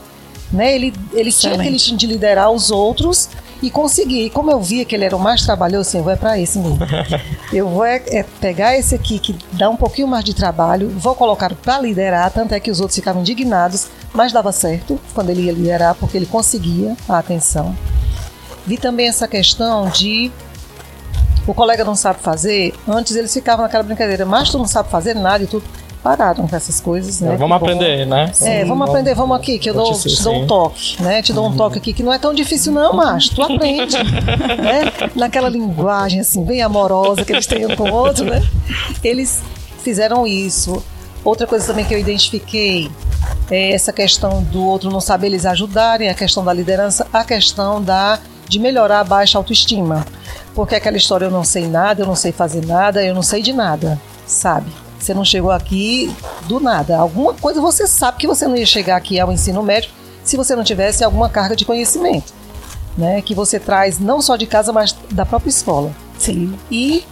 Né? 0.54 0.74
Ele, 0.74 0.94
ele 1.12 1.34
tinha 1.34 1.54
aquele 1.56 1.76
instinto 1.76 1.98
de 1.98 2.08
liderar 2.08 2.50
os 2.50 2.72
outros 2.72 3.28
e 3.62 3.70
conseguir. 3.70 4.26
E 4.26 4.30
como 4.30 4.52
eu 4.52 4.60
via 4.60 4.86
que 4.86 4.96
ele 4.96 5.06
era 5.06 5.16
o 5.16 5.20
mais 5.20 5.44
trabalhoso, 5.44 5.90
assim, 5.90 5.98
eu 5.98 6.04
vou 6.04 6.14
é 6.14 6.16
para 6.16 6.40
esse 6.40 6.60
mesmo. 6.60 6.80
eu 7.52 7.68
vou 7.70 7.86
é, 7.86 8.02
é 8.08 8.24
pegar 8.24 8.78
esse 8.78 8.96
aqui 8.96 9.20
que 9.20 9.36
dá 9.54 9.70
um 9.70 9.76
pouquinho 9.76 10.08
mais 10.08 10.24
de 10.24 10.34
trabalho, 10.34 10.90
vou 10.90 11.16
colocar 11.16 11.54
para 11.56 11.80
liderar, 11.80 12.32
tanto 12.32 12.54
é 12.54 12.60
que 12.60 12.72
os 12.72 12.80
outros 12.80 12.96
ficavam 12.96 13.22
indignados, 13.22 13.88
mas 14.14 14.32
dava 14.32 14.52
certo 14.52 15.00
quando 15.14 15.30
ele 15.30 15.44
ia 15.44 15.52
liderar, 15.52 15.96
porque 15.96 16.18
ele 16.18 16.26
conseguia 16.26 16.96
a 17.08 17.18
atenção. 17.18 17.76
Vi 18.66 18.78
também 18.78 19.08
essa 19.08 19.28
questão 19.28 19.90
de 19.90 20.32
o 21.48 21.54
colega 21.54 21.86
não 21.86 21.96
sabe 21.96 22.20
fazer, 22.20 22.74
antes 22.88 23.16
eles 23.16 23.34
ficavam 23.34 23.64
naquela 23.64 23.84
brincadeira, 23.84 24.26
mas 24.26 24.50
tu 24.50 24.58
não 24.58 24.68
sabe 24.68 24.90
fazer 24.90 25.16
nada 25.16 25.44
e 25.44 25.48
tudo. 25.48 25.64
Pararam 26.04 26.48
com 26.48 26.56
essas 26.56 26.80
coisas, 26.80 27.20
né? 27.20 27.36
Vamos 27.38 27.58
aprender, 27.58 28.06
né? 28.06 28.32
É, 28.42 28.64
vamos 28.64 28.88
aprender, 28.88 29.14
vamos 29.14 29.36
aqui, 29.36 29.60
que 29.60 29.70
eu 29.70 29.74
dou, 29.74 29.88
Notícia, 29.88 30.10
te 30.10 30.24
dou 30.24 30.36
um 30.36 30.48
toque, 30.48 31.02
né? 31.02 31.22
Te 31.22 31.34
dou 31.34 31.48
um 31.48 31.56
toque 31.56 31.78
aqui, 31.80 31.94
que 31.94 32.04
não 32.04 32.14
é 32.14 32.20
tão 32.20 32.34
difícil 32.34 32.72
não, 32.72 32.94
macho, 32.94 33.36
tu 33.36 33.42
aprende, 33.42 33.98
né? 34.62 34.92
Naquela 35.16 35.50
linguagem, 35.50 36.20
assim, 36.20 36.44
bem 36.44 36.62
amorosa 36.62 37.26
que 37.26 37.34
eles 37.34 37.46
têm 37.46 37.66
um 37.66 37.76
com 37.76 37.90
o 37.90 37.94
outro, 37.94 38.26
né? 38.26 38.42
Eles 39.04 39.42
fizeram 39.84 40.26
isso. 40.26 40.84
Outra 41.24 41.46
coisa 41.46 41.66
também 41.68 41.84
que 41.84 41.94
eu 41.94 42.00
identifiquei 42.00 42.90
é 43.50 43.74
essa 43.74 43.92
questão 43.92 44.44
do 44.44 44.64
outro 44.64 44.90
não 44.90 45.02
saber 45.02 45.28
eles 45.28 45.46
ajudarem, 45.46 46.10
a 46.10 46.14
questão 46.14 46.44
da 46.44 46.54
liderança, 46.54 47.08
a 47.12 47.24
questão 47.24 47.82
da 47.82 48.20
de 48.48 48.60
melhorar 48.60 49.02
a 49.02 49.04
baixa 49.04 49.38
autoestima. 49.38 50.06
Porque 50.56 50.76
aquela 50.76 50.98
história 50.98 51.26
eu 51.26 51.32
não 51.32 51.44
sei 51.44 51.68
nada, 51.68 52.02
eu 52.02 52.08
não 52.08 52.16
sei 52.16 52.32
fazer 52.32 52.66
nada, 52.66 53.04
eu 53.04 53.14
não 53.14 53.22
sei 53.22 53.42
de 53.42 53.54
nada, 53.54 54.00
sabe? 54.26 54.72
Você 55.00 55.14
não 55.14 55.24
chegou 55.24 55.52
aqui 55.52 56.14
do 56.48 56.60
nada. 56.60 56.98
Alguma 56.98 57.34
coisa 57.34 57.62
você 57.62 57.88
sabe 57.88 58.18
que 58.18 58.28
você 58.28 58.48
não 58.48 58.58
ia 58.58 58.66
chegar 58.66 58.96
aqui 58.96 59.20
ao 59.20 59.32
ensino 59.32 59.62
médio 59.64 59.92
se 60.24 60.36
você 60.36 60.56
não 60.56 60.64
tivesse 60.64 61.04
alguma 61.04 61.30
carga 61.30 61.56
de 61.56 61.66
conhecimento, 61.66 62.34
né? 62.98 63.22
Que 63.22 63.34
você 63.34 63.60
traz 63.60 64.00
não 64.00 64.22
só 64.22 64.36
de 64.36 64.46
casa, 64.46 64.74
mas 64.74 64.96
da 65.12 65.26
própria 65.26 65.50
escola. 65.50 65.92
Sim. 66.18 66.54
E 66.70 67.06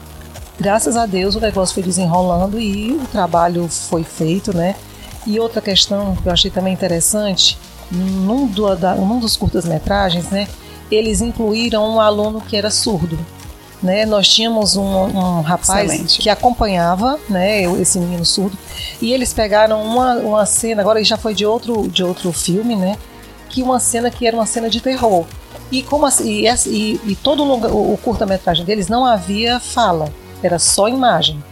graças 0.60 0.98
a 0.98 1.06
Deus 1.06 1.36
o 1.36 1.40
negócio 1.40 1.74
foi 1.74 1.84
desenrolando 1.84 2.60
e 2.60 2.92
o 2.92 3.08
trabalho 3.12 3.68
foi 3.70 4.04
feito, 4.04 4.56
né? 4.56 4.76
E 5.26 5.40
outra 5.40 5.62
questão 5.62 6.16
que 6.16 6.28
eu 6.28 6.34
achei 6.34 6.52
também 6.52 6.74
interessante 6.74 7.58
num, 7.92 8.48
do, 8.48 8.76
da, 8.76 8.96
num 8.96 9.20
dos 9.20 9.36
curtas-metragens, 9.36 10.30
né, 10.30 10.48
eles 10.92 11.22
incluíram 11.22 11.96
um 11.96 12.00
aluno 12.00 12.42
que 12.42 12.56
era 12.56 12.70
surdo. 12.70 13.18
Né, 13.86 14.04
nós 14.04 14.28
tínhamos 14.28 14.76
um, 14.76 14.82
um 14.84 15.42
rapaz 15.42 15.92
Excelente. 15.92 16.20
que 16.20 16.28
acompanhava 16.28 17.20
né, 17.30 17.62
esse 17.80 18.00
menino 18.00 18.26
surdo 18.26 18.58
e 19.00 19.14
eles 19.14 19.32
pegaram 19.32 19.80
uma, 19.84 20.16
uma 20.16 20.46
cena, 20.48 20.82
agora 20.82 21.04
já 21.04 21.18
foi 21.18 21.36
de 21.36 21.46
outro, 21.46 21.88
de 21.88 22.04
outro 22.04 22.34
filme, 22.34 22.76
né? 22.76 22.98
Que 23.48 23.62
uma 23.62 23.80
cena 23.80 24.10
que 24.10 24.26
era 24.26 24.36
uma 24.36 24.48
cena 24.48 24.72
de 24.72 24.82
terror. 24.82 25.24
E, 25.72 25.84
como 25.84 26.08
assim, 26.08 26.28
e, 26.28 26.48
e, 26.48 27.02
e 27.12 27.16
todo 27.16 27.44
o 27.44 27.94
o, 27.94 27.98
curta-metragem 27.98 28.66
deles 28.66 28.88
não 28.88 29.06
havia 29.06 29.60
fala, 29.60 30.12
era 30.42 30.58
só 30.58 30.88
imagem. 30.88 31.44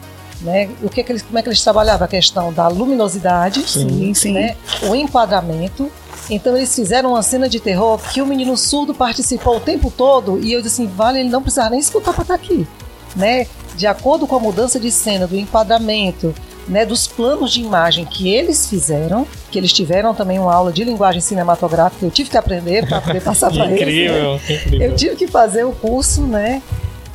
Né? 0.41 0.71
O 0.81 0.89
que, 0.89 1.03
que 1.03 1.11
eles, 1.11 1.21
como 1.21 1.37
é 1.37 1.41
que 1.43 1.49
eles 1.49 1.61
trabalhavam? 1.61 2.05
A 2.05 2.07
questão 2.07 2.51
da 2.51 2.67
luminosidade, 2.67 3.61
Sim, 3.69 4.11
sim. 4.15 4.33
né? 4.33 4.55
o 4.89 4.95
enquadramento. 4.95 5.91
Então 6.29 6.55
eles 6.55 6.73
fizeram 6.73 7.11
uma 7.11 7.21
cena 7.21 7.49
de 7.49 7.59
terror 7.59 7.99
que 8.11 8.21
o 8.21 8.25
menino 8.25 8.55
surdo 8.55 8.93
participou 8.93 9.57
o 9.57 9.59
tempo 9.59 9.91
todo 9.95 10.39
e 10.39 10.53
eu 10.53 10.61
disse 10.61 10.81
assim, 10.81 10.91
vale, 10.93 11.19
ele 11.19 11.29
não 11.29 11.41
precisava 11.41 11.71
nem 11.71 11.79
escutar 11.79 12.13
para 12.13 12.21
estar 12.21 12.35
aqui, 12.35 12.67
né? 13.15 13.47
De 13.75 13.87
acordo 13.87 14.27
com 14.27 14.35
a 14.35 14.39
mudança 14.39 14.79
de 14.79 14.91
cena, 14.91 15.27
do 15.27 15.37
enquadramento, 15.37 16.33
né, 16.67 16.85
dos 16.85 17.07
planos 17.07 17.51
de 17.51 17.61
imagem 17.61 18.05
que 18.05 18.29
eles 18.29 18.67
fizeram, 18.67 19.27
que 19.51 19.57
eles 19.57 19.73
tiveram 19.73 20.13
também 20.13 20.39
uma 20.39 20.53
aula 20.53 20.71
de 20.71 20.83
linguagem 20.83 21.21
cinematográfica, 21.21 22.05
eu 22.05 22.11
tive 22.11 22.29
que 22.29 22.37
aprender 22.37 22.87
para 22.87 23.01
poder 23.01 23.19
passar 23.21 23.51
para 23.51 23.65
eles. 23.65 23.79
né? 23.79 23.81
Incrível, 23.81 24.35
incrível. 24.35 24.81
Eu 24.81 24.95
tive 24.95 25.15
que 25.15 25.27
fazer 25.27 25.65
o 25.65 25.71
curso, 25.71 26.21
né? 26.21 26.61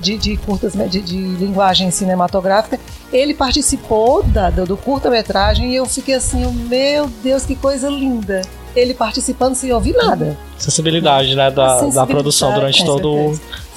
De, 0.01 0.17
de 0.17 0.37
curtas 0.37 0.75
de, 0.75 1.01
de 1.01 1.17
linguagem 1.17 1.91
cinematográfica. 1.91 2.79
Ele 3.13 3.35
participou 3.35 4.23
da, 4.23 4.49
do, 4.49 4.65
do 4.65 4.77
curta-metragem 4.77 5.73
e 5.73 5.77
eu 5.77 5.87
fiquei 5.87 6.15
assim, 6.15 6.47
meu 6.69 7.09
Deus, 7.23 7.45
que 7.45 7.57
coisa 7.57 7.89
linda. 7.89 8.43
Ele 8.79 8.95
participando 8.95 9.55
sem 9.55 9.73
ouvir 9.73 9.95
nada. 9.95 10.37
Sensibilidade, 10.59 11.35
né, 11.35 11.51
da, 11.51 11.67
da 11.67 11.69
Sensibilidade, 11.75 12.11
produção 12.13 12.55
durante 12.55 12.85
toda 12.85 13.03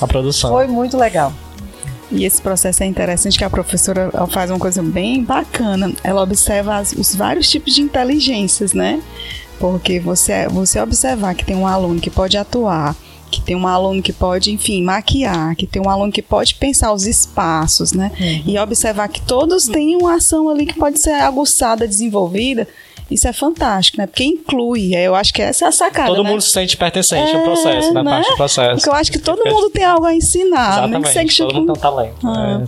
a 0.02 0.08
produção. 0.08 0.52
Foi 0.52 0.68
muito 0.68 0.98
legal. 0.98 1.34
E 2.12 2.26
esse 2.26 2.42
processo 2.42 2.84
é 2.84 2.86
interessante 2.86 3.38
que 3.38 3.44
a 3.44 3.50
professora 3.50 4.12
faz 4.30 4.50
uma 4.52 4.60
coisa 4.60 4.84
bem 4.84 5.24
bacana. 5.24 5.94
Ela 6.04 6.22
observa 6.22 6.76
as- 6.78 6.92
os 6.92 7.16
vários 7.16 7.50
tipos 7.50 7.74
de 7.74 7.82
inteligências, 7.82 8.74
né? 8.74 9.02
Porque 9.60 10.00
você, 10.00 10.48
você 10.50 10.82
observar 10.82 11.36
que 11.36 11.46
tem 11.46 11.56
um 11.56 11.66
aluno 11.68 12.02
que 12.02 12.10
pode 12.10 12.36
atuar, 12.38 12.96
que 13.32 13.42
tem 13.42 13.56
um 13.56 13.68
aluno 13.68 14.02
que 14.02 14.14
pode, 14.14 14.52
enfim, 14.52 14.84
maquiar, 14.84 15.56
que 15.56 15.66
tem 15.66 15.82
um 15.82 15.90
aluno 15.90 16.12
que 16.12 16.22
pode 16.22 16.56
pensar 16.56 16.94
os 16.94 17.08
espaços, 17.08 17.94
né? 17.94 18.12
E 18.46 18.58
observar 18.60 19.08
que 19.08 19.22
todos 19.22 19.68
têm 19.68 19.96
uma 19.96 20.16
ação 20.16 20.50
ali 20.50 20.66
que 20.66 20.76
pode 20.76 21.00
ser 21.00 21.14
aguçada, 21.14 21.88
desenvolvida. 21.88 22.68
Isso 23.10 23.28
é 23.28 23.34
fantástico, 23.34 23.98
né? 23.98 24.08
Porque 24.08 24.24
inclui. 24.24 24.96
Eu 24.96 25.14
acho 25.16 25.34
que 25.34 25.42
essa 25.42 25.66
é 25.66 25.68
a 25.68 25.72
sacada. 25.72 26.08
Todo 26.08 26.24
né? 26.24 26.30
mundo 26.30 26.42
se 26.42 26.50
sente 26.50 26.78
pertencente 26.78 27.36
ao 27.36 27.42
É, 27.42 27.44
processo, 27.44 27.94
na 27.94 28.04
né? 28.04 28.12
parte 28.12 28.30
do 28.30 28.38
processo. 28.38 28.76
Porque 28.76 28.90
eu 28.90 28.94
acho 28.94 29.12
que 29.12 29.20
todo 29.20 29.44
mundo 29.44 29.70
tem 29.70 29.84
algo 29.84 30.06
a 30.06 30.16
ensinar, 30.16 30.88
nem 30.88 31.02
que 31.02 31.08
Exatamente, 31.10 31.34
seja 31.34 31.46
todo 31.46 31.56
mundo 31.56 31.74
tem 31.74 31.78
um 31.78 31.82
talento. 31.82 32.28
Ah. 32.28 32.64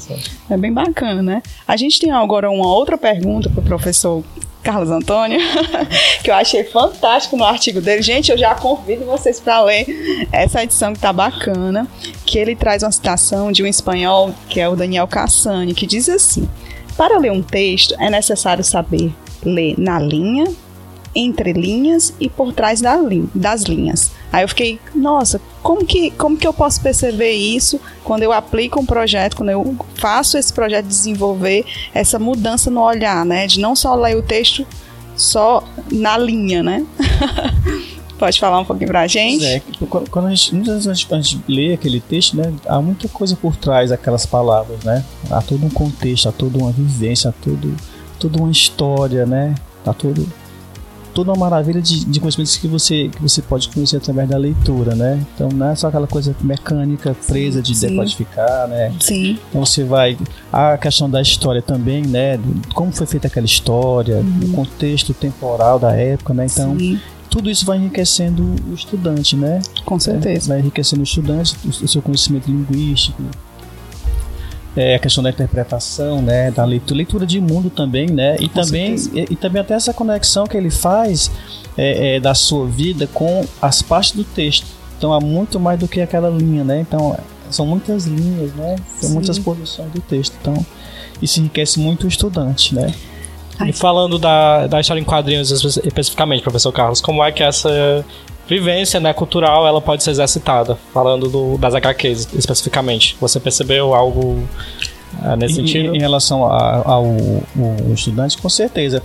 É, 0.49 0.53
é 0.53 0.57
bem 0.57 0.73
bacana, 0.73 1.21
né? 1.21 1.43
A 1.65 1.77
gente 1.77 1.97
tem 1.97 2.11
agora 2.11 2.51
uma 2.51 2.67
outra 2.67 2.97
pergunta 2.97 3.49
para 3.49 3.61
o 3.61 3.63
professor 3.63 4.21
Carlos 4.63 4.89
Antônio, 4.89 5.39
que 6.23 6.31
eu 6.31 6.35
achei 6.35 6.63
fantástico 6.63 7.35
no 7.35 7.43
artigo 7.43 7.81
dele. 7.81 8.01
Gente, 8.01 8.31
eu 8.31 8.37
já 8.37 8.55
convido 8.55 9.05
vocês 9.05 9.39
para 9.39 9.61
ler 9.61 10.27
essa 10.31 10.63
edição 10.63 10.93
que 10.93 10.99
tá 10.99 11.11
bacana, 11.11 11.87
que 12.25 12.39
ele 12.39 12.55
traz 12.55 12.81
uma 12.81 12.91
citação 12.91 13.51
de 13.51 13.61
um 13.61 13.67
espanhol, 13.67 14.33
que 14.49 14.59
é 14.59 14.69
o 14.69 14.75
Daniel 14.75 15.07
Cassani, 15.07 15.73
que 15.73 15.85
diz 15.85 16.07
assim: 16.07 16.47
Para 16.95 17.19
ler 17.19 17.31
um 17.31 17.43
texto 17.43 17.93
é 17.99 18.09
necessário 18.09 18.63
saber 18.63 19.13
ler 19.45 19.75
na 19.77 19.99
linha, 19.99 20.45
entre 21.15 21.53
linhas 21.53 22.13
e 22.19 22.27
por 22.29 22.51
trás 22.53 22.81
da 22.81 22.95
lin- 22.97 23.29
das 23.35 23.63
linhas. 23.63 24.11
Aí 24.31 24.43
eu 24.43 24.47
fiquei, 24.47 24.79
nossa, 24.95 25.39
como 25.61 25.85
que, 25.85 26.09
como 26.11 26.35
que 26.37 26.47
eu 26.47 26.53
posso 26.53 26.81
perceber 26.81 27.31
isso 27.33 27.79
quando 28.03 28.23
eu 28.23 28.31
aplico 28.31 28.79
um 28.79 28.85
projeto, 28.85 29.35
quando 29.37 29.49
eu 29.49 29.75
faço 29.95 30.37
esse 30.37 30.51
projeto 30.51 30.85
desenvolver 30.85 31.65
essa 31.93 32.17
mudança 32.17 32.71
no 32.71 32.81
olhar, 32.81 33.23
né? 33.25 33.45
De 33.47 33.59
não 33.59 33.75
só 33.75 33.93
ler 33.95 34.17
o 34.17 34.21
texto 34.23 34.65
só 35.15 35.63
na 35.91 36.17
linha, 36.17 36.63
né? 36.63 36.85
Pode 38.17 38.39
falar 38.39 38.59
um 38.59 38.65
pouquinho 38.65 38.87
pra 38.89 39.05
gente? 39.05 39.43
É, 39.45 39.61
quando 40.09 40.27
a 40.27 40.29
gente, 40.29 40.55
muitas 40.55 40.85
vezes 40.85 41.05
a 41.11 41.15
gente 41.21 41.41
lê 41.47 41.73
aquele 41.73 41.99
texto, 41.99 42.37
né, 42.37 42.53
há 42.67 42.81
muita 42.81 43.07
coisa 43.09 43.35
por 43.35 43.55
trás 43.55 43.89
daquelas 43.89 44.25
palavras, 44.25 44.81
né? 44.83 45.03
Há 45.29 45.41
todo 45.41 45.65
um 45.65 45.69
contexto, 45.69 46.29
há 46.29 46.31
toda 46.31 46.57
uma 46.57 46.71
vivência, 46.71 47.29
há 47.29 47.33
todo, 47.33 47.75
toda 48.19 48.37
uma 48.39 48.51
história, 48.51 49.25
né? 49.25 49.55
Há 49.85 49.93
todo, 49.93 50.25
toda 51.13 51.31
uma 51.31 51.37
maravilha 51.37 51.81
de, 51.81 52.05
de 52.05 52.19
conhecimentos 52.19 52.57
que 52.57 52.67
você, 52.67 53.09
que 53.09 53.21
você 53.21 53.41
pode 53.41 53.69
conhecer 53.69 53.97
através 53.97 54.29
da 54.29 54.37
leitura, 54.37 54.95
né? 54.95 55.23
Então 55.33 55.49
não 55.49 55.69
é 55.69 55.75
só 55.75 55.87
aquela 55.87 56.07
coisa 56.07 56.35
mecânica, 56.41 57.15
presa 57.27 57.61
de 57.61 57.75
sim. 57.75 57.87
decodificar, 57.87 58.67
né? 58.67 58.93
Sim, 58.99 59.37
Então 59.49 59.65
você 59.65 59.83
vai. 59.83 60.17
A 60.51 60.77
questão 60.77 61.09
da 61.09 61.21
história 61.21 61.61
também, 61.61 62.03
né? 62.03 62.39
Como 62.73 62.91
foi 62.91 63.07
feita 63.07 63.27
aquela 63.27 63.45
história, 63.45 64.23
o 64.43 64.51
contexto 64.51 65.13
temporal 65.13 65.79
da 65.79 65.93
época, 65.95 66.33
né? 66.33 66.47
Então, 66.49 66.77
sim, 66.77 66.99
tudo 67.29 67.49
isso 67.49 67.65
vai 67.65 67.77
enriquecendo 67.77 68.43
o 68.69 68.73
estudante, 68.73 69.35
né? 69.35 69.59
com 69.85 69.99
certeza. 69.99 70.49
Vai 70.49 70.59
enriquecendo 70.59 71.01
o 71.01 71.03
estudante, 71.03 71.55
o 71.65 71.87
seu 71.87 72.01
conhecimento 72.01 72.47
linguístico. 72.49 73.23
É, 74.75 74.95
a 74.95 74.99
questão 74.99 75.23
da 75.23 75.29
interpretação, 75.29 76.19
né, 76.19 76.49
da 76.49 76.65
leitura, 76.65 76.97
leitura 76.97 77.25
de 77.27 77.39
mundo 77.39 77.69
também, 77.69 78.07
né, 78.07 78.37
e 78.39 78.49
Com 78.49 78.61
também 78.61 78.95
e, 79.13 79.27
e 79.29 79.35
também 79.35 79.61
até 79.61 79.75
essa 79.75 79.93
conexão 79.93 80.47
que 80.47 80.57
ele 80.57 80.71
faz 80.71 81.29
é, 81.77 82.15
é, 82.15 82.19
da 82.19 82.33
sua 82.33 82.65
vida 82.65 83.05
com 83.13 83.45
as 83.61 83.83
partes 83.83 84.13
do 84.13 84.23
texto. 84.23 84.65
Então 84.97 85.13
há 85.13 85.19
muito 85.19 85.59
mais 85.59 85.79
do 85.79 85.87
que 85.87 86.01
aquela 86.01 86.29
linha, 86.29 86.63
né? 86.63 86.79
Então 86.79 87.15
são 87.51 87.67
muitas 87.67 88.05
linhas, 88.05 88.51
né? 88.55 88.77
São 88.99 89.09
Sim. 89.09 89.13
muitas 89.15 89.37
posições 89.37 89.91
do 89.91 90.01
texto. 90.01 90.35
Então 90.41 90.65
isso 91.21 91.39
enriquece 91.39 91.79
muito 91.79 92.05
o 92.05 92.07
estudante, 92.07 92.73
né? 92.73 92.91
Ai. 93.59 93.69
E 93.69 93.73
falando 93.73 94.17
da, 94.17 94.65
da 94.65 94.79
história 94.79 94.99
em 94.99 95.03
quadrinhos 95.03 95.51
espe- 95.51 95.87
especificamente, 95.87 96.41
professor 96.41 96.71
Carlos, 96.71 96.99
como 96.99 97.23
é 97.23 97.31
que 97.31 97.43
essa 97.43 98.03
vivência 98.47 98.99
né, 98.99 99.13
cultural 99.13 99.65
ela 99.67 99.81
pode 99.81 100.03
ser 100.03 100.11
exercitada? 100.11 100.77
Falando 100.93 101.29
do, 101.29 101.57
das 101.57 101.73
HQs 101.75 102.29
especificamente. 102.33 103.15
Você 103.21 103.39
percebeu 103.39 103.93
algo 103.93 104.43
ah, 105.21 105.35
nesse 105.35 105.55
sentido? 105.55 105.95
Em, 105.95 105.99
relação 105.99 106.45
a- 106.45 106.81
ao, 106.85 107.05
estudante, 107.93 108.37
com 108.37 108.49
certeza. 108.49 109.01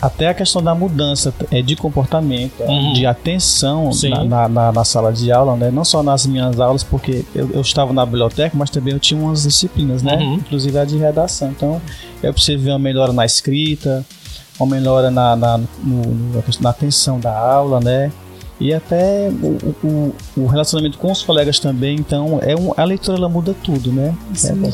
Até 0.00 0.28
a 0.28 0.34
questão 0.34 0.62
da 0.62 0.74
mudança 0.74 1.32
é, 1.50 1.62
de 1.62 1.74
comportamento, 1.74 2.52
é, 2.60 2.66
Uhum. 2.68 2.92
de 2.92 3.06
atenção 3.06 3.90
na, 4.10 4.24
na, 4.24 4.48
na- 4.48 4.72
na 4.72 4.84
sala 4.84 5.10
de 5.10 5.32
aula, 5.32 5.56
né? 5.56 5.70
não 5.70 5.86
só 5.86 6.02
nas 6.02 6.26
minhas 6.26 6.60
aulas, 6.60 6.84
porque 6.84 7.24
eu, 7.34 7.50
eu 7.54 7.62
estava 7.62 7.94
na 7.94 8.04
biblioteca, 8.04 8.54
mas 8.54 8.68
também 8.68 8.92
eu 8.92 9.00
tinha 9.00 9.18
umas 9.18 9.44
disciplinas, 9.44 10.02
né? 10.02 10.16
Uhum. 10.16 10.34
inclusive 10.34 10.78
a 10.78 10.84
de 10.84 10.98
redação. 10.98 11.48
Então 11.48 11.80
eu 12.22 12.28
observei 12.30 12.70
uma 12.72 12.78
melhora 12.78 13.10
na 13.10 13.24
escrita, 13.24 14.04
uma 14.60 14.68
melhora 14.76 15.10
na, 15.10 15.34
na, 15.34 15.58
no- 15.82 16.42
na 16.60 16.70
atenção 16.70 17.18
da 17.18 17.34
aula, 17.36 17.80
né? 17.80 18.12
E 18.58 18.72
até 18.72 19.28
o, 19.30 19.58
o, 19.86 20.14
o 20.38 20.46
relacionamento 20.46 20.96
com 20.96 21.12
os 21.12 21.22
colegas 21.22 21.58
também, 21.58 21.96
então 21.96 22.38
é 22.42 22.56
um, 22.56 22.72
a 22.74 22.84
leitura 22.84 23.18
ela 23.18 23.28
muda 23.28 23.54
tudo, 23.62 23.92
né? 23.92 24.14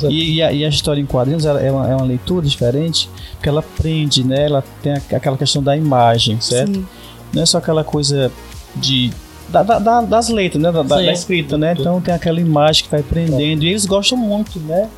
É, 0.09 0.12
e, 0.12 0.35
e 0.35 0.42
a, 0.42 0.53
e 0.53 0.64
a 0.64 0.68
história 0.68 1.01
em 1.01 1.07
quadrinhos 1.07 1.45
é, 1.45 1.71
uma, 1.73 1.90
é 1.90 1.97
uma 1.97 2.05
leitura 2.05 2.47
diferente, 2.47 3.11
porque 3.33 3.49
ela 3.49 3.61
prende, 3.62 4.23
né? 4.25 4.45
Ela 4.47 4.62
tem 4.83 4.92
a- 4.92 5.03
aquela 5.16 5.37
questão 5.37 5.61
da 5.62 5.77
imagem, 5.77 6.40
certo? 6.40 6.75
Sim. 6.77 6.87
Não 7.33 7.42
é 7.42 7.47
só 7.47 7.59
aquela 7.59 7.83
coisa 7.83 8.31
de 8.77 9.11
da- 9.49 9.62
da- 9.64 9.79
da- 9.81 10.01
das 10.03 10.29
letras, 10.29 10.62
né? 10.62 10.71
Da, 10.71 10.83
da- 10.83 10.97
da 10.97 11.12
escrita, 11.12 11.59
né? 11.59 11.75
Então 11.79 12.01
tem 12.01 12.14
aquela 12.14 12.40
imagem 12.40 12.85
que 12.85 12.90
vai 12.90 13.03
prendendo 13.03 13.64
e 13.64 13.68
eles 13.68 13.85
gostam 13.85 14.16
muito, 14.16 14.61
né? 14.61 14.88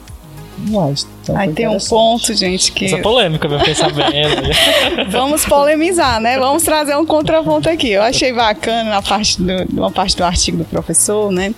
Mas, 0.57 1.07
então 1.23 1.37
Aí 1.37 1.53
tem 1.53 1.67
um 1.69 1.79
ponto, 1.79 2.33
gente, 2.35 2.71
que 2.73 2.85
Essa 2.85 2.99
polêmica, 2.99 3.47
eu 3.49 3.59
fiquei 3.59 3.75
sabendo. 3.75 4.49
Vamos 5.11 5.45
polemizar, 5.45 6.21
né? 6.21 6.39
Vamos 6.39 6.63
trazer 6.63 6.97
um 6.97 7.05
contraponto 7.05 7.69
aqui. 7.69 7.91
Eu 7.91 8.03
achei 8.03 8.33
bacana 8.33 8.91
na 8.91 9.03
parte 9.03 9.41
do, 9.43 9.53
uma 9.73 9.91
parte 9.91 10.17
do 10.17 10.23
artigo 10.25 10.59
do 10.59 10.65
professor, 10.65 11.31
né? 11.33 11.53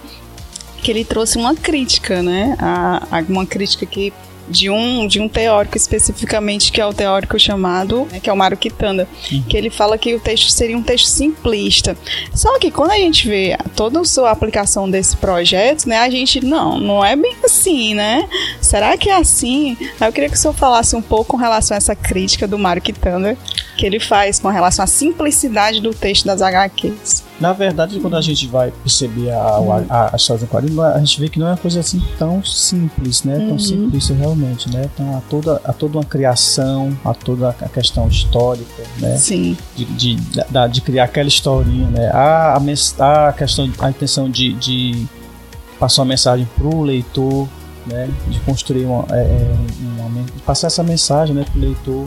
Que 0.83 0.91
ele 0.91 1.05
trouxe 1.05 1.37
uma 1.37 1.55
crítica, 1.55 2.23
né? 2.23 2.57
A, 2.59 3.03
a- 3.19 3.25
uma 3.29 3.45
crítica 3.45 3.85
que 3.85 4.13
de 4.49 4.71
um, 4.71 5.07
de 5.07 5.21
um 5.21 5.29
teórico 5.29 5.77
especificamente, 5.77 6.73
que 6.73 6.81
é 6.81 6.87
o 6.87 6.93
teórico 6.93 7.39
chamado, 7.39 8.07
né, 8.11 8.21
que 8.21 8.31
é 8.31 8.33
o 8.33 8.37
Mário 8.37 8.57
Quitanda, 8.57 9.09
que 9.49 9.57
ele 9.57 9.71
fala 9.71 9.99
que 9.99 10.15
o 10.15 10.21
texto 10.21 10.51
seria 10.51 10.77
um 10.77 10.83
texto 10.83 11.07
simplista. 11.07 11.97
Só 12.35 12.59
que 12.59 12.71
quando 12.71 12.93
a 12.93 12.97
gente 12.97 13.29
vê 13.29 13.57
toda 13.75 14.01
a 14.01 14.05
sua 14.05 14.31
aplicação 14.31 14.89
desse 14.89 15.17
projeto, 15.17 15.89
né, 15.89 15.99
a 15.99 16.11
gente, 16.11 16.45
não, 16.45 16.79
não 16.79 17.05
é 17.05 17.17
bem 17.17 17.37
assim, 17.45 17.95
né? 17.95 18.29
Será 18.61 18.97
que 18.97 19.11
é 19.11 19.17
assim? 19.17 19.77
Eu 20.01 20.13
queria 20.13 20.29
que 20.29 20.37
o 20.37 20.39
senhor 20.39 20.55
falasse 20.55 20.95
um 20.95 21.03
pouco 21.03 21.33
com 21.33 21.37
relação 21.37 21.75
a 21.75 21.79
essa 21.79 21.95
crítica 21.95 22.47
do 22.47 22.59
Mário 22.59 22.81
Quitanda, 22.83 23.37
que 23.77 23.85
ele 23.85 24.01
faz 24.01 24.39
com 24.39 24.49
relação 24.49 24.85
à 24.85 24.87
simplicidade 24.87 25.81
do 25.81 25.93
texto 25.93 26.25
das 26.25 26.41
HQs. 26.41 27.26
Na 27.39 27.53
verdade, 27.53 28.01
quando 28.01 28.17
a 28.17 28.21
gente 28.23 28.47
vai 28.47 28.71
perceber 28.71 29.31
a, 29.31 29.39
a, 29.39 29.85
a, 29.91 30.11
a 30.15 30.17
história 30.17 30.41
do 30.43 30.49
quadrinho, 30.49 30.81
a 30.81 30.99
gente 30.99 31.21
vê 31.21 31.29
que 31.29 31.39
não 31.39 31.49
é 31.49 31.51
uma 31.51 31.57
coisa 31.59 31.81
assim 31.81 32.03
tão 32.19 32.43
simples, 32.43 33.25
né? 33.25 33.37
Tão 33.37 33.51
Uhum. 33.51 33.59
simplista 33.59 34.15
realmente, 34.15 34.73
né? 34.73 34.89
Então 34.95 35.15
há 35.17 35.21
toda, 35.29 35.61
há 35.63 35.73
toda 35.73 35.99
uma 35.99 36.05
criação, 36.05 36.97
há 37.05 37.13
toda 37.13 37.51
a 37.51 37.69
questão 37.69 38.09
histórica, 38.09 38.83
né? 38.99 39.17
Sim, 39.19 39.55
De, 39.77 39.85
de, 39.85 40.17
da- 40.51 40.67
de 40.67 40.81
criar 40.81 41.05
aquela 41.05 41.29
historinha, 41.29 41.89
né? 41.91 42.11
Há 42.11 42.57
a, 42.99 43.29
a 43.29 43.33
questão, 43.35 43.71
a 43.81 43.91
intenção 43.91 44.31
de, 44.31 44.55
de 44.55 45.07
passar 45.79 46.03
uma 46.03 46.09
mensagem 46.09 46.49
pro 46.57 46.81
leitor, 46.81 47.47
né? 47.87 48.09
De 48.29 48.41
construir 48.41 48.87
uma, 48.87 49.05
é, 49.11 49.21
é, 49.21 49.57
uma 50.01 50.23
de 50.25 50.33
passar 50.43 50.69
essa 50.69 50.83
mensagem, 50.83 51.35
né, 51.35 51.45
pro 51.53 51.61
leitor. 51.61 52.05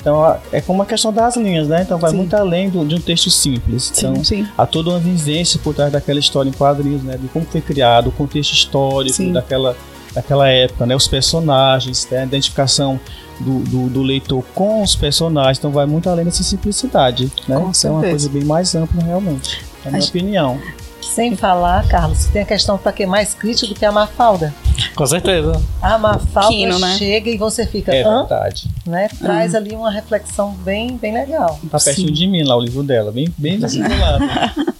Então 0.00 0.38
é 0.50 0.60
como 0.60 0.78
uma 0.78 0.86
questão 0.86 1.12
das 1.12 1.36
linhas, 1.36 1.68
né? 1.68 1.82
Então 1.82 1.98
vai 1.98 2.10
Sim. 2.10 2.16
muito 2.16 2.34
além 2.34 2.70
do- 2.70 2.84
de 2.86 2.94
um 2.94 3.00
texto 3.00 3.30
simples. 3.30 3.90
sim, 3.92 4.06
Então 4.06 4.24
sim. 4.24 4.48
há 4.56 4.66
toda 4.66 4.90
uma 4.90 4.98
vivência 4.98 5.60
por 5.62 5.74
trás 5.74 5.92
daquela 5.92 6.18
história 6.18 6.48
em 6.48 6.52
quadrinhos, 6.52 7.02
né? 7.02 7.16
De 7.16 7.28
como 7.28 7.44
foi 7.44 7.60
criado, 7.60 8.08
o 8.08 8.12
contexto 8.12 8.52
histórico 8.52 9.14
Sim. 9.16 9.32
daquela, 9.32 9.76
daquela 10.14 10.48
época, 10.48 10.86
né? 10.86 10.96
Os 10.96 11.06
personagens, 11.06 12.08
né? 12.10 12.20
a 12.20 12.24
identificação 12.24 12.98
do, 13.38 13.58
do, 13.60 13.88
do 13.90 14.02
leitor 14.02 14.42
com 14.54 14.82
os 14.82 14.94
personagens. 14.96 15.58
Então 15.58 15.70
vai 15.70 15.84
muito 15.86 16.08
além 16.08 16.24
dessa 16.24 16.42
simplicidade, 16.42 17.30
né? 17.46 17.56
Com 17.58 17.70
Isso 17.70 17.86
é 17.86 17.90
uma 17.90 18.00
coisa 18.02 18.28
bem 18.28 18.44
mais 18.44 18.74
ampla 18.74 19.02
realmente, 19.02 19.62
na 19.84 19.90
minha 19.90 19.98
Acho- 19.98 20.08
opinião. 20.08 20.58
Sem 21.02 21.34
falar, 21.36 21.86
Carlos, 21.88 22.26
tem 22.26 22.42
a 22.42 22.44
questão 22.44 22.78
para 22.78 22.92
que 22.92 23.02
é 23.02 23.06
mais 23.06 23.34
crítica 23.34 23.66
do 23.66 23.74
que 23.74 23.84
a 23.84 23.90
Mafalda. 23.90 24.54
Com 24.94 25.06
certeza. 25.06 25.60
A 25.80 25.98
Mafalda 25.98 26.48
Quino, 26.48 26.78
né? 26.78 26.96
chega 26.96 27.30
e 27.30 27.36
você 27.36 27.66
fica, 27.66 27.94
É 27.94 28.02
hã? 28.02 28.20
verdade. 28.20 28.68
Né? 28.86 29.08
Traz 29.18 29.54
ali 29.54 29.74
uma 29.74 29.90
reflexão 29.90 30.52
bem, 30.54 30.96
bem 30.96 31.12
legal. 31.12 31.58
Tá 31.70 31.78
pertinho 31.78 32.10
de 32.10 32.26
mim 32.26 32.42
lá 32.42 32.56
o 32.56 32.60
livro 32.60 32.82
dela, 32.82 33.10
bem, 33.12 33.32
bem 33.36 33.58
do 33.58 33.66
lado. 33.66 34.24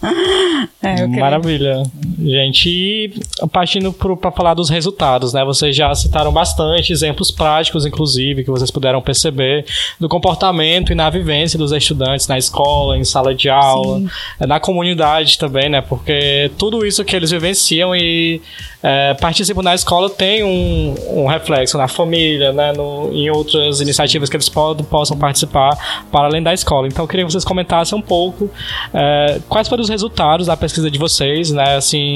É, 0.82 1.06
Maravilha. 1.06 1.82
Gente, 2.22 2.68
e 2.68 3.12
partindo 3.50 3.92
para 3.92 4.30
falar 4.30 4.52
dos 4.52 4.68
resultados, 4.68 5.33
né? 5.33 5.42
Vocês 5.44 5.74
já 5.74 5.94
citaram 5.94 6.30
bastante 6.30 6.92
exemplos 6.92 7.30
práticos, 7.30 7.87
inclusive, 7.87 8.44
que 8.44 8.50
vocês 8.50 8.70
puderam 8.70 9.00
perceber 9.00 9.64
do 9.98 10.09
comportamento 10.09 10.92
e 10.92 10.94
na 10.94 11.09
vivência 11.09 11.59
dos 11.59 11.72
estudantes 11.72 12.28
na 12.28 12.37
escola, 12.37 12.98
em 12.98 13.04
sala 13.04 13.35
de 13.35 13.48
aula, 13.48 14.00
Sim. 14.00 14.09
eh, 14.40 14.46
na 14.46 14.61
comunidade 14.61 15.38
também, 15.38 15.68
né? 15.70 15.80
Porque 15.80 16.50
tudo 16.59 16.85
isso 16.85 17.02
que 17.04 17.16
eles 17.16 17.30
vivenciam 17.30 17.96
e 17.96 18.42
eh, 18.83 19.14
participam 19.14 19.62
na 19.62 19.74
escola 19.74 20.11
tem 20.11 20.44
um, 20.44 21.22
um 21.22 21.26
reflexo 21.26 21.78
na 21.78 21.88
família, 21.88 22.52
né? 22.52 22.72
No, 22.72 23.11
em 23.14 23.30
outras 23.30 23.80
iniciativas 23.80 24.28
que 24.28 24.37
eles 24.37 24.48
pod- 24.48 24.83
possam 24.85 25.16
participar 25.16 26.04
para 26.12 26.26
além 26.26 26.42
da 26.42 26.52
escola. 26.52 26.87
Então, 26.87 27.04
eu 27.04 27.09
queria 27.09 27.24
que 27.24 27.33
vocês 27.33 27.44
comentassem 27.44 27.96
um 27.96 28.02
pouco 28.02 28.50
eh, 28.92 29.40
quais 29.48 29.68
foram 29.68 29.83
os 29.83 29.88
resultados 29.88 30.48
da 30.48 30.56
pesquisa 30.56 30.90
de 30.90 30.98
vocês, 30.98 31.50
né? 31.50 31.76
Assim, 31.76 32.09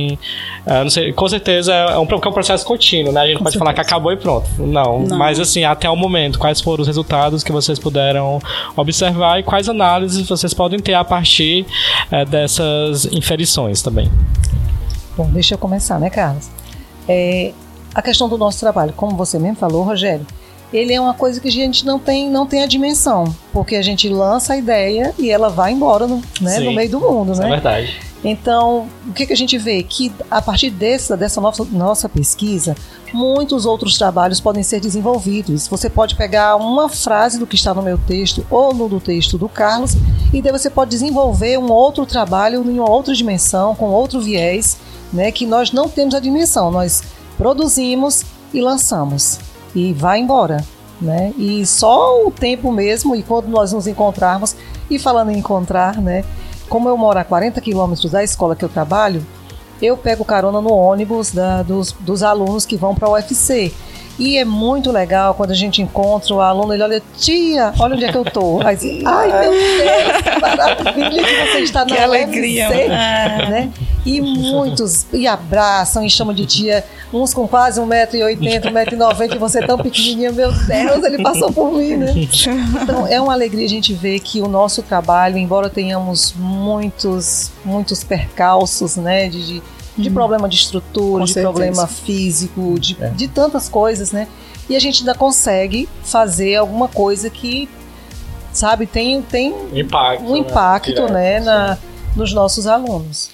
eh, 0.67 0.83
não 0.83 0.91
sei, 0.91 1.13
com 1.13 1.29
certeza 1.29 1.73
é 1.73 1.99
um, 1.99 2.05
é 2.05 2.29
um 2.29 2.33
processo 2.33 2.65
contínuo, 2.65 3.13
né? 3.13 3.21
A 3.23 3.27
gente 3.27 3.39
Com 3.39 3.45
pode 3.45 3.59
falar 3.59 3.73
que 3.73 3.77
certeza. 3.77 3.95
acabou 3.97 4.13
e 4.13 4.17
pronto. 4.17 4.49
Não, 4.59 5.01
Não. 5.01 5.19
mas 5.19 5.39
assim, 5.41 5.65
até 5.65 5.89
o 5.89 5.97
momento, 5.97 6.39
quais 6.39 6.61
foram 6.61 6.83
os 6.83 6.87
resultados 6.87 7.43
que 7.43 7.53
vocês 7.53 7.79
puderam 7.79 8.39
observar 8.77 9.39
e 9.41 9.43
quais 9.43 9.69
análises 9.69 10.29
vocês 10.29 10.53
podem 10.55 10.79
ter 10.79 10.95
a 10.95 11.05
partir 11.05 11.67
eh, 12.11 12.25
dessas 12.25 13.07
inferições 13.07 13.83
também. 13.83 14.11
Bom, 15.17 15.27
deixa 15.31 15.55
eu 15.55 15.59
começar, 15.59 15.99
né, 15.99 16.11
Carlos? 16.11 16.49
É, 17.09 17.53
a 17.95 18.03
questão 18.03 18.29
do 18.29 18.37
nosso 18.37 18.59
trabalho, 18.61 18.93
como 18.97 19.17
você 19.17 19.39
mesmo 19.39 19.57
falou, 19.57 19.83
Rogério, 19.85 20.27
ele 20.75 20.93
é 20.93 21.01
uma 21.01 21.15
coisa 21.15 21.41
que 21.41 21.47
a 21.47 21.53
gente 21.53 21.87
não 21.87 22.01
tem, 22.01 22.29
não 22.29 22.47
tem 22.47 22.65
a 22.65 22.67
dimensão, 22.67 23.33
porque 23.53 23.77
a 23.77 23.83
gente 23.83 24.09
lança 24.09 24.55
a 24.55 24.57
ideia 24.57 25.15
e 25.17 25.31
ela 25.31 25.49
vai 25.49 25.71
embora 25.73 26.09
no, 26.09 26.21
né, 26.41 26.59
Sim. 26.59 26.65
no 26.65 26.73
meio 26.73 26.91
do 26.91 27.01
mundo, 27.01 27.33
É 27.35 27.37
né? 27.37 27.49
verdade. 27.49 28.01
Então, 28.25 28.89
o 29.07 29.13
que, 29.13 29.27
que 29.27 29.33
a 29.33 29.37
gente 29.37 29.57
vê? 29.57 29.83
Que 29.83 30.11
a 30.31 30.41
partir 30.43 30.71
dessa, 30.71 31.17
dessa 31.17 31.41
nossa, 31.41 31.63
nossa 31.71 32.09
pesquisa, 32.09 32.75
muitos 33.13 33.67
outros 33.67 33.97
trabalhos 33.97 34.41
podem 34.41 34.63
ser 34.63 34.81
desenvolvidos. 34.81 35.69
Você 35.69 35.89
pode 35.91 36.17
pegar 36.17 36.57
uma 36.57 36.89
frase 36.89 37.39
do 37.39 37.47
que 37.47 37.55
está 37.55 37.73
no 37.73 37.83
meu 37.83 37.99
texto 37.99 38.45
ou 38.51 38.75
no 38.75 38.89
do 38.89 38.99
texto 38.99 39.39
do 39.39 39.49
Carlos, 39.49 39.95
e 40.33 40.43
daí 40.43 40.51
você 40.51 40.71
pode 40.71 40.91
desenvolver 40.91 41.57
um 41.59 41.71
outro 41.71 42.05
trabalho 42.05 42.69
em 42.69 42.79
uma 42.81 42.91
outra 42.91 43.15
dimensão, 43.15 43.75
com 43.77 43.91
outro 43.91 44.21
viés, 44.21 44.79
né, 45.13 45.31
que 45.31 45.47
nós 45.47 45.71
não 45.71 45.89
temos 45.89 46.15
a 46.15 46.21
dimensão. 46.21 46.71
Nós 46.71 47.03
produzimos 47.37 48.25
e 48.53 48.61
lançamos, 48.61 49.39
e 49.75 49.93
vai 49.93 50.21
embora. 50.21 50.65
Né? 51.01 51.33
E 51.37 51.67
só 51.67 52.25
o 52.25 52.31
tempo 52.31 52.71
mesmo, 52.73 53.15
e 53.17 53.23
quando 53.23 53.49
nós 53.49 53.73
nos 53.73 53.87
encontrarmos, 53.87 54.55
e 54.89 54.99
falando 54.99 55.31
em 55.31 55.39
encontrar, 55.39 56.01
né? 56.01 56.25
como 56.69 56.89
eu 56.89 56.97
moro 56.97 57.19
a 57.19 57.25
40 57.25 57.61
quilômetros 57.61 58.11
da 58.11 58.23
escola 58.23 58.55
que 58.57 58.65
eu 58.65 58.69
trabalho, 58.69 59.25
eu 59.83 59.97
pego 59.97 60.25
carona 60.25 60.61
no 60.61 60.73
ônibus 60.73 61.33
da- 61.33 61.63
dos, 61.63 61.93
dos 61.93 62.23
alunos 62.23 62.65
que 62.65 62.77
vão 62.77 62.95
para 62.95 63.09
o 63.09 63.13
UFC. 63.13 63.75
E 64.19 64.39
é 64.39 64.45
muito 64.45 64.93
legal 64.93 65.35
quando 65.35 65.51
a 65.51 65.55
gente 65.55 65.83
encontra 65.83 66.33
o 66.35 66.41
aluno, 66.41 66.73
ele 66.73 66.83
olha, 66.83 67.03
tia, 67.19 67.73
olha 67.79 67.95
onde 67.97 68.05
é 68.05 68.13
que 68.13 68.17
eu 68.19 68.25
tô. 68.25 68.61
Aí, 68.65 69.03
Ai, 69.05 69.41
meu 69.41 69.51
Deus, 69.51 70.23
que 70.23 70.41
maravilha 70.41 71.25
que 71.25 71.51
você 71.51 71.59
está 71.61 71.85
Que 71.85 71.95
na 71.95 72.03
alegria. 72.05 72.69
UFC, 72.69 72.83
É. 72.83 72.89
né? 72.89 73.71
E 74.07 74.21
muitos, 74.21 75.07
e 75.15 75.27
abraçam, 75.27 76.05
e 76.05 76.11
chamam 76.11 76.35
de 76.35 76.45
tia, 76.45 76.85
uns 77.13 77.33
com 77.33 77.49
quase 77.49 77.81
1,80m, 77.81 78.61
1,90m, 78.71 79.35
e 79.35 79.39
você 79.39 79.67
tão 79.67 79.79
pequenininha, 79.79 80.31
meu 80.31 80.53
Deus, 80.53 81.03
ele 81.05 81.23
passou 81.23 81.51
por 81.51 81.73
mim, 81.73 81.97
né? 81.97 82.13
Então 82.83 83.07
é 83.07 83.19
uma 83.21 83.33
alegria 83.33 83.65
a 83.65 83.69
gente 83.69 83.95
ver 83.95 84.21
que 84.21 84.43
o 84.43 84.47
nosso 84.47 84.83
trabalho, 84.83 85.39
embora 85.39 85.71
tenhamos 85.71 86.35
muitos, 86.39 87.51
muitos 87.65 88.05
percalços, 88.05 88.97
né, 88.97 89.29
de, 89.29 89.47
de, 89.47 89.63
de 89.97 90.11
problema 90.11 90.49
de 90.49 90.57
estrutura, 90.57 91.21
Com 91.21 91.25
de 91.25 91.33
certeza. 91.33 91.53
problema 91.53 91.87
físico, 91.87 92.79
de, 92.79 92.97
É. 93.01 93.09
de 93.11 93.29
tantas 93.29 93.69
coisas, 93.69 94.13
né? 94.13 94.27
E 94.69 94.75
a 94.75 94.79
gente 94.81 95.01
ainda 95.01 95.15
consegue 95.15 95.89
fazer 96.03 96.57
alguma 96.57 96.89
coisa 96.89 97.29
que, 97.31 97.69
sabe, 98.53 98.87
tem, 98.87 99.21
tem 99.23 99.55
Impacto. 99.73 100.25
um 100.25 100.37
impacto, 100.37 100.95
Direto, 100.95 101.13
né, 101.13 101.39
sim. 101.41 101.45
na, 101.47 101.79
nos 102.17 102.33
nossos 102.33 102.67
alunos. 102.67 103.31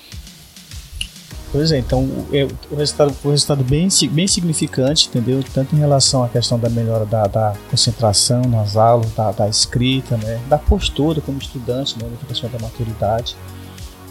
Pois 1.52 1.72
é, 1.72 1.78
então 1.78 2.00
o- 2.04 2.26
eu- 2.32 2.48
o 2.70 2.76
resultado 2.76 3.12
foi 3.12 3.30
um 3.30 3.32
resultado 3.34 3.64
bem, 3.64 3.88
bem 4.12 4.28
significante, 4.28 5.08
entendeu? 5.08 5.42
Tanto 5.52 5.74
em 5.74 5.80
relação 5.80 6.22
à 6.22 6.28
questão 6.28 6.56
da 6.58 6.68
melhora 6.70 7.04
da, 7.04 7.26
da 7.26 7.54
concentração 7.68 8.42
nas 8.42 8.76
aulas, 8.76 9.10
da, 9.16 9.32
da 9.32 9.48
escrita, 9.48 10.16
né? 10.16 10.40
Da 10.48 10.56
postura 10.58 11.20
como 11.20 11.38
estudante, 11.38 11.96
né? 12.00 12.08
Da 12.20 12.26
questão 12.28 12.48
da 12.50 12.58
maturidade. 12.60 13.34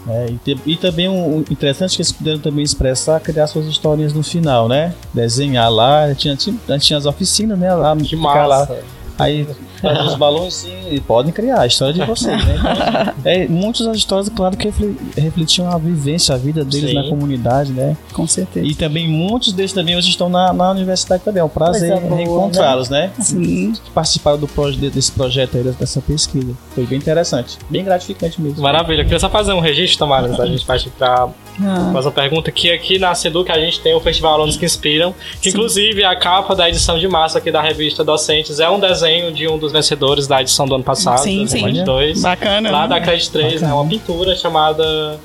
Né? 0.06 0.26
E, 0.30 0.36
te- 0.38 0.60
e 0.66 0.76
também 0.76 1.08
um, 1.08 1.40
interessante 1.50 1.96
que 1.96 2.02
eles 2.02 2.12
puderam 2.12 2.38
também 2.38 2.64
expressar, 2.64 3.20
criar 3.20 3.46
suas 3.46 3.66
historinhas 3.66 4.12
no 4.12 4.22
final, 4.22 4.68
né? 4.68 4.94
Desenhar 5.12 5.70
lá, 5.70 6.14
tinha, 6.14 6.34
tinha, 6.36 6.56
tinha 6.78 6.96
as 6.98 7.06
oficinas, 7.06 7.58
né? 7.58 7.72
Lá, 7.74 7.94
Que 7.96 8.16
ficar 8.16 8.46
lá, 8.46 8.60
massa. 8.60 8.78
Aí 9.18 9.46
faz 9.80 10.06
os 10.06 10.14
balões 10.14 10.54
sim, 10.54 10.74
e 10.90 11.00
podem 11.00 11.32
criar 11.32 11.60
a 11.60 11.66
história 11.66 11.92
de 11.94 12.02
vocês, 12.04 12.36
né? 12.44 12.54
Então, 12.58 13.14
é, 13.24 13.48
muitas 13.48 13.86
das 13.86 13.96
histórias, 13.96 14.28
claro, 14.28 14.56
que 14.56 14.66
refle- 14.68 14.96
refletiam 15.16 15.68
a 15.70 15.78
vivência, 15.78 16.34
a 16.34 16.38
vida 16.38 16.64
deles 16.64 16.90
Sim. 16.90 16.96
na 16.96 17.04
comunidade, 17.08 17.72
né? 17.72 17.96
Com 18.12 18.26
certeza. 18.26 18.66
E 18.66 18.74
também 18.74 19.08
muitos 19.08 19.52
deles 19.52 19.72
também 19.72 19.96
hoje 19.96 20.08
estão 20.08 20.28
na, 20.28 20.52
na 20.52 20.70
universidade 20.70 21.22
também. 21.24 21.40
É 21.40 21.44
um 21.44 21.48
prazer 21.48 21.98
boa, 22.00 22.16
reencontrá-los, 22.16 22.88
né? 22.88 23.10
Sim. 23.18 23.72
Que 23.72 23.90
Participaram 23.90 24.38
do 24.38 24.46
proje- 24.48 24.78
desse 24.90 25.12
projeto 25.12 25.56
aí, 25.56 25.62
dessa 25.62 26.00
pesquisa. 26.00 26.52
Foi 26.74 26.84
bem 26.86 26.98
interessante. 26.98 27.58
Bem 27.68 27.84
gratificante 27.84 28.40
mesmo. 28.40 28.62
Maravilha. 28.62 29.00
Eu 29.00 29.04
queria 29.04 29.18
só 29.20 29.28
fazer 29.30 29.52
um 29.52 29.60
registro, 29.60 29.98
Tamara, 30.00 30.28
da 30.28 30.46
gente 30.46 30.64
partir 30.64 30.90
para 30.90 31.28
Ah, 31.62 31.90
mais 31.92 32.06
uma 32.06 32.12
pergunta. 32.12 32.50
Que 32.50 32.70
aqui 32.72 32.98
na 32.98 33.14
Seduc 33.14 33.50
a 33.50 33.58
gente 33.58 33.80
tem 33.80 33.94
o 33.94 34.00
Festival 34.00 34.34
Alunos 34.34 34.56
que 34.56 34.64
Inspiram, 34.64 35.14
que 35.42 35.50
Sim. 35.50 35.56
inclusive 35.56 36.04
a 36.04 36.16
capa 36.16 36.54
da 36.54 36.68
edição 36.68 36.98
de 36.98 37.06
março 37.08 37.36
aqui 37.36 37.50
da 37.52 37.60
revista 37.60 38.02
Docentes 38.02 38.60
é 38.60 38.68
um 38.70 38.80
desenho 38.80 39.32
de 39.32 39.46
um 39.48 39.58
dos 39.58 39.69
vencedores 39.70 40.26
da 40.26 40.40
edição 40.40 40.66
do 40.66 40.74
ano 40.74 40.84
passado, 40.84 41.18
Sim, 41.18 41.46
sim. 41.46 41.60
2022. 41.60 42.22
bacana. 42.22 42.70
Lá 42.70 42.82
né? 42.82 42.88
da 42.88 43.00
Credit 43.00 43.30
3, 43.30 43.62
né? 43.62 43.72
Uma 43.72 43.86
pintura 43.86 44.34
chamada. 44.36 45.18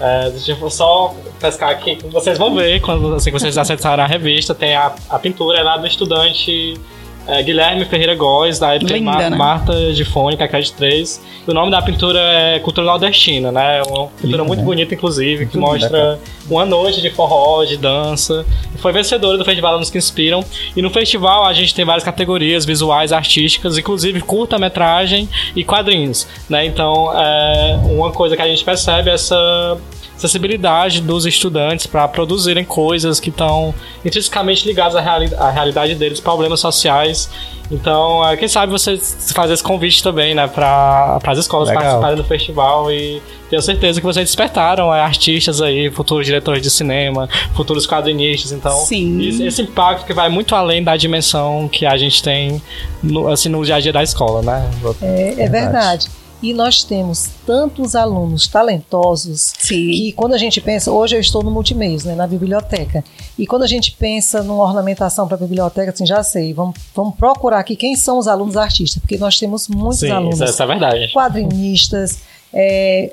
É, 0.00 0.30
deixa 0.30 0.52
eu 0.52 0.70
só 0.70 1.14
pescar 1.38 1.70
aqui. 1.70 1.98
Vocês 2.10 2.38
vão 2.38 2.54
ver 2.54 2.80
quando 2.80 3.14
assim, 3.14 3.30
vocês 3.30 3.56
acessarem 3.58 4.04
a 4.04 4.08
revista. 4.08 4.54
Tem 4.54 4.74
a, 4.74 4.94
a 5.08 5.18
pintura 5.18 5.58
é 5.58 5.62
lá 5.62 5.76
do 5.76 5.86
estudante 5.86 6.74
é, 7.30 7.42
Guilherme 7.42 7.84
Ferreira 7.84 8.14
Góes, 8.14 8.58
da 8.58 8.74
época 8.74 8.92
Linda, 8.94 9.10
Mar- 9.10 9.30
né? 9.30 9.36
Marta 9.36 9.92
de 9.92 10.04
Fônica, 10.04 10.46
Credit 10.48 10.72
3. 10.74 11.22
E 11.46 11.50
o 11.50 11.54
nome 11.54 11.70
da 11.70 11.80
pintura 11.82 12.18
é 12.20 12.58
Cultura 12.58 12.86
Nordestina, 12.86 13.50
né? 13.52 13.78
É 13.78 13.82
Uma 13.82 14.06
pintura 14.08 14.32
Linda, 14.38 14.44
muito 14.44 14.60
né? 14.60 14.64
bonita, 14.66 14.94
inclusive, 14.94 15.46
que 15.46 15.56
linda, 15.56 15.66
mostra 15.70 16.18
uma 16.48 16.64
noite 16.64 17.00
de 17.00 17.10
forró, 17.10 17.64
de 17.64 17.76
dança. 17.76 18.44
E 18.74 18.78
foi 18.78 18.92
vencedora 18.92 19.38
do 19.38 19.44
Festival 19.44 19.72
Alunos 19.72 19.90
que 19.90 19.98
Inspiram. 19.98 20.44
E 20.76 20.82
no 20.82 20.90
festival 20.90 21.44
a 21.44 21.52
gente 21.52 21.74
tem 21.74 21.84
várias 21.84 22.04
categorias 22.04 22.64
visuais, 22.64 23.12
artísticas, 23.12 23.78
inclusive 23.78 24.20
curta-metragem 24.20 25.28
e 25.54 25.62
quadrinhos, 25.64 26.26
né? 26.48 26.64
Então, 26.66 27.12
é, 27.18 27.78
uma 27.84 28.10
coisa 28.12 28.36
que 28.36 28.42
a 28.42 28.46
gente 28.48 28.64
percebe 28.64 29.10
é 29.10 29.14
essa 29.14 29.78
acessibilidade 30.20 31.00
dos 31.00 31.26
estudantes 31.26 31.86
para 31.86 32.06
produzirem 32.06 32.64
coisas 32.64 33.18
que 33.18 33.30
estão 33.30 33.74
intrinsecamente 34.04 34.66
ligadas 34.66 34.94
à, 34.96 35.00
reali 35.00 35.34
à 35.34 35.50
realidade 35.50 35.94
deles, 35.94 36.20
problemas 36.20 36.60
sociais. 36.60 37.30
Então, 37.70 38.26
é, 38.28 38.36
quem 38.36 38.48
sabe 38.48 38.72
você 38.72 38.98
fazer 39.32 39.54
esse 39.54 39.62
convite 39.62 40.02
também, 40.02 40.34
né, 40.34 40.48
para 40.48 41.20
as 41.24 41.38
escolas 41.38 41.68
Legal. 41.68 41.82
participarem 41.82 42.16
do 42.16 42.24
festival 42.24 42.90
e 42.90 43.22
tenho 43.48 43.62
certeza 43.62 44.00
que 44.00 44.06
vocês 44.06 44.26
despertaram 44.26 44.92
é, 44.92 45.00
artistas 45.00 45.62
aí, 45.62 45.88
futuros 45.90 46.26
diretores 46.26 46.62
de 46.62 46.70
cinema, 46.70 47.28
futuros 47.54 47.86
quadrinistas. 47.86 48.50
Então, 48.50 48.76
Sim. 48.78 49.26
esse, 49.26 49.44
esse 49.44 49.62
impacto 49.62 50.04
que 50.04 50.12
vai 50.12 50.28
muito 50.28 50.54
além 50.54 50.82
da 50.82 50.96
dimensão 50.96 51.68
que 51.68 51.86
a 51.86 51.96
gente 51.96 52.22
tem 52.22 52.60
no, 53.02 53.28
assim, 53.28 53.48
no 53.48 53.64
dia 53.64 53.76
a 53.76 53.80
dia 53.80 53.92
da 53.92 54.02
escola, 54.02 54.42
né? 54.42 54.68
É, 55.00 55.44
é 55.44 55.48
verdade. 55.48 56.08
E 56.42 56.54
nós 56.54 56.82
temos 56.84 57.28
tantos 57.46 57.94
alunos 57.94 58.46
talentosos 58.48 59.52
Sim. 59.58 59.90
que 59.90 60.12
quando 60.12 60.32
a 60.34 60.38
gente 60.38 60.60
pensa, 60.60 60.90
hoje 60.90 61.14
eu 61.16 61.20
estou 61.20 61.42
no 61.42 61.50
multimeios, 61.50 62.04
né, 62.04 62.14
na 62.14 62.26
biblioteca, 62.26 63.04
e 63.38 63.46
quando 63.46 63.62
a 63.64 63.66
gente 63.66 63.92
pensa 63.92 64.42
numa 64.42 64.64
ornamentação 64.64 65.26
para 65.28 65.36
a 65.36 65.40
biblioteca, 65.40 65.90
assim, 65.90 66.06
já 66.06 66.22
sei, 66.22 66.54
vamos, 66.54 66.76
vamos 66.94 67.14
procurar 67.16 67.58
aqui 67.58 67.76
quem 67.76 67.94
são 67.94 68.18
os 68.18 68.26
alunos 68.26 68.56
artistas, 68.56 69.00
porque 69.00 69.18
nós 69.18 69.38
temos 69.38 69.68
muitos 69.68 70.00
Sim, 70.00 70.10
alunos 70.10 70.36
isso, 70.40 70.44
isso 70.50 70.62
é 70.62 70.66
verdade. 70.66 71.12
quadrinistas, 71.12 72.18
é, 72.52 73.12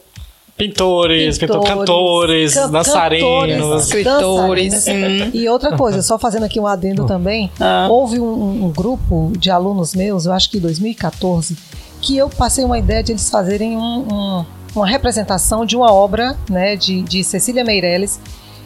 Pintores, 0.56 1.38
pintor, 1.38 1.60
Pintores, 1.60 1.78
cantores, 1.86 2.54
can- 2.56 2.70
dançarinos. 2.72 3.30
cantores, 3.30 3.84
Escritores. 3.86 4.74
dançarinos. 4.74 5.28
hum. 5.28 5.32
E 5.34 5.48
outra 5.50 5.78
coisa, 5.78 6.02
só 6.02 6.18
fazendo 6.18 6.46
aqui 6.46 6.60
um 6.60 6.66
adendo 6.66 7.06
também, 7.06 7.52
Ah. 7.60 7.88
houve 7.92 8.20
um, 8.20 8.66
um 8.66 8.72
grupo 8.72 9.32
de 9.38 9.52
alunos 9.52 9.94
meus, 9.94 10.26
eu 10.26 10.34
acho 10.34 10.50
que 10.50 10.58
em 10.58 10.62
2014, 10.62 11.56
que 12.02 12.18
eu 12.18 12.30
passei 12.30 12.64
uma 12.64 12.78
ideia 12.78 13.04
de 13.04 13.12
eles 13.12 13.30
fazerem 13.30 13.78
um- 13.78 14.08
um- 14.14 14.46
uma 14.76 14.88
representação 14.88 15.66
de 15.66 15.76
uma 15.76 15.92
obra 15.92 16.38
né, 16.50 16.76
de, 16.76 17.02
de 17.02 17.24
Cecília 17.24 17.64
Meirelles 17.64 18.20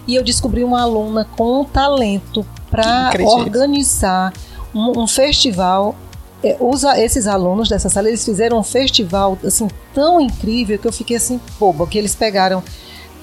e 0.07 0.15
eu 0.15 0.23
descobri 0.23 0.63
uma 0.63 0.81
aluna 0.81 1.25
com 1.37 1.61
um 1.61 1.63
talento 1.63 2.45
para 2.69 3.09
organizar 3.39 4.33
um, 4.73 5.01
um 5.01 5.07
festival. 5.07 5.95
É, 6.43 6.57
os 6.59 6.83
a- 6.83 6.99
esses 6.99 7.27
alunos 7.27 7.69
dessa 7.69 7.87
sala, 7.89 8.07
eles 8.07 8.25
fizeram 8.25 8.57
um 8.59 8.63
festival 8.63 9.37
assim 9.45 9.67
tão 9.93 10.19
incrível 10.19 10.77
que 10.79 10.87
eu 10.87 10.91
fiquei 10.91 11.17
assim 11.17 11.39
boba, 11.59 11.85
que 11.87 11.97
eles 11.97 12.15
pegaram 12.15 12.63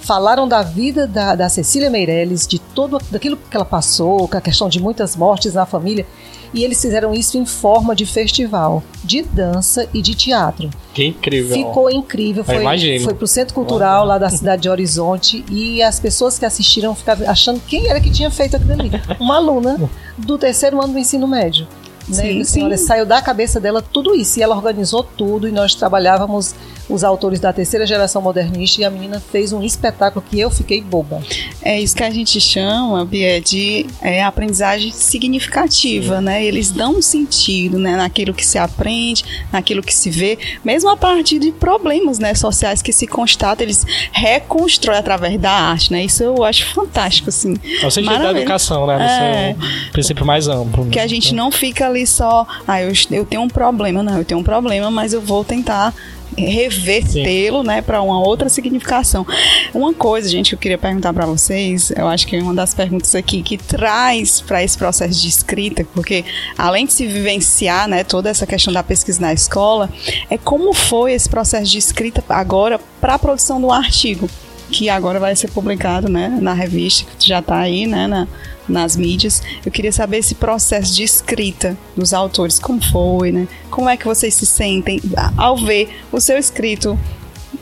falaram 0.09 0.49
da 0.49 0.63
vida 0.63 1.07
da, 1.07 1.35
da 1.35 1.51
Cecília 1.51 1.91
Meirelles, 1.91 2.47
de 2.47 2.59
todo 2.59 2.99
daquilo 3.11 3.37
que 3.37 3.55
ela 3.55 3.65
passou, 3.65 4.27
com 4.27 4.39
a 4.39 4.41
questão 4.41 4.67
de 4.67 4.81
muitas 4.81 5.15
mortes 5.15 5.53
na 5.53 5.67
família, 5.67 6.07
e 6.55 6.65
eles 6.65 6.81
fizeram 6.81 7.13
isso 7.13 7.37
em 7.37 7.45
forma 7.45 7.95
de 7.95 8.07
festival, 8.07 8.83
de 9.05 9.21
dança 9.21 9.87
e 9.93 10.01
de 10.01 10.15
teatro. 10.15 10.71
Que 10.95 11.05
incrível. 11.05 11.55
Ficou 11.55 11.91
incrível, 11.91 12.43
foi, 12.43 12.99
foi 13.01 13.13
pro 13.13 13.27
Centro 13.27 13.55
Cultural 13.55 14.07
lá 14.07 14.17
da 14.17 14.31
cidade 14.31 14.63
de 14.63 14.71
Horizonte 14.71 15.45
e 15.51 15.83
as 15.83 16.01
pessoas 16.01 16.39
que 16.39 16.47
assistiram 16.47 16.95
ficavam 16.95 17.29
achando 17.29 17.61
quem 17.61 17.89
era 17.89 18.01
que 18.01 18.11
tinha 18.11 18.31
feito 18.31 18.57
aquilo 18.57 18.73
ali. 18.73 18.91
Uma 19.21 19.37
aluna 19.37 19.79
do 20.17 20.39
terceiro 20.39 20.83
ano 20.83 20.95
do 20.95 20.99
ensino 20.99 21.29
médio. 21.29 21.69
Né? 22.09 22.43
Sim, 22.45 22.65
olha, 22.65 22.79
sim. 22.79 22.87
saiu 22.87 23.05
da 23.05 23.21
cabeça 23.21 23.61
dela 23.61 23.83
tudo 23.83 24.15
isso 24.15 24.39
e 24.39 24.43
ela 24.43 24.57
organizou 24.57 25.03
tudo 25.03 25.47
e 25.47 25.53
nós 25.53 25.75
trabalhávamos 25.75 26.55
os 26.89 27.05
autores 27.05 27.41
da 27.41 27.53
terceira 27.53 27.87
geração 27.87 28.23
modernista 28.23 28.81
e 28.81 28.85
a 28.85 28.91
menina 28.91 29.21
fez 29.21 29.53
um 29.53 29.63
espetáculo 29.63 30.25
que 30.29 30.39
eu 30.41 30.51
fiquei 30.51 30.81
boba. 30.81 31.21
É 31.63 31.79
isso 31.81 31.95
que 31.95 32.03
a 32.03 32.11
gente 32.11 32.41
chama, 32.41 33.05
Bia, 33.05 33.41
de 33.41 33.87
é, 34.01 34.23
aprendizagem 34.23 34.91
significativa, 34.91 36.21
né? 36.21 36.45
Eles 36.45 36.71
dão 36.71 36.97
um 36.97 37.03
sentido, 37.03 37.79
né, 37.79 37.97
naquilo 37.97 38.33
que 38.33 38.45
se 38.45 38.59
aprende, 38.59 39.25
naquilo 39.53 39.83
que 39.83 39.95
se 39.95 40.11
vê, 40.11 40.39
mesmo 40.65 40.89
a 40.89 40.97
partir 40.97 41.39
de 41.39 41.53
problemas, 41.53 42.19
né, 42.19 42.35
sociais 42.35 42.81
que 42.81 42.93
se 42.93 43.07
constatam, 43.07 43.65
eles 43.65 43.85
reconstroem 44.13 44.99
através 44.99 45.39
da 45.41 45.51
arte, 45.51 45.93
né? 45.93 46.05
Isso 46.05 46.23
eu 46.23 46.45
acho 46.45 46.67
fantástico, 46.73 47.29
assim. 47.29 47.57
É 47.83 47.87
o 47.87 47.91
sentido 47.91 48.19
da 48.19 48.31
educação, 48.31 48.87
né? 48.87 48.99
É. 49.01 49.55
seu 49.55 49.93
princípio 49.93 50.25
mais 50.25 50.49
amplo. 50.49 50.87
Que 50.87 50.99
a 50.99 51.07
gente 51.07 51.35
não 51.35 51.51
fica 51.51 51.87
ali 51.87 52.07
só, 52.07 52.47
ah, 52.67 52.81
eu, 52.83 52.93
eu 53.11 53.25
tenho 53.25 53.43
um 53.43 53.49
problema, 53.49 54.03
não, 54.03 54.19
eu 54.19 54.25
tenho 54.25 54.41
um 54.41 54.45
problema, 54.45 54.91
mas 54.91 55.13
eu 55.13 55.21
vou 55.21 55.45
tentar 55.45 55.95
revertê-lo, 56.37 57.63
né, 57.63 57.83
para 57.83 58.03
uma 58.03 58.21
outra 58.21 58.49
significação. 58.49 59.27
Uma 59.75 59.93
coisa, 59.95 60.29
gente, 60.29 60.51
que 60.51 60.55
eu 60.55 60.59
queria 60.59 60.79
perguntar 60.79 61.13
para 61.13 61.27
vocês, 61.27 61.93
eu 61.97 62.07
acho 62.09 62.27
que 62.27 62.37
é 62.37 62.43
uma 62.43 62.55
das 62.55 62.75
perguntas 62.75 63.15
aqui 63.15 63.43
que 63.43 63.57
traz 63.57 64.41
para 64.41 64.63
esse 64.63 64.77
processo 64.77 65.21
de 65.21 65.29
escrita, 65.29 65.87
porque 65.95 66.25
além 66.57 66.87
de 66.87 66.93
se 66.93 67.07
vivenciar, 67.07 67.89
né, 67.89 68.05
toda 68.05 68.29
essa 68.29 68.47
questão 68.47 68.73
da 68.73 68.83
pesquisa 68.83 69.21
na 69.21 69.33
escola, 69.33 69.91
é 70.31 70.39
como 70.39 70.73
foi 70.73 71.13
esse 71.13 71.29
processo 71.29 71.71
de 71.71 71.79
escrita 71.79 72.23
agora 72.29 72.81
para 73.01 73.15
a 73.15 73.19
produção 73.19 73.61
do 73.61 73.71
artigo 73.71 74.29
que 74.71 74.89
agora 74.89 75.19
vai 75.19 75.35
ser 75.35 75.51
publicado 75.51 76.09
né, 76.09 76.39
na 76.41 76.53
revista, 76.53 77.11
que 77.19 77.29
já 77.29 77.39
está 77.39 77.59
aí 77.59 77.87
né, 77.87 78.07
na, 78.07 78.29
nas 78.69 78.97
mídias. 78.97 79.43
Eu 79.65 79.73
queria 79.73 79.93
saber 79.93 80.19
esse 80.19 80.35
processo 80.35 80.95
de 80.95 81.03
escrita 81.03 81.77
dos 81.97 82.13
autores, 82.13 82.59
como 82.59 82.81
foi, 82.83 83.33
né? 83.33 83.49
Como 83.71 83.89
é 83.89 83.97
que 83.97 84.05
vocês 84.05 84.35
se 84.35 84.45
sentem 84.47 85.01
ao 85.37 85.57
ver 85.57 85.89
o 86.13 86.21
seu 86.21 86.37
escrito 86.39 86.99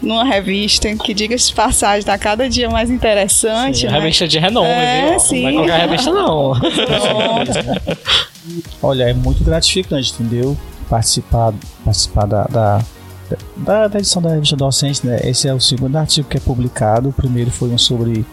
numa 0.03 0.25
revista 0.25 0.95
que, 0.97 1.15
diga 1.15 1.37
de 1.37 1.55
passagem, 1.55 2.01
está 2.01 2.19
cada 2.19 2.49
dia 2.49 2.69
mais 2.69 2.91
interessante. 2.91 3.81
Sim, 3.81 3.87
né? 3.87 3.99
Revista 3.99 4.29
de 4.29 4.39
renome, 4.39 4.69
É, 4.69 5.11
viu? 5.11 5.21
sim. 5.21 5.43
Não 5.43 5.49
é 5.49 5.53
qualquer 5.55 5.81
revista, 5.89 6.13
não. 6.13 6.53
Olha, 8.83 9.05
é 9.05 9.15
muito 9.15 9.43
gratificante, 9.43 10.13
entendeu? 10.13 10.57
Participar, 10.89 11.53
participar 11.85 12.27
da, 12.27 12.45
da, 12.45 12.85
da, 13.57 13.89
da 13.89 13.99
edição 13.99 14.21
da 14.23 14.31
revista 14.31 14.57
docente, 14.57 15.07
né? 15.07 15.19
Esse 15.25 15.49
é 15.49 15.55
o 15.55 15.61
segundo 15.61 15.97
artigo 15.97 16.29
que 16.29 16.37
é 16.37 16.41
publicado. 16.41 17.09
O 17.09 17.13
primeiro 17.13 17.51
foi 17.51 17.71
um 17.71 17.79
sobre 17.79 18.25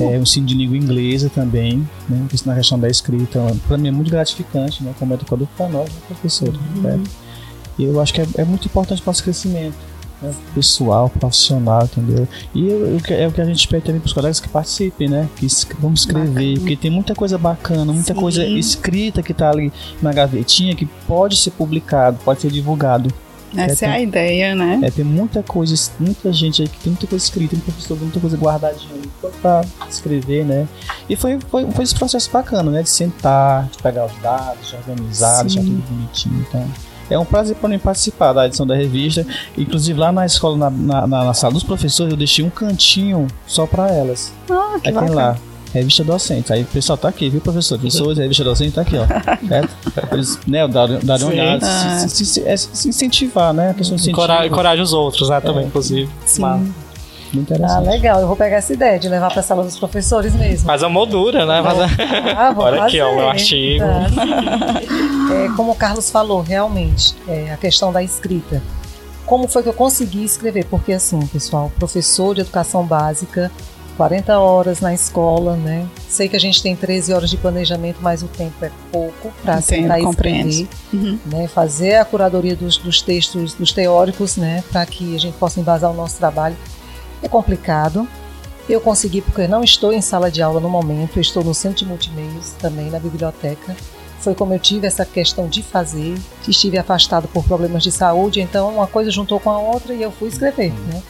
é, 0.00 0.18
o 0.18 0.22
ensino 0.22 0.46
de 0.46 0.54
língua 0.54 0.76
inglesa 0.76 1.30
também, 1.30 1.86
né? 2.08 2.26
Isso 2.32 2.46
na 2.48 2.54
questão 2.54 2.78
da 2.78 2.88
escrita. 2.88 3.40
Para 3.66 3.78
mim 3.78 3.88
é 3.88 3.92
muito 3.92 4.10
gratificante, 4.10 4.82
né? 4.82 4.92
Como 4.98 5.14
educador 5.14 5.46
para 5.56 5.68
nós, 5.68 5.88
né, 5.88 5.96
professor. 6.08 6.52
Né? 6.76 7.00
E 7.78 7.84
eu 7.84 8.00
acho 8.00 8.12
que 8.14 8.20
é, 8.20 8.26
é 8.38 8.44
muito 8.44 8.66
importante 8.66 9.00
para 9.02 9.08
o 9.08 9.12
nosso 9.12 9.22
crescimento. 9.24 9.74
né, 10.22 10.32
Pessoal, 10.54 11.10
profissional, 11.10 11.84
entendeu? 11.84 12.26
E 12.54 12.66
eu- 12.68 12.86
eu 12.86 13.00
é 13.16 13.26
o 13.26 13.32
que 13.32 13.40
a 13.40 13.44
gente 13.44 13.66
pede 13.68 13.84
também 13.84 14.00
para 14.00 14.06
os 14.06 14.12
colegas 14.12 14.38
que 14.40 14.48
participem, 14.48 15.08
né? 15.08 15.28
Que 15.36 15.46
vamos 15.80 16.00
escrever, 16.00 16.58
porque 16.60 16.76
tem 16.76 16.90
muita 16.90 17.14
coisa 17.14 17.36
bacana, 17.36 17.92
muita 17.92 18.14
Sim. 18.14 18.20
coisa 18.20 18.46
escrita 18.46 19.22
que 19.22 19.34
tá 19.34 19.50
ali 19.50 19.72
na 20.00 20.12
gavetinha 20.12 20.74
que 20.74 20.86
pode 21.06 21.36
ser 21.36 21.50
publicado, 21.50 22.16
pode 22.24 22.40
ser 22.40 22.50
divulgado. 22.50 23.12
Essa 23.56 23.86
é 23.86 23.90
a 23.90 24.00
ideia, 24.00 24.54
né? 24.54 24.80
É, 24.82 24.90
tem 24.90 25.04
muita 25.04 25.42
coisa, 25.42 25.74
muita 25.98 26.32
gente 26.32 26.62
aí 26.62 26.68
que 26.68 26.78
tem 26.78 26.92
muita 26.92 27.06
coisa 27.06 27.24
escrita, 27.24 27.50
tem 27.56 27.60
professor, 27.60 27.98
muita 27.98 28.20
coisa 28.20 28.36
guardadinha 28.36 28.94
ali 28.94 29.10
pra 29.40 29.62
escrever, 29.88 30.44
né? 30.44 30.66
E 31.08 31.16
foi, 31.16 31.38
foi, 31.50 31.70
foi 31.70 31.84
esse 31.84 31.94
processo 31.94 32.30
bacana, 32.30 32.70
né? 32.70 32.82
De 32.82 32.88
sentar, 32.90 33.68
de 33.68 33.82
pegar 33.82 34.06
os 34.06 34.16
dados, 34.22 34.68
de 34.68 34.76
organizar, 34.76 35.42
deixar 35.42 35.60
Sim. 35.60 35.66
tudo 35.66 35.82
bonitinho. 35.94 36.46
Então, 36.48 36.66
é 37.10 37.18
um 37.18 37.24
prazer 37.24 37.54
para 37.56 37.68
mim 37.68 37.78
participar 37.78 38.32
da 38.32 38.46
edição 38.46 38.66
da 38.66 38.74
revista. 38.74 39.26
Inclusive 39.58 39.98
lá 39.98 40.10
na 40.10 40.24
escola, 40.24 40.56
na, 40.56 40.70
na, 41.06 41.06
na- 41.24 41.34
sala 41.34 41.52
dos 41.52 41.62
professores, 41.62 42.10
eu 42.12 42.16
deixei 42.16 42.44
um 42.44 42.50
cantinho 42.50 43.26
só 43.46 43.66
para 43.66 43.88
elas. 43.90 44.32
Ah, 44.50 44.78
que 44.82 44.88
Aí 44.88 44.94
tem 44.94 45.08
lá. 45.10 45.36
Revista 45.74 46.04
docente. 46.04 46.52
Aí 46.52 46.62
o 46.62 46.66
pessoal 46.66 46.96
tá 46.96 47.08
aqui, 47.08 47.28
viu, 47.28 47.40
professor? 47.40 47.76
Professores, 47.78 48.16
revista 48.16 48.44
docente 48.44 48.72
tá 48.76 48.82
aqui, 48.82 48.96
ó. 48.96 49.04
Certo? 49.48 49.70
Pra 49.92 50.08
Eles, 50.12 50.38
né, 50.46 50.66
darem 50.68 50.98
darem 51.00 51.24
uma 51.24 51.32
olhada, 51.32 51.66
Ah. 51.68 51.98
se, 51.98 52.08
se, 52.10 52.24
se- 52.26 52.42
é, 52.48 52.56
se 52.56 52.88
incentivar, 52.88 53.52
né? 53.52 53.70
A 53.70 53.82
de 53.82 54.10
Encoraja, 54.48 54.80
os 54.82 54.92
outros, 54.92 55.28
né? 55.28 55.40
Também, 55.40 55.64
É. 55.64 55.66
inclusive. 55.66 56.08
Sim. 56.24 56.42
Mas, 56.42 56.62
Ah, 57.68 57.80
legal. 57.80 58.20
Eu 58.20 58.28
vou 58.28 58.36
pegar 58.36 58.58
essa 58.58 58.72
ideia 58.72 58.96
de 58.96 59.08
levar 59.08 59.28
para 59.28 59.40
a 59.40 59.42
sala 59.42 59.64
dos 59.64 59.76
professores 59.76 60.32
mesmo. 60.36 60.68
mas 60.68 60.84
a 60.84 60.88
moldura, 60.88 61.44
né? 61.44 61.60
Mas, 61.60 61.78
Ah, 62.36 62.52
vou 62.52 62.64
Olha 62.64 62.84
aqui, 62.84 63.00
ó, 63.00 63.06
fazer. 63.06 63.12
o 63.12 63.16
meu 63.18 63.28
artigo. 63.28 63.84
Tá. 63.84 65.34
É, 65.34 65.48
como 65.56 65.72
o 65.72 65.74
Carlos 65.74 66.10
falou, 66.10 66.40
realmente, 66.40 67.16
é, 67.26 67.52
a 67.52 67.56
questão 67.56 67.92
da 67.92 68.00
escrita. 68.04 68.62
Como 69.26 69.48
foi 69.48 69.64
que 69.64 69.68
eu 69.68 69.72
consegui 69.72 70.22
escrever? 70.22 70.66
Porque 70.66 70.92
assim, 70.92 71.18
pessoal, 71.26 71.72
professor 71.78 72.34
de 72.36 72.42
educação 72.42 72.84
básica, 72.84 73.50
40 73.96 74.38
horas 74.38 74.80
na 74.80 74.92
escola, 74.92 75.56
né? 75.56 75.86
Sei 76.08 76.28
que 76.28 76.36
a 76.36 76.40
gente 76.40 76.62
tem 76.62 76.74
13 76.74 77.12
horas 77.12 77.30
de 77.30 77.36
planejamento, 77.36 77.98
mas 78.00 78.22
o 78.22 78.26
tempo 78.28 78.64
é 78.64 78.70
pouco 78.90 79.32
para 79.42 79.60
sentar 79.60 80.00
e 80.00 80.04
escrever, 80.04 80.68
Uhum. 80.92 81.18
né? 81.26 81.46
Fazer 81.48 81.94
a 81.96 82.04
curadoria 82.04 82.56
dos, 82.56 82.76
dos 82.76 83.00
textos, 83.02 83.54
dos 83.54 83.72
teóricos, 83.72 84.36
né? 84.36 84.62
Para 84.70 84.84
que 84.86 85.14
a 85.14 85.18
gente 85.18 85.36
possa 85.36 85.60
embasar 85.60 85.90
o 85.90 85.94
nosso 85.94 86.16
trabalho. 86.16 86.56
É 87.22 87.28
complicado. 87.28 88.06
Eu 88.68 88.80
consegui 88.80 89.20
porque 89.20 89.42
eu 89.42 89.48
não 89.48 89.62
estou 89.62 89.92
em 89.92 90.00
sala 90.00 90.30
de 90.30 90.40
aula 90.42 90.58
no 90.58 90.68
momento, 90.70 91.16
eu 91.18 91.20
estou 91.20 91.44
no 91.44 91.52
centro 91.54 91.78
de 91.78 91.86
multimeios 91.86 92.50
também, 92.58 92.90
na 92.90 92.98
biblioteca. 92.98 93.76
Foi 94.20 94.34
como 94.34 94.54
eu 94.54 94.58
tive 94.58 94.86
essa 94.86 95.04
questão 95.04 95.46
de 95.46 95.62
fazer, 95.62 96.14
estive 96.48 96.78
afastado 96.78 97.28
por 97.28 97.44
problemas 97.44 97.82
de 97.82 97.92
saúde, 97.92 98.40
então 98.40 98.70
uma 98.74 98.86
coisa 98.86 99.10
juntou 99.10 99.38
com 99.38 99.50
a 99.50 99.58
outra 99.58 99.92
e 99.92 100.00
eu 100.02 100.10
fui 100.10 100.28
escrever, 100.30 100.72
né? 100.88 101.02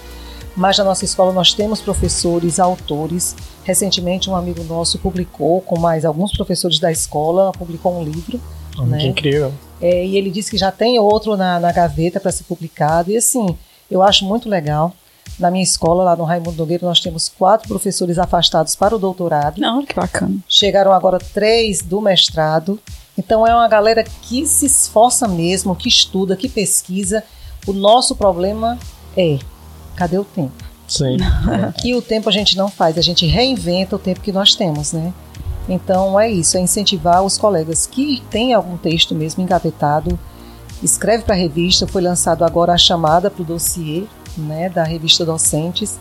Mas 0.56 0.78
na 0.78 0.84
nossa 0.84 1.04
escola 1.04 1.32
nós 1.32 1.52
temos 1.52 1.80
professores, 1.80 2.60
autores. 2.60 3.34
Recentemente 3.64 4.30
um 4.30 4.36
amigo 4.36 4.62
nosso 4.64 4.98
publicou, 4.98 5.60
com 5.60 5.78
mais 5.78 6.04
alguns 6.04 6.32
professores 6.32 6.78
da 6.78 6.92
escola, 6.92 7.50
publicou 7.52 7.98
um 7.98 8.04
livro 8.04 8.40
né? 8.82 8.98
Que 8.98 9.06
incrível. 9.06 9.52
É, 9.80 10.04
e 10.04 10.16
ele 10.16 10.30
disse 10.30 10.50
que 10.50 10.56
já 10.56 10.72
tem 10.72 10.98
outro 10.98 11.36
na, 11.36 11.60
na 11.60 11.70
gaveta 11.70 12.18
para 12.18 12.32
ser 12.32 12.44
publicado. 12.44 13.10
E 13.10 13.16
assim, 13.16 13.56
eu 13.90 14.02
acho 14.02 14.24
muito 14.24 14.48
legal. 14.48 14.92
Na 15.38 15.50
minha 15.50 15.62
escola, 15.62 16.04
lá 16.04 16.16
no 16.16 16.24
Raimundo 16.24 16.56
Nogueira, 16.56 16.86
nós 16.86 17.00
temos 17.00 17.28
quatro 17.28 17.68
professores 17.68 18.18
afastados 18.18 18.74
para 18.74 18.94
o 18.94 18.98
doutorado. 18.98 19.60
Não, 19.60 19.84
que 19.84 19.94
bacana. 19.94 20.36
Chegaram 20.48 20.92
agora 20.92 21.18
três 21.18 21.82
do 21.82 22.00
mestrado. 22.00 22.80
Então 23.16 23.46
é 23.46 23.54
uma 23.54 23.68
galera 23.68 24.02
que 24.04 24.46
se 24.46 24.66
esforça 24.66 25.28
mesmo, 25.28 25.76
que 25.76 25.88
estuda, 25.88 26.36
que 26.36 26.48
pesquisa. 26.48 27.22
O 27.66 27.72
nosso 27.72 28.16
problema 28.16 28.78
é 29.16 29.38
cadê 29.94 30.18
o 30.18 30.24
tempo? 30.24 30.52
Sim. 30.86 31.16
E 31.84 31.94
o 31.94 32.02
tempo 32.02 32.28
a 32.28 32.32
gente 32.32 32.56
não 32.56 32.68
faz, 32.68 32.98
a 32.98 33.02
gente 33.02 33.26
reinventa 33.26 33.96
o 33.96 33.98
tempo 33.98 34.20
que 34.20 34.32
nós 34.32 34.54
temos, 34.54 34.92
né? 34.92 35.12
Então 35.68 36.18
é 36.18 36.30
isso, 36.30 36.56
é 36.56 36.60
incentivar 36.60 37.22
os 37.22 37.38
colegas 37.38 37.86
que 37.86 38.22
têm 38.30 38.52
algum 38.52 38.76
texto 38.76 39.14
mesmo 39.14 39.42
engavetado, 39.42 40.18
escreve 40.82 41.24
para 41.24 41.34
a 41.34 41.38
revista, 41.38 41.86
foi 41.86 42.02
lançado 42.02 42.44
agora 42.44 42.72
a 42.72 42.78
chamada 42.78 43.30
para 43.30 43.42
o 43.42 43.46
dossiê, 43.46 44.04
né, 44.36 44.68
da 44.68 44.84
revista 44.84 45.24
Docentes, 45.24 45.98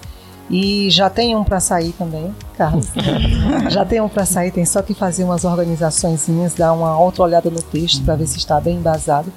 e 0.50 0.89
já 0.89 1.10
tem 1.10 1.36
um 1.36 1.44
para 1.44 1.62
sair 1.62 1.94
também, 1.94 2.36
Carlos. 2.58 2.88
já 3.72 3.86
tem 3.86 4.02
um 4.02 4.10
para 4.10 4.26
sair, 4.26 4.52
tem 4.52 4.66
só 4.66 4.82
que 4.82 4.94
fazer 4.94 5.24
umas 5.24 5.46
organizaçõezinhas, 5.46 6.54
dar 6.54 6.74
uma 6.74 7.00
outra 7.00 7.24
olhada 7.24 7.50
no 7.50 7.62
texto 7.62 8.04
para 8.04 8.16
ver 8.16 8.28
se 8.28 8.38
está 8.38 8.60
bem 8.60 8.76
embasado 8.76 9.32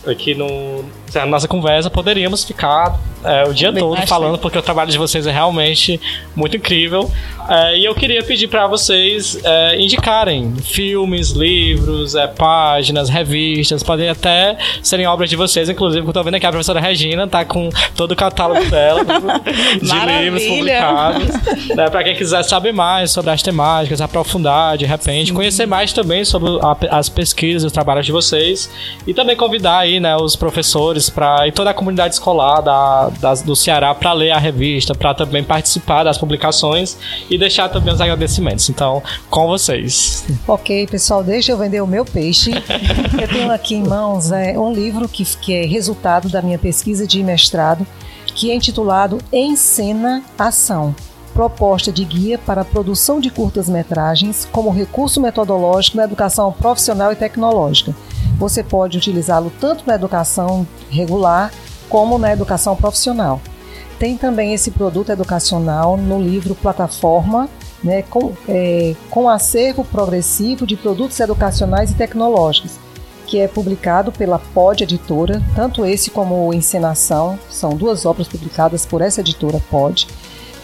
aqui 0.07 0.34
no 0.34 0.84
encerrando 1.17 1.31
nossa 1.31 1.49
conversa, 1.49 1.89
poderíamos 1.89 2.45
ficar 2.45 2.99
é, 3.25 3.45
o 3.49 3.55
dia 3.55 3.73
Bem 3.73 3.81
todo 3.83 4.07
falando, 4.07 4.39
porque 4.39 4.59
o 4.59 4.62
trabalho 4.62 4.91
de 4.91 4.99
vocês 4.99 5.27
é 5.27 5.33
realmente 5.33 5.99
muito 6.35 6.57
incrível. 6.57 7.11
É, 7.49 7.79
e 7.79 7.85
eu 7.85 7.95
queria 7.95 8.23
pedir 8.23 8.49
pra 8.49 8.67
vocês 8.67 9.39
é, 9.43 9.81
indicarem 9.81 10.55
filmes, 10.57 11.31
livros, 11.31 12.14
é, 12.14 12.27
páginas, 12.27 13.09
revistas, 13.09 13.83
podem 13.83 14.09
até 14.11 14.59
serem 14.83 15.07
obras 15.07 15.31
de 15.31 15.37
vocês, 15.37 15.69
inclusive, 15.69 16.03
que 16.03 16.09
eu 16.09 16.12
tô 16.12 16.23
vendo 16.23 16.35
aqui 16.35 16.45
a 16.47 16.51
professora 16.51 16.81
Regina 16.81 17.27
tá 17.27 17.45
com 17.45 17.71
todo 17.97 18.12
o 18.12 18.17
catálogo 18.17 18.64
dela 18.67 19.03
de 19.81 19.89
Maravilha. 19.89 20.21
livros 20.23 20.45
publicados. 20.45 21.29
né, 21.75 21.89
pra 21.89 22.05
quem 22.05 22.14
quiser 22.14 22.43
saber 22.43 22.73
mais 22.73 23.11
sobre 23.11 23.31
as 23.31 23.43
temáticas, 23.43 24.01
aprofundar 24.01 24.77
de 24.77 24.85
repente, 24.85 25.33
conhecer 25.33 25.67
mais 25.67 25.93
também 25.93 26.25
sobre 26.25 26.51
a- 26.61 26.99
as 26.99 27.09
pesquisas 27.09 27.64
os 27.64 27.73
trabalhos 27.73 28.05
de 28.05 28.12
vocês. 28.12 28.71
E 29.07 29.14
também 29.14 29.35
convidar 29.37 29.79
aí, 29.79 29.99
né, 29.99 30.14
os 30.17 30.37
professores 30.37 31.05
para 31.11 31.46
e 31.48 31.52
toda 31.52 31.70
a 31.70 31.74
comunidade 31.74 32.14
escolar 32.14 32.61
da, 32.61 33.09
das- 33.20 33.42
do 33.42 33.54
Ceará 33.57 33.94
para 33.94 34.12
ler 34.12 34.30
a 34.30 34.38
revista, 34.38 34.94
para 34.94 35.14
também 35.14 35.42
participar 35.44 36.04
das 36.04 36.18
publicações 36.18 36.96
e 37.30 37.36
deixar 37.38 37.68
também 37.68 37.92
os 37.92 38.00
agradecimentos. 38.00 38.68
Então, 38.70 39.02
com 39.30 39.46
vocês. 39.46 40.24
Ok, 40.46 40.86
pessoal, 40.86 41.22
deixa 41.24 41.52
eu 41.52 41.59
vender 41.59 41.80
o 41.82 41.86
meu 41.86 42.04
peixe. 42.04 42.50
Eu 43.20 43.28
tenho 43.28 43.50
aqui 43.50 43.74
em 43.74 43.82
mãos 43.86 44.30
é, 44.30 44.59
um 44.59 44.72
livro 44.72 45.09
que, 45.09 45.24
que 45.24 45.54
é 45.54 45.64
resultado 45.66 46.28
da 46.28 46.40
minha 46.42 46.59
pesquisa 46.59 47.07
de 47.07 47.22
mestrado, 47.22 47.86
que 48.26 48.50
é 48.50 48.54
intitulado 48.54 49.18
Encena 49.32 50.22
Ação. 50.38 50.94
Proposta 51.32 51.92
de 51.92 52.04
guia 52.04 52.38
para 52.38 52.62
a 52.62 52.64
produção 52.64 53.20
de 53.20 53.28
curtas-metragens 53.30 54.48
como 54.50 54.70
recurso 54.70 55.20
metodológico 55.20 55.96
na 55.98 56.04
educação 56.04 56.50
profissional 56.52 57.12
e 57.12 57.16
tecnológica. 57.16 57.94
Você 58.39 58.62
pode 58.62 58.99
utilizá-lo 58.99 59.53
tanto 59.61 59.85
na 59.87 59.95
educação 59.95 60.67
regular 60.91 61.53
como 61.89 62.19
na 62.19 62.33
educação 62.33 62.77
profissional. 62.77 63.41
Tem 63.99 64.17
também 64.17 64.53
esse 64.53 64.71
produto 64.71 65.11
educacional 65.11 65.97
no 65.97 66.21
livro 66.21 66.55
Plataforma, 66.55 67.49
né, 67.83 68.03
com, 68.03 68.33
é, 68.49 68.95
com 69.11 69.29
acervo 69.29 69.85
progressivo 69.85 70.67
de 70.67 70.77
produtos 70.77 71.19
educacionais 71.21 71.91
e 71.91 71.95
tecnológicos, 71.95 72.73
que 73.27 73.39
é 73.39 73.49
publicado 73.49 74.12
pela 74.12 74.39
Pod 74.39 74.85
Editora, 74.85 75.43
tanto 75.55 75.85
esse 75.85 76.11
como 76.11 76.53
Encenação, 76.53 77.39
são 77.51 77.71
duas 77.71 78.05
obras 78.05 78.29
publicadas 78.29 78.85
por 78.85 79.01
essa 79.01 79.21
editora 79.21 79.61
Pod. 79.71 80.07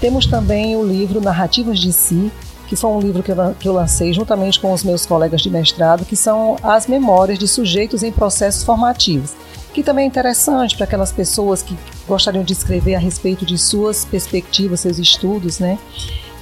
Temos 0.00 0.26
também 0.26 0.76
o 0.76 0.84
livro 0.84 1.20
Narrativas 1.20 1.78
de 1.78 1.92
Si, 1.92 2.30
que 2.72 2.76
foi 2.76 2.90
um 2.90 3.00
livro 3.00 3.22
que 3.22 3.30
eu, 3.30 3.54
que 3.60 3.68
eu 3.68 3.72
lancei 3.74 4.14
juntamente 4.14 4.58
com 4.58 4.72
os 4.72 4.82
meus 4.82 5.04
colegas 5.04 5.42
de 5.42 5.50
mestrado, 5.50 6.06
que 6.06 6.16
são 6.16 6.56
as 6.62 6.86
memórias 6.86 7.38
de 7.38 7.46
sujeitos 7.46 8.02
em 8.02 8.10
processos 8.10 8.64
formativos, 8.64 9.34
que 9.74 9.82
também 9.82 10.06
é 10.06 10.08
interessante 10.08 10.74
para 10.74 10.84
aquelas 10.84 11.12
pessoas 11.12 11.60
que 11.60 11.76
gostariam 12.08 12.42
de 12.42 12.54
escrever 12.54 12.94
a 12.94 12.98
respeito 12.98 13.44
de 13.44 13.58
suas 13.58 14.06
perspectivas, 14.06 14.80
seus 14.80 14.98
estudos, 14.98 15.58
né? 15.58 15.78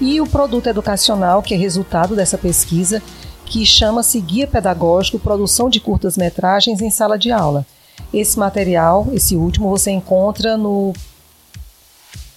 E 0.01 0.21
o 0.21 0.27
produto 0.27 0.69
educacional, 0.69 1.43
que 1.43 1.53
é 1.53 1.57
resultado 1.57 2.15
dessa 2.15 2.39
pesquisa, 2.39 3.03
que 3.45 3.67
chama-se 3.67 4.21
Guia 4.21 4.47
Pedagógico 4.47 5.19
Produção 5.19 5.69
de 5.69 5.81
Curtas-Metragens 5.81 6.81
em 6.81 6.91
Sala 6.91 7.19
de 7.19 7.33
Aula. 7.33 7.67
Esse 8.15 8.39
material, 8.39 9.09
esse 9.13 9.35
último, 9.35 9.69
você 9.69 9.91
encontra 9.91 10.57
no 10.57 10.93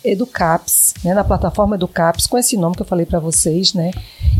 Educaps, 0.04 0.93
né, 1.04 1.14
na 1.14 1.24
plataforma 1.24 1.76
Educaps, 1.76 2.28
com 2.28 2.38
esse 2.38 2.58
nome 2.58 2.76
que 2.76 2.82
eu 2.82 2.86
falei 2.86 3.06
para 3.06 3.20
vocês, 3.20 3.74
né? 3.74 3.91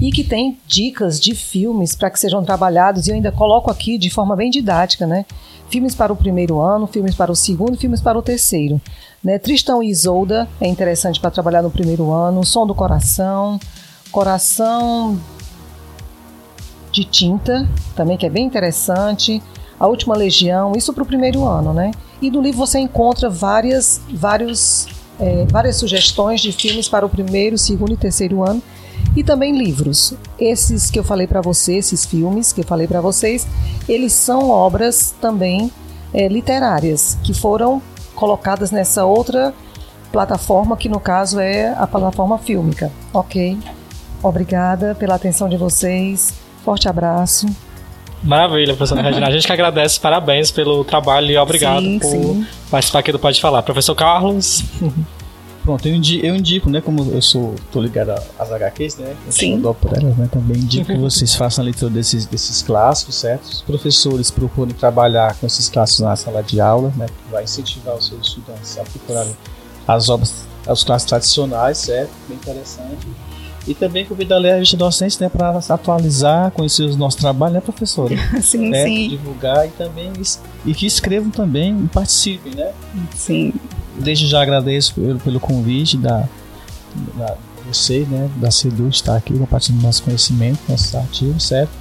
E 0.02 0.12
que 0.12 0.24
tem 0.24 0.60
dicas 0.68 1.20
de 1.20 1.34
filmes 1.36 1.96
para 1.96 2.10
que 2.10 2.20
sejam 2.20 2.44
trabalhados, 2.44 3.08
e 3.08 3.12
eu 3.12 3.16
ainda 3.16 3.32
coloco 3.32 3.72
aqui 3.72 3.98
de 3.98 4.10
forma 4.10 4.36
bem 4.36 4.50
didática, 4.50 5.08
né? 5.08 5.26
Filmes 5.70 5.96
para 5.96 6.12
o 6.12 6.16
primeiro 6.16 6.60
ano, 6.60 6.86
filmes 6.86 7.16
para 7.16 7.32
o 7.32 7.36
segundo, 7.36 7.78
filmes 7.78 8.02
para 8.02 8.18
o 8.18 8.22
terceiro. 8.22 8.82
Né? 9.24 9.40
Tristão 9.40 9.82
e 9.82 9.90
Isolda 9.90 10.50
é 10.60 10.68
interessante 10.68 11.20
para 11.20 11.32
trabalhar 11.32 11.62
no 11.62 11.72
primeiro 11.72 12.12
ano, 12.12 12.46
Som 12.46 12.68
do 12.68 12.76
Coração, 12.76 13.60
Coração 14.12 15.18
de 16.92 17.04
Tinta, 17.04 17.68
também 17.96 18.18
que 18.18 18.26
é 18.26 18.30
bem 18.30 18.46
interessante, 18.46 19.42
A 19.80 19.88
Última 19.88 20.16
Legião, 20.16 20.74
isso 20.76 20.94
para 20.94 21.02
o 21.02 21.06
primeiro 21.06 21.44
ano, 21.46 21.74
né? 21.74 21.92
E 22.22 22.30
no 22.30 22.42
livro 22.42 22.60
você 22.60 22.80
encontra 22.80 23.30
várias, 23.30 24.00
vários, 24.14 24.88
é, 25.20 25.46
várias 25.50 25.78
sugestões 25.78 26.42
de 26.42 26.52
filmes 26.52 26.88
para 26.88 27.06
o 27.06 27.10
primeiro, 27.10 27.58
segundo 27.58 27.94
e 27.94 27.98
terceiro 27.98 28.44
ano 28.44 28.62
e 29.16 29.24
também 29.24 29.58
livros. 29.58 30.14
Esses 30.40 30.90
que 30.90 31.00
eu 31.00 31.04
falei 31.04 31.28
para 31.28 31.42
vocês, 31.42 31.88
esses 31.88 32.06
filmes 32.06 32.52
que 32.52 32.62
eu 32.62 32.66
falei 32.66 32.88
para 32.88 33.02
vocês, 33.02 33.48
eles 33.88 34.14
são 34.14 34.50
obras 34.50 35.14
também 35.22 35.72
é, 36.14 36.28
literárias 36.28 37.18
que 37.24 37.34
foram 37.34 37.82
colocadas 38.16 38.72
nessa 38.72 39.06
outra 39.06 39.54
plataforma, 40.12 40.78
que 40.78 40.88
no 40.88 41.00
caso 41.00 41.40
é 41.40 41.74
a 41.78 41.88
plataforma 41.88 42.38
fílmica. 42.38 42.92
Ok? 43.14 43.58
Obrigada 44.22 44.96
pela 44.96 45.16
atenção 45.16 45.50
de 45.50 45.58
vocês. 45.58 46.34
Forte 46.64 46.88
abraço. 46.88 47.48
Maravilha, 48.24 48.76
professora 48.76 49.02
Regina. 49.04 49.28
A 49.28 49.32
gente 49.32 49.46
que 49.46 49.54
agradece, 49.54 50.00
parabéns 50.00 50.52
pelo 50.52 50.84
trabalho 50.84 51.30
e 51.32 51.38
obrigado 51.38 51.82
Sim, 51.82 52.00
por 52.00 52.10
sim. 52.10 52.48
participar 52.72 53.00
aqui 53.00 53.12
do 53.12 53.20
Pode 53.20 53.42
Falar. 53.42 53.62
Professor 53.62 53.96
Carlos, 53.96 54.64
Pronto, 55.64 55.88
eu 55.88 55.96
indico, 55.96 56.26
eu 56.26 56.36
indico, 56.36 56.70
né? 56.70 56.82
Como 56.82 57.10
eu 57.10 57.22
sou, 57.22 57.56
tô 57.72 57.82
ligado 57.82 58.10
às 58.38 58.52
HQs, 58.52 58.98
né? 58.98 59.16
Eu 59.26 59.32
Sim. 59.32 59.62
dó 59.62 59.74
por 59.74 59.98
elas, 59.98 60.18
né? 60.18 60.28
Também 60.30 60.58
indico 60.58 60.88
que 60.92 60.98
vocês 61.00 61.34
façam 61.36 61.64
a 61.64 61.66
leitura 61.66 61.90
desses, 61.90 62.26
desses 62.26 62.62
clássicos, 62.62 63.16
certo? 63.16 63.44
Os 63.44 63.62
professores 63.62 64.30
procurem 64.30 64.76
trabalhar 64.76 65.36
com 65.36 65.48
esses 65.48 65.70
clássicos 65.70 66.02
na 66.02 66.18
sala 66.18 66.44
de 66.44 66.60
aula, 66.60 66.92
né? 66.98 67.06
Que 67.06 67.32
vai 67.32 67.46
incentivar 67.46 67.96
os 67.96 68.08
seus 68.08 68.28
estudantes 68.28 68.78
a 68.78 68.84
procurarem 68.84 69.38
as 69.88 70.10
obras, 70.10 70.46
os 70.68 70.84
clássicos 70.84 71.10
tradicionais, 71.10 71.78
certo? 71.78 72.12
Bem 72.28 72.36
interessante. 72.36 73.08
E 73.66 73.74
também 73.74 74.06
convido 74.06 74.34
a 74.34 74.40
revista 74.40 74.76
docente, 74.76 75.22
né? 75.22 75.30
Para 75.30 75.58
atualizar, 75.70 76.52
conhecer 76.52 76.84
o 76.84 76.98
nosso 76.98 77.18
trabalho, 77.18 77.54
né, 77.54 77.62
professora? 77.62 78.14
Sim, 78.42 78.70
né? 78.70 78.84
sim, 78.84 79.10
Divulgar 79.10 79.66
e 79.66 79.72
também 79.72 80.12
e 80.66 80.74
que 80.74 80.86
escrevam 80.86 81.30
também 81.30 81.80
e 81.84 81.88
participem, 81.88 82.54
né? 82.56 82.72
sim. 83.16 83.54
Desde 83.98 84.28
já 84.28 84.42
agradeço 84.42 84.96
pelo, 84.96 85.20
pelo 85.20 85.40
convite 85.40 85.98
da, 85.98 86.28
da 87.16 87.38
você, 87.66 88.06
né, 88.10 88.30
da 88.38 88.52
Sedu, 88.52 88.90
estar 88.90 89.16
aqui 89.16 89.38
compartilhando 89.38 89.82
nosso 89.82 90.04
conhecimento, 90.04 90.60
nossos 90.68 90.94
artigos, 90.96 91.44
certo? 91.44 91.72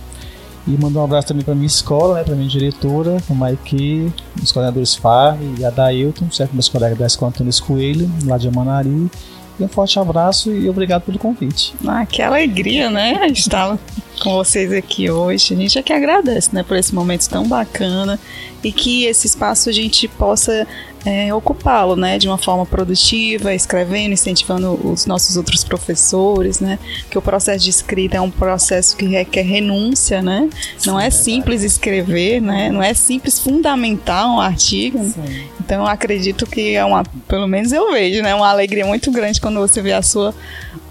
E 0.66 0.70
mandar 0.70 1.00
um 1.00 1.04
abraço 1.04 1.28
também 1.28 1.44
para 1.44 1.54
minha 1.54 1.66
escola, 1.66 2.14
né, 2.14 2.24
para 2.24 2.36
minha 2.36 2.48
diretora, 2.48 3.16
o 3.28 3.34
Maike, 3.34 4.12
os 4.40 4.52
coordenadores 4.52 4.94
FAR 4.94 5.36
e 5.58 5.64
a 5.64 5.70
Dailton, 5.70 6.30
certo? 6.30 6.52
Meus 6.52 6.68
colegas 6.68 6.98
da 6.98 7.06
Escola 7.06 7.30
Antônio 7.30 7.52
Coelho, 7.62 8.10
lá 8.24 8.38
de 8.38 8.46
Amanari. 8.46 9.10
E 9.58 9.64
um 9.64 9.68
forte 9.68 9.98
abraço 9.98 10.50
e 10.50 10.68
obrigado 10.68 11.02
pelo 11.02 11.18
convite. 11.18 11.74
Ah, 11.86 12.06
que 12.06 12.22
alegria, 12.22 12.90
né? 12.90 13.26
Estar 13.28 13.78
com 14.20 14.34
vocês 14.34 14.72
aqui 14.72 15.10
hoje. 15.10 15.54
A 15.54 15.56
gente 15.56 15.78
é 15.78 15.82
que 15.82 15.92
agradece, 15.92 16.54
né, 16.54 16.62
por 16.62 16.76
esse 16.76 16.94
momento 16.94 17.28
tão 17.28 17.46
bacana 17.46 18.18
e 18.62 18.72
que 18.72 19.04
esse 19.04 19.26
espaço 19.26 19.68
a 19.68 19.72
gente 19.72 20.06
possa 20.06 20.66
é, 21.04 21.34
ocupá-lo, 21.34 21.96
né, 21.96 22.18
de 22.18 22.28
uma 22.28 22.38
forma 22.38 22.64
produtiva, 22.64 23.54
escrevendo, 23.54 24.12
incentivando 24.12 24.78
os 24.88 25.06
nossos 25.06 25.36
outros 25.36 25.64
professores, 25.64 26.60
né? 26.60 26.78
Que 27.10 27.18
o 27.18 27.22
processo 27.22 27.64
de 27.64 27.70
escrita 27.70 28.16
é 28.16 28.20
um 28.20 28.30
processo 28.30 28.96
que 28.96 29.06
requer 29.06 29.42
renúncia, 29.42 30.22
né? 30.22 30.48
Não 30.86 30.98
é 30.98 31.10
simples 31.10 31.62
escrever, 31.62 32.40
né? 32.40 32.70
Não 32.70 32.82
é 32.82 32.94
simples 32.94 33.38
fundamentar 33.38 34.26
um 34.28 34.40
artigo. 34.40 34.98
né? 34.98 35.46
Então 35.60 35.82
eu 35.82 35.86
acredito 35.86 36.46
que 36.46 36.74
é 36.74 36.84
uma, 36.84 37.02
pelo 37.26 37.46
menos 37.46 37.72
eu 37.72 37.92
vejo, 37.92 38.22
né, 38.22 38.34
uma 38.34 38.48
alegria 38.48 38.86
muito 38.86 39.10
grande 39.10 39.40
quando 39.40 39.60
você 39.60 39.80
vê 39.80 39.92
a 39.92 40.02
sua 40.02 40.34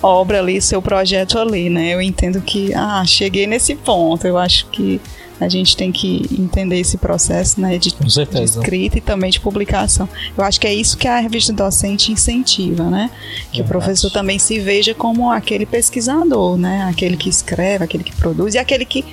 obra 0.02 0.40
ali, 0.40 0.62
seu 0.62 0.82
projeto 0.82 1.38
ali, 1.38 1.70
né? 1.70 1.94
Eu 1.94 2.02
entendo 2.02 2.42
que, 2.42 2.74
ah, 2.74 3.04
cheguei 3.06 3.48
nesse 3.48 3.76
ponto. 3.76 4.26
Eu 4.26 4.38
acho 4.38 4.66
que 4.68 5.00
a 5.42 5.50
gente 5.50 5.76
tem 5.76 5.92
que 5.92 6.24
entender 6.40 6.80
esse 6.80 6.98
processo, 6.98 7.60
né, 7.60 7.78
de, 7.80 7.92
de 7.92 8.44
escrita 8.44 9.00
e 9.00 9.02
também 9.02 9.32
de 9.32 9.40
publicação. 9.40 10.08
Eu 10.38 10.44
acho 10.44 10.60
que 10.60 10.68
é 10.68 10.74
isso 10.74 10.96
que 10.96 11.08
a 11.08 11.20
revista 11.20 11.52
docente 11.52 12.12
incentiva, 12.12 12.84
né? 12.90 13.10
Que 13.52 13.62
o 13.62 13.66
professor 13.66 14.12
também 14.12 14.38
se 14.38 14.60
veja 14.60 14.94
como 14.94 15.32
aquele 15.32 15.66
pesquisador, 15.66 16.58
né? 16.58 16.84
Aquele 16.84 17.18
que 17.18 17.28
escreve, 17.28 17.84
aquele 17.84 18.04
que 18.04 18.16
produz 18.16 18.54
e 18.54 18.60
aquele 18.60 18.86
que 18.86 19.04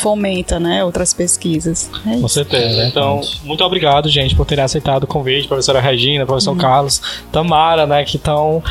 fomenta, 0.00 0.58
né, 0.60 0.84
outras 0.84 1.12
pesquisas. 1.14 1.90
É 2.06 2.20
Com 2.20 2.28
certeza. 2.28 2.82
É 2.82 2.88
então, 2.88 3.20
muito 3.44 3.62
obrigado, 3.64 4.08
gente, 4.08 4.34
por 4.34 4.44
terem 4.46 4.64
aceitado 4.64 5.04
o 5.04 5.06
convite, 5.06 5.48
professora 5.48 5.80
Regina, 5.80 6.24
professor 6.26 6.52
Uhum. 6.52 6.58
Carlos, 6.58 7.02
Tamara, 7.32 7.86
né, 7.86 8.04
que 8.04 8.16
estão 8.16 8.62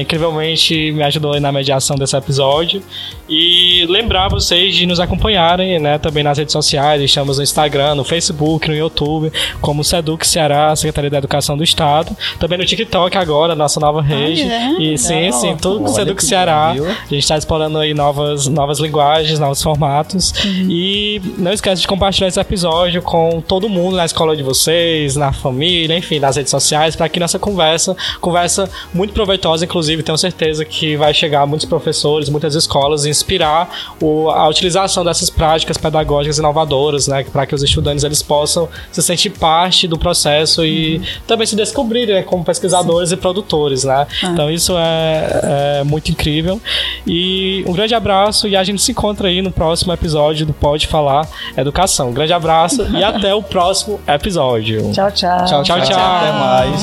incrivelmente 0.00 0.92
me 0.92 1.02
ajudou 1.02 1.32
aí 1.32 1.40
na 1.40 1.50
mediação 1.52 1.96
desse 1.96 2.16
episódio. 2.16 2.82
E 3.28 3.86
lembrar 3.88 4.28
vocês 4.28 4.74
de 4.74 4.86
nos 4.86 5.00
acompanharem, 5.00 5.78
né, 5.78 5.98
também 5.98 6.22
nas 6.22 6.36
redes 6.38 6.52
sociais, 6.52 7.00
estamos 7.02 7.38
no 7.38 7.42
Instagram, 7.42 7.94
no 7.94 8.04
Facebook, 8.04 8.68
no 8.68 8.74
YouTube, 8.76 9.32
como 9.60 9.82
Seduc 9.82 10.26
Ceará, 10.26 10.74
Secretaria 10.76 11.10
da 11.10 11.18
Educação 11.18 11.56
do 11.56 11.64
Estado, 11.64 12.14
também 12.38 12.58
no 12.58 12.64
TikTok 12.64 13.16
agora, 13.16 13.54
nossa 13.54 13.80
nova 13.80 14.02
rede. 14.02 14.42
é? 14.42 14.74
E 14.80 14.98
sim, 14.98 15.32
sim, 15.32 15.56
tudo 15.56 15.78
com 15.78 15.84
Olha 15.86 15.94
Seduc 15.94 16.22
Ceará. 16.22 16.72
viu? 16.72 16.86
A 16.86 16.90
gente 16.90 17.18
está 17.18 17.36
explorando 17.38 17.78
aí 17.78 17.94
novas, 17.94 18.46
novas 18.46 18.78
linguagens, 18.78 19.38
novos 19.38 19.62
formatos. 19.62 20.32
E 20.76 21.20
não 21.38 21.52
esquece 21.52 21.82
de 21.82 21.86
compartilhar 21.86 22.26
esse 22.26 22.40
episódio 22.40 23.00
com 23.00 23.40
todo 23.40 23.68
mundo 23.68 23.94
na 23.96 24.04
escola 24.04 24.36
de 24.36 24.42
vocês, 24.42 25.14
na 25.14 25.32
família, 25.32 25.96
enfim, 25.96 26.18
nas 26.18 26.34
redes 26.34 26.50
sociais, 26.50 26.96
para 26.96 27.08
que 27.08 27.20
nossa 27.20 27.38
conversa, 27.38 27.96
conversa 28.20 28.68
muito 28.92 29.14
proveitosa, 29.14 29.64
inclusive, 29.64 30.02
tenho 30.02 30.18
certeza 30.18 30.64
que 30.64 30.96
vai 30.96 31.14
chegar 31.14 31.42
a 31.42 31.46
muitos 31.46 31.64
professores, 31.68 32.28
muitas 32.28 32.56
escolas, 32.56 33.04
e 33.04 33.10
inspirar 33.10 33.94
o- 34.00 34.28
a 34.30 34.48
utilização 34.48 35.04
dessas 35.04 35.30
práticas 35.30 35.76
pedagógicas 35.76 36.38
inovadoras, 36.38 37.06
né, 37.06 37.24
para 37.32 37.46
que 37.46 37.54
os 37.54 37.62
estudantes 37.62 38.02
eles 38.02 38.20
possam 38.22 38.68
se 38.90 39.00
sentir 39.02 39.30
parte 39.30 39.86
do 39.86 39.96
processo 39.96 40.64
e 40.64 41.00
também 41.26 41.46
se 41.46 41.54
descobrirem 41.54 42.16
né, 42.16 42.22
como 42.22 42.42
pesquisadores 42.44 43.12
e 43.12 43.16
produtores, 43.16 43.84
né? 43.84 44.06
Então 44.24 44.50
isso 44.50 44.74
é, 44.76 45.80
é 45.80 45.84
muito 45.84 46.10
incrível. 46.10 46.60
E 47.06 47.62
um 47.66 47.72
grande 47.72 47.94
abraço 47.94 48.48
e 48.48 48.56
a 48.56 48.64
gente 48.64 48.80
se 48.82 48.90
encontra 48.92 49.28
aí 49.28 49.42
no 49.42 49.52
próximo 49.52 49.92
episódio 49.92 50.46
do 50.46 50.53
Pode 50.60 50.86
Falar 50.86 51.26
Educação. 51.56 52.08
Um 52.10 52.12
grande 52.12 52.32
abraço 52.32 52.82
e 52.90 53.02
até 53.04 53.34
o 53.34 53.42
próximo 53.42 54.00
episódio. 54.06 54.92
Tchau, 54.92 55.10
tchau. 55.10 55.44
Tchau, 55.44 55.62
tchau. 55.62 55.76
Até 55.80 56.32
mais. 56.32 56.80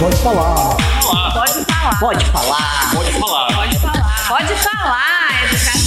Pode 0.00 0.16
falar. 0.16 0.76
Pode 1.32 1.64
falar. 1.64 2.00
Pode 2.00 2.24
falar. 2.24 2.90
Pode 2.94 3.12
falar. 3.78 4.28
Pode 4.28 4.54
falar. 4.54 5.44
Educação. 5.44 5.81